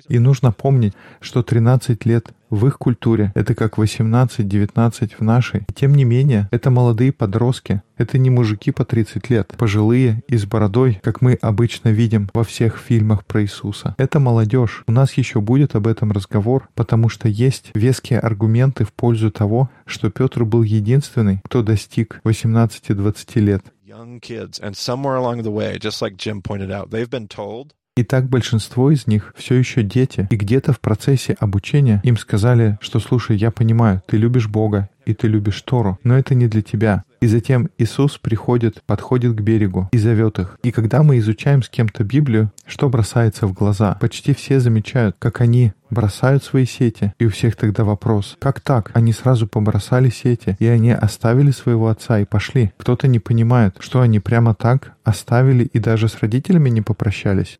И 0.10 0.20
нужно 0.20 0.52
помнить, 0.52 0.94
что 1.20 1.44
13 1.44 2.06
лет 2.06 2.34
в 2.50 2.68
их 2.68 2.78
культуре— 2.78 3.32
это 3.36 3.56
как 3.56 3.78
18-19 3.78 5.12
в 5.18 5.22
нашей. 5.22 5.62
И 5.62 5.74
тем 5.74 5.96
не 5.96 6.04
менее, 6.04 6.50
это 6.52 6.70
молодые 6.70 7.14
подростки, 7.14 7.82
это 7.98 8.18
не 8.18 8.30
мужики 8.30 8.72
по 8.72 8.84
30 8.84 9.30
лет, 9.30 9.54
пожилые 9.58 10.22
и 10.28 10.38
с 10.38 10.46
бородой, 10.46 11.00
как 11.02 11.22
мы 11.22 11.36
обычно 11.42 11.90
видим 11.90 12.30
во 12.34 12.44
всех 12.44 12.78
фильмах 12.78 13.26
про 13.26 13.44
Иисуса. 13.44 13.96
Это 13.98 14.20
молодежь. 14.20 14.84
У 14.88 14.92
нас 14.92 15.14
еще 15.14 15.40
будет 15.40 15.76
об 15.76 15.88
этом 15.88 16.12
разговор, 16.12 16.68
потому 16.76 17.10
что 17.10 17.30
есть 17.30 17.72
веские 17.74 18.20
аргументы 18.20 18.84
в 18.84 18.92
пользу 18.92 19.32
того, 19.32 19.70
что 19.86 20.10
Петр 20.10 20.44
был 20.44 20.64
единственный, 20.64 21.40
кто 21.46 21.64
достиг 21.64 22.20
18-20 22.26 23.40
лет. 23.40 23.64
Young 23.86 24.22
kids, 24.22 24.60
and 24.62 24.74
somewhere 24.74 25.18
along 25.18 25.44
the 25.44 25.52
way, 25.52 25.78
just 25.78 26.02
like 26.02 26.16
Jim 26.16 26.42
pointed 26.42 26.72
out, 26.72 26.92
they've 26.92 27.10
been 27.10 27.28
told 27.28 27.74
и 27.98 28.04
так 28.04 28.30
большинство 28.30 28.90
из 28.90 29.06
них 29.08 29.34
все 29.36 29.56
еще 29.56 29.84
дети, 29.84 30.28
и 30.30 30.36
где-то 30.36 30.72
в 30.72 30.80
процессе 30.80 31.36
обучения 31.40 32.00
им 32.04 32.18
сказали, 32.18 32.78
что 32.82 33.00
«слушай, 33.00 33.36
я 33.36 33.52
понимаю, 33.52 34.02
ты 34.08 34.18
любишь 34.18 34.48
Бога, 34.48 34.90
и 35.06 35.14
ты 35.14 35.28
любишь 35.28 35.62
Тору, 35.62 36.00
но 36.04 36.18
это 36.18 36.36
не 36.36 36.48
для 36.48 36.62
тебя. 36.62 37.04
И 37.22 37.28
затем 37.28 37.70
Иисус 37.78 38.18
приходит, 38.18 38.82
подходит 38.88 39.36
к 39.36 39.42
берегу 39.42 39.90
и 39.92 39.98
зовет 39.98 40.40
их. 40.40 40.58
И 40.64 40.72
когда 40.72 41.04
мы 41.04 41.20
изучаем 41.20 41.62
с 41.62 41.70
кем-то 41.70 42.04
Библию, 42.04 42.52
что 42.66 42.90
бросается 42.90 43.46
в 43.46 43.54
глаза? 43.54 43.98
Почти 44.02 44.34
все 44.34 44.60
замечают, 44.60 45.16
как 45.20 45.42
они 45.42 45.74
бросают 45.92 46.44
свои 46.44 46.66
сети. 46.66 47.14
И 47.20 47.26
у 47.26 47.30
всех 47.30 47.56
тогда 47.56 47.84
вопрос, 47.84 48.38
как 48.40 48.62
так? 48.62 48.92
Они 48.94 49.14
сразу 49.14 49.46
побросали 49.46 50.10
сети, 50.10 50.56
и 50.58 50.66
они 50.66 50.92
оставили 50.92 51.52
своего 51.52 51.90
отца 51.90 52.20
и 52.20 52.26
пошли. 52.26 52.72
Кто-то 52.78 53.08
не 53.08 53.20
понимает, 53.20 53.76
что 53.80 54.02
они 54.02 54.20
прямо 54.20 54.56
так 54.56 54.94
оставили 55.04 55.66
и 55.66 55.80
даже 55.80 56.08
с 56.08 56.20
родителями 56.20 56.70
не 56.70 56.82
попрощались. 56.82 57.60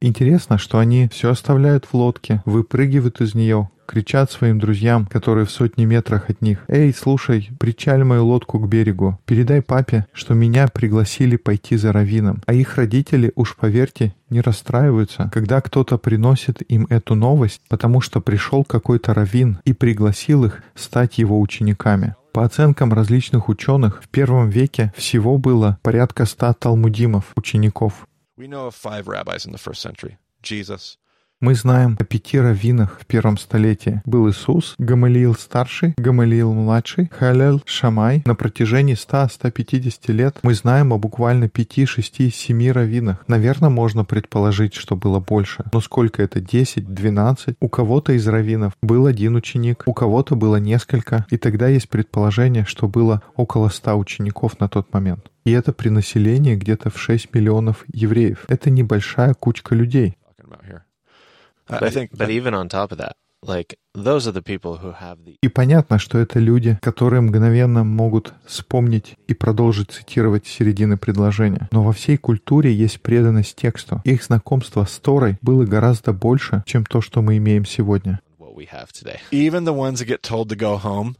Интересно, 0.00 0.58
что 0.58 0.78
они 0.78 1.08
все 1.08 1.30
оставляют 1.30 1.86
в 1.86 1.94
лодке, 1.94 2.42
выпрыгивают 2.44 3.20
из 3.20 3.34
нее, 3.34 3.70
кричат 3.86 4.30
своим 4.30 4.58
друзьям, 4.58 5.06
которые 5.06 5.46
в 5.46 5.50
сотни 5.50 5.84
метрах 5.84 6.28
от 6.28 6.42
них. 6.42 6.64
«Эй, 6.68 6.92
слушай, 6.92 7.50
причаль 7.58 8.04
мою 8.04 8.26
лодку 8.26 8.58
к 8.58 8.68
берегу. 8.68 9.18
Передай 9.24 9.62
папе, 9.62 10.06
что 10.12 10.34
меня 10.34 10.68
пригласили 10.68 11.36
пойти 11.36 11.76
за 11.76 11.92
раввином». 11.92 12.42
А 12.46 12.52
их 12.52 12.76
родители, 12.76 13.32
уж 13.36 13.56
поверьте, 13.56 14.14
не 14.28 14.40
расстраиваются, 14.40 15.30
когда 15.32 15.60
кто-то 15.60 15.98
приносит 15.98 16.62
им 16.70 16.86
эту 16.90 17.14
новость, 17.14 17.62
потому 17.68 18.00
что 18.00 18.20
пришел 18.20 18.64
какой-то 18.64 19.14
раввин 19.14 19.60
и 19.64 19.72
пригласил 19.72 20.44
их 20.44 20.62
стать 20.74 21.18
его 21.18 21.40
учениками. 21.40 22.14
По 22.32 22.44
оценкам 22.44 22.92
различных 22.92 23.48
ученых, 23.48 24.02
в 24.02 24.08
первом 24.08 24.50
веке 24.50 24.92
всего 24.94 25.38
было 25.38 25.78
порядка 25.80 26.26
ста 26.26 26.52
талмудимов, 26.52 27.32
учеников. 27.34 28.06
We 28.36 28.46
know 28.46 28.68
of 28.68 28.74
five 28.74 29.06
rabbis 29.06 29.46
in 29.46 29.52
the 29.52 29.58
first 29.58 29.80
century. 29.80 30.18
Jesus, 30.42 30.98
Мы 31.38 31.54
знаем 31.54 31.98
о 32.00 32.04
пяти 32.04 32.40
раввинах 32.40 32.98
в 32.98 33.04
первом 33.04 33.36
столетии. 33.36 34.00
Был 34.06 34.30
Иисус, 34.30 34.74
Гамалиил 34.78 35.34
старший, 35.34 35.92
Гамалиил 35.98 36.54
младший, 36.54 37.10
Халел, 37.12 37.60
Шамай. 37.66 38.22
На 38.24 38.34
протяжении 38.34 38.96
100-150 38.96 40.12
лет 40.12 40.38
мы 40.42 40.54
знаем 40.54 40.94
о 40.94 40.98
буквально 40.98 41.50
пяти, 41.50 41.84
шести, 41.84 42.30
семи 42.30 42.72
раввинах. 42.72 43.22
Наверное, 43.28 43.68
можно 43.68 44.02
предположить, 44.02 44.72
что 44.72 44.96
было 44.96 45.20
больше. 45.20 45.64
Но 45.74 45.82
сколько 45.82 46.22
это? 46.22 46.40
10, 46.40 46.94
12? 46.94 47.56
У 47.60 47.68
кого-то 47.68 48.14
из 48.14 48.26
раввинов 48.26 48.72
был 48.80 49.04
один 49.04 49.36
ученик, 49.36 49.82
у 49.84 49.92
кого-то 49.92 50.36
было 50.36 50.56
несколько. 50.56 51.26
И 51.28 51.36
тогда 51.36 51.68
есть 51.68 51.90
предположение, 51.90 52.64
что 52.64 52.88
было 52.88 53.20
около 53.34 53.68
100 53.68 53.94
учеников 53.94 54.58
на 54.58 54.70
тот 54.70 54.90
момент. 54.94 55.30
И 55.44 55.50
это 55.50 55.74
при 55.74 55.90
населении 55.90 56.56
где-то 56.56 56.88
в 56.88 56.98
6 56.98 57.34
миллионов 57.34 57.84
евреев. 57.92 58.46
Это 58.48 58.70
небольшая 58.70 59.34
кучка 59.34 59.74
людей. 59.74 60.16
Talking 60.38 60.48
about 60.48 60.64
here. 60.66 60.80
But, 60.80 61.55
I 61.68 61.90
think 61.90 62.10
but 62.16 62.30
even 62.30 62.54
on 62.54 62.68
top 62.68 62.92
of 62.92 62.98
that, 62.98 63.14
like 63.42 63.76
those 63.94 64.26
are 64.26 64.32
the 64.32 64.42
people 64.42 64.78
who 64.78 64.92
have 65.00 65.18
the 65.24 65.36
И 65.42 65.48
понятно, 65.48 65.98
что 65.98 66.18
это 66.18 66.38
люди, 66.38 66.78
которые 66.82 67.20
мгновенно 67.22 67.84
могут 67.84 68.34
вспомнить 68.44 69.16
и 69.26 69.34
продолжить 69.34 69.90
цитировать 69.90 70.46
середины 70.46 70.96
предложения. 70.96 71.68
Но 71.72 71.82
во 71.82 71.92
всей 71.92 72.16
культуре 72.16 72.72
есть 72.72 73.00
преданность 73.00 73.56
тексту. 73.56 74.00
Их 74.04 74.22
знакомство 74.22 74.84
с 74.84 74.98
Торой 74.98 75.38
было 75.42 75.64
гораздо 75.64 76.12
больше, 76.12 76.62
чем 76.66 76.84
то, 76.86 77.00
что 77.00 77.22
мы 77.22 77.36
имеем 77.38 77.64
сегодня. 77.64 78.20
what 78.38 78.54
we 78.54 78.66
have 78.66 78.92
today. 78.92 79.18
even 79.30 79.64
the 79.64 79.72
ones 79.72 79.98
that 79.98 80.06
get 80.06 80.22
told 80.22 80.48
to 80.48 80.56
go 80.56 80.76
home 80.76 81.16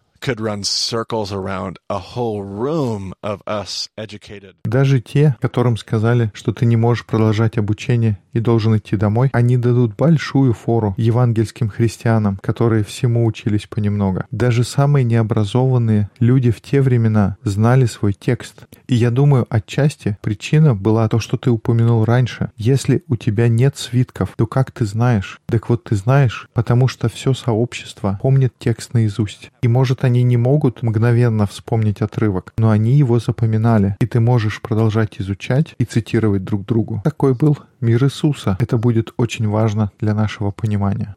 Даже 4.64 5.00
те, 5.00 5.36
которым 5.40 5.76
сказали, 5.76 6.30
что 6.34 6.52
ты 6.52 6.66
не 6.66 6.76
можешь 6.76 7.06
продолжать 7.06 7.58
обучение 7.58 8.18
и 8.32 8.40
должен 8.40 8.76
идти 8.76 8.96
домой, 8.96 9.30
они 9.32 9.56
дадут 9.56 9.96
большую 9.96 10.52
фору 10.52 10.94
евангельским 10.96 11.68
христианам, 11.68 12.38
которые 12.42 12.84
всему 12.84 13.24
учились 13.24 13.66
понемногу. 13.66 14.24
Даже 14.30 14.64
самые 14.64 15.04
необразованные 15.04 16.10
люди 16.18 16.50
в 16.50 16.60
те 16.60 16.82
времена 16.82 17.36
знали 17.42 17.86
свой 17.86 18.12
текст. 18.12 18.66
И 18.88 18.94
я 18.94 19.10
думаю, 19.10 19.46
отчасти 19.48 20.18
причина 20.20 20.74
была 20.74 21.08
то, 21.08 21.18
что 21.18 21.36
ты 21.36 21.50
упомянул 21.50 22.04
раньше. 22.04 22.50
Если 22.56 23.02
у 23.08 23.16
тебя 23.16 23.48
нет 23.48 23.76
свитков, 23.76 24.34
то 24.36 24.46
как 24.46 24.70
ты 24.70 24.84
знаешь? 24.84 25.40
Так 25.46 25.68
вот 25.68 25.84
ты 25.84 25.96
знаешь, 25.96 26.48
потому 26.52 26.88
что 26.88 27.08
все 27.08 27.34
сообщество 27.34 28.18
помнит 28.20 28.52
текст 28.58 28.94
наизусть. 28.94 29.50
И 29.62 29.68
может 29.68 30.04
они 30.06 30.22
не 30.22 30.36
могут 30.36 30.82
мгновенно 30.82 31.46
вспомнить 31.46 32.00
отрывок, 32.00 32.52
но 32.56 32.70
они 32.70 32.92
его 32.92 33.18
запоминали. 33.18 33.96
И 34.00 34.06
ты 34.06 34.20
можешь 34.20 34.62
продолжать 34.62 35.20
изучать 35.20 35.74
и 35.78 35.84
цитировать 35.84 36.44
друг 36.44 36.64
другу. 36.64 37.02
Такой 37.04 37.34
был 37.34 37.58
мир 37.80 38.02
Иисуса. 38.04 38.56
Это 38.60 38.78
будет 38.78 39.12
очень 39.16 39.48
важно 39.48 39.90
для 40.00 40.14
нашего 40.14 40.50
понимания. 40.50 41.16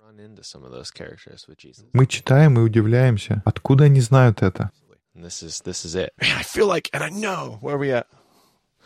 Мы 1.93 2.05
читаем 2.05 2.59
и 2.59 2.61
удивляемся, 2.61 3.41
откуда 3.45 3.85
они 3.85 4.01
знают 4.01 4.41
это. 4.41 4.71
This 5.15 5.43
is 5.43 5.61
this 5.65 5.85
is 5.85 5.95
it. 5.95 6.11
Man, 6.21 6.37
I 6.37 6.43
feel 6.43 6.67
like, 6.67 6.89
and 6.93 7.03
I 7.03 7.09
know 7.09 7.57
where 7.61 7.75
are 7.75 7.77
we 7.77 7.91
at. 7.91 8.05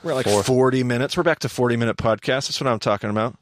We're 0.04 0.12
at 0.12 0.16
like 0.16 0.28
Four. 0.28 0.44
40 0.44 0.84
minutes. 0.84 1.16
We're 1.16 1.24
back 1.24 1.40
to 1.40 1.50
40 1.50 1.78
minute 1.78 1.96
podcast. 1.96 2.48
That's 2.48 2.60
what 2.60 2.68
I'm 2.68 2.80
talking 2.80 3.12
about. 3.12 3.36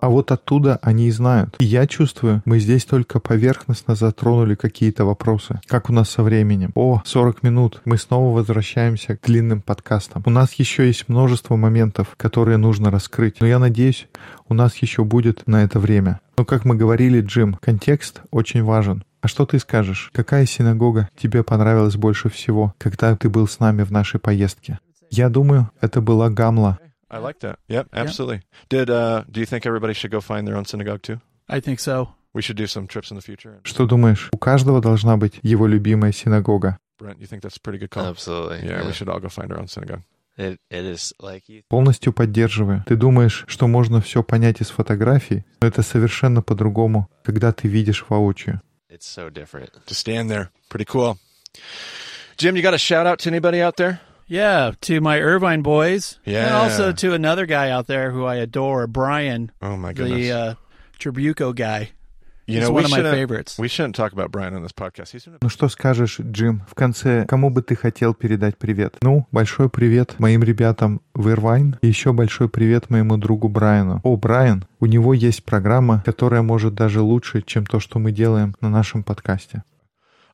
А 0.00 0.08
вот 0.08 0.32
оттуда 0.32 0.78
они 0.82 1.08
и 1.08 1.10
знают. 1.10 1.56
И 1.58 1.64
я 1.64 1.86
чувствую, 1.86 2.42
мы 2.44 2.58
здесь 2.58 2.84
только 2.84 3.20
поверхностно 3.20 3.94
затронули 3.94 4.54
какие-то 4.54 5.04
вопросы. 5.04 5.60
Как 5.66 5.90
у 5.90 5.92
нас 5.92 6.10
со 6.10 6.22
временем? 6.22 6.72
О, 6.74 7.02
40 7.04 7.42
минут. 7.42 7.80
Мы 7.84 7.98
снова 7.98 8.34
возвращаемся 8.34 9.16
к 9.16 9.22
длинным 9.22 9.62
подкастам. 9.62 10.22
У 10.26 10.30
нас 10.30 10.54
еще 10.54 10.86
есть 10.86 11.08
множество 11.08 11.56
моментов, 11.56 12.14
которые 12.16 12.56
нужно 12.56 12.90
раскрыть. 12.90 13.40
Но 13.40 13.46
я 13.46 13.58
надеюсь, 13.58 14.08
у 14.48 14.54
нас 14.54 14.76
еще 14.76 15.04
будет 15.04 15.46
на 15.46 15.64
это 15.64 15.78
время. 15.78 16.20
Но, 16.36 16.44
как 16.44 16.64
мы 16.64 16.74
говорили, 16.74 17.20
Джим, 17.20 17.54
контекст 17.60 18.22
очень 18.30 18.62
важен. 18.62 19.04
А 19.22 19.28
что 19.28 19.44
ты 19.44 19.58
скажешь? 19.58 20.10
Какая 20.14 20.46
синагога 20.46 21.10
тебе 21.16 21.42
понравилась 21.42 21.96
больше 21.96 22.30
всего, 22.30 22.74
когда 22.78 23.14
ты 23.16 23.28
был 23.28 23.46
с 23.46 23.58
нами 23.58 23.82
в 23.82 23.92
нашей 23.92 24.18
поездке? 24.18 24.78
Я 25.10 25.28
думаю, 25.28 25.70
это 25.80 26.00
была 26.00 26.30
Гамла. 26.30 26.78
I 27.10 27.18
like 27.18 27.40
that. 27.40 27.58
Yep, 27.68 27.88
absolutely. 27.92 28.42
Did 28.68 28.88
uh 28.90 29.24
do 29.30 29.40
you 29.40 29.46
think 29.46 29.66
everybody 29.66 29.94
should 29.94 30.10
go 30.12 30.20
find 30.20 30.46
their 30.46 30.56
own 30.56 30.64
synagogue 30.64 31.02
too? 31.02 31.20
I 31.48 31.60
think 31.60 31.80
so. 31.80 32.10
We 32.32 32.42
should 32.42 32.56
do 32.56 32.66
some 32.68 32.86
trips 32.86 33.10
in 33.10 33.16
the 33.16 33.22
future. 33.22 33.60
Что 33.64 33.86
думаешь, 33.86 34.28
у 34.32 34.38
каждого 34.38 34.80
должна 34.80 35.16
быть 35.16 35.40
его 35.42 35.66
любимая 35.66 36.12
синагога? 36.12 36.78
Brent, 36.98 37.18
you 37.18 37.26
think 37.26 37.40
that's 37.42 37.56
a 37.56 37.60
pretty 37.60 37.78
good 37.78 37.90
call? 37.90 38.06
Absolutely. 38.06 38.58
Yeah, 38.68 38.80
Yeah. 38.82 38.86
we 38.86 38.92
should 38.92 39.08
all 39.08 39.18
go 39.20 39.28
find 39.28 39.50
our 39.50 39.58
own 39.58 39.66
synagogue. 39.68 40.02
It 40.38 40.58
it 40.70 40.84
is 40.84 41.12
like 41.20 41.48
you 41.48 41.62
Полностью 41.68 42.12
поддерживаю. 42.12 42.84
Ты 42.86 42.94
думаешь, 42.96 43.44
что 43.48 43.66
можно 43.66 44.00
все 44.00 44.22
понять 44.22 44.60
из 44.60 44.68
фотографий, 44.70 45.44
но 45.60 45.66
это 45.68 45.82
совершенно 45.82 46.40
по-другому, 46.42 47.10
когда 47.24 47.52
ты 47.52 47.66
видишь 47.68 48.04
воочию. 48.08 48.60
it's 48.88 49.06
so 49.06 49.28
different. 49.30 49.70
To 49.86 49.94
stand 49.94 50.28
there. 50.30 50.48
Pretty 50.68 50.84
cool. 50.84 51.18
Jim, 52.36 52.56
you 52.56 52.62
got 52.62 52.74
a 52.74 52.78
shout 52.78 53.06
out 53.06 53.18
to 53.20 53.28
anybody 53.28 53.60
out 53.60 53.76
there? 53.76 53.98
Yeah, 54.30 54.72
to 54.82 55.00
my 55.00 55.18
Irvine 55.20 55.62
boys. 55.62 56.18
And 56.24 56.34
Yeah. 56.34 56.56
also 56.62 56.92
to 56.92 57.14
another 57.14 57.46
guy 57.46 57.70
out 57.70 57.86
there 57.88 58.12
who 58.12 58.24
I 58.24 58.36
adore, 58.36 58.86
Brian, 58.86 59.50
Oh 59.60 59.76
my 59.76 59.92
goodness. 59.92 60.18
the 60.18 60.32
uh, 60.32 60.54
Tribuco 61.00 61.52
guy. 61.52 61.90
you 62.46 62.60
know, 62.60 62.70
one 62.72 62.84
of 62.84 62.90
my 62.90 63.02
favorites. 63.02 63.58
we 63.58 63.68
shouldn't 63.68 63.94
talk 63.96 64.12
about 64.12 64.30
Brian 64.32 64.54
on 64.54 64.62
this 64.62 64.72
podcast. 64.72 65.12
He's 65.12 65.26
Ну 65.42 65.48
что 65.48 65.68
скажешь, 65.68 66.18
Джим, 66.20 66.62
в 66.68 66.74
конце, 66.74 67.24
кому 67.26 67.50
бы 67.50 67.62
ты 67.62 67.74
хотел 67.76 68.12
передать 68.14 68.56
привет? 68.56 68.96
Ну, 69.02 69.26
большой 69.32 69.68
привет 69.68 70.18
моим 70.18 70.42
ребятам 70.44 71.00
в 71.14 71.28
Ирвайн 71.30 71.76
и 71.82 71.88
еще 71.88 72.12
большой 72.12 72.48
привет 72.48 72.88
моему 72.90 73.16
другу 73.18 73.48
Брайану. 73.48 74.00
О, 74.04 74.16
Брайан, 74.16 74.64
у 74.80 74.86
него 74.86 75.12
есть 75.14 75.44
программа, 75.44 76.02
которая 76.04 76.42
может 76.42 76.74
даже 76.74 77.00
лучше, 77.02 77.42
чем 77.42 77.66
то, 77.66 77.78
что 77.80 77.98
мы 77.98 78.10
делаем 78.12 78.54
на 78.60 78.68
нашем 78.68 79.02
подкасте. 79.02 79.62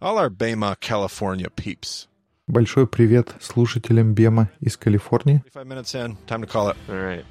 all 0.00 0.18
our 0.18 0.28
Bema, 0.30 0.76
California 0.80 1.48
peeps. 1.54 2.06
Большой 2.48 2.86
привет 2.86 3.34
слушателям 3.40 4.14
Бема 4.14 4.50
из 4.60 4.76
Калифорнии. 4.76 5.42
45 5.52 5.66
minutes 5.66 5.94
in, 5.94 6.16
time 6.28 6.42
to 6.42 6.48
call 6.48 6.70
it. 6.70 6.76
All 6.86 6.94
right. 6.94 7.24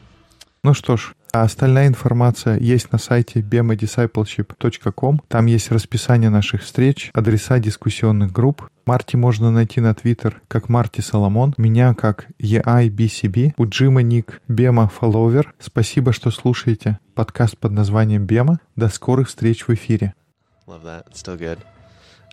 Ну 0.61 0.73
что 0.73 0.97
ж, 0.97 1.13
а 1.31 1.43
остальная 1.43 1.87
информация 1.87 2.59
есть 2.59 2.91
на 2.91 2.97
сайте 2.97 3.39
bemadiscipleship.com. 3.39 5.21
Там 5.29 5.45
есть 5.45 5.71
расписание 5.71 6.29
наших 6.29 6.63
встреч, 6.63 7.11
адреса 7.13 7.59
дискуссионных 7.59 8.33
групп. 8.33 8.67
Марти 8.85 9.15
можно 9.15 9.51
найти 9.51 9.79
на 9.79 9.95
Твиттер 9.95 10.41
как 10.49 10.67
Марти 10.67 10.99
Соломон, 10.99 11.53
меня 11.57 11.93
как 11.93 12.27
EIBCB, 12.41 13.53
у 13.55 13.65
Джима 13.67 14.01
ник 14.01 14.41
Бема 14.49 14.89
Фолловер. 14.89 15.53
Спасибо, 15.59 16.11
что 16.11 16.29
слушаете 16.29 16.99
подкаст 17.13 17.57
под 17.57 17.71
названием 17.71 18.25
Бема. 18.25 18.59
До 18.75 18.89
скорых 18.89 19.29
встреч 19.29 19.65
в 19.65 19.73
эфире. 19.73 20.13
Love 20.67 20.83
that. 20.83 21.07
It's 21.09 21.23
still 21.23 21.39
good. 21.39 21.59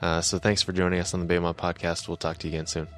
Uh, 0.03 0.21
so 0.21 0.39
thanks 0.39 0.63
for 0.63 0.73
joining 0.73 0.99
us 0.99 1.15
on 1.15 1.25
the 1.25 1.33
Baymont 1.33 1.55
podcast. 1.55 2.09
We'll 2.09 2.17
talk 2.17 2.39
to 2.39 2.49
you 2.49 2.55
again 2.55 2.67
soon. 2.67 2.89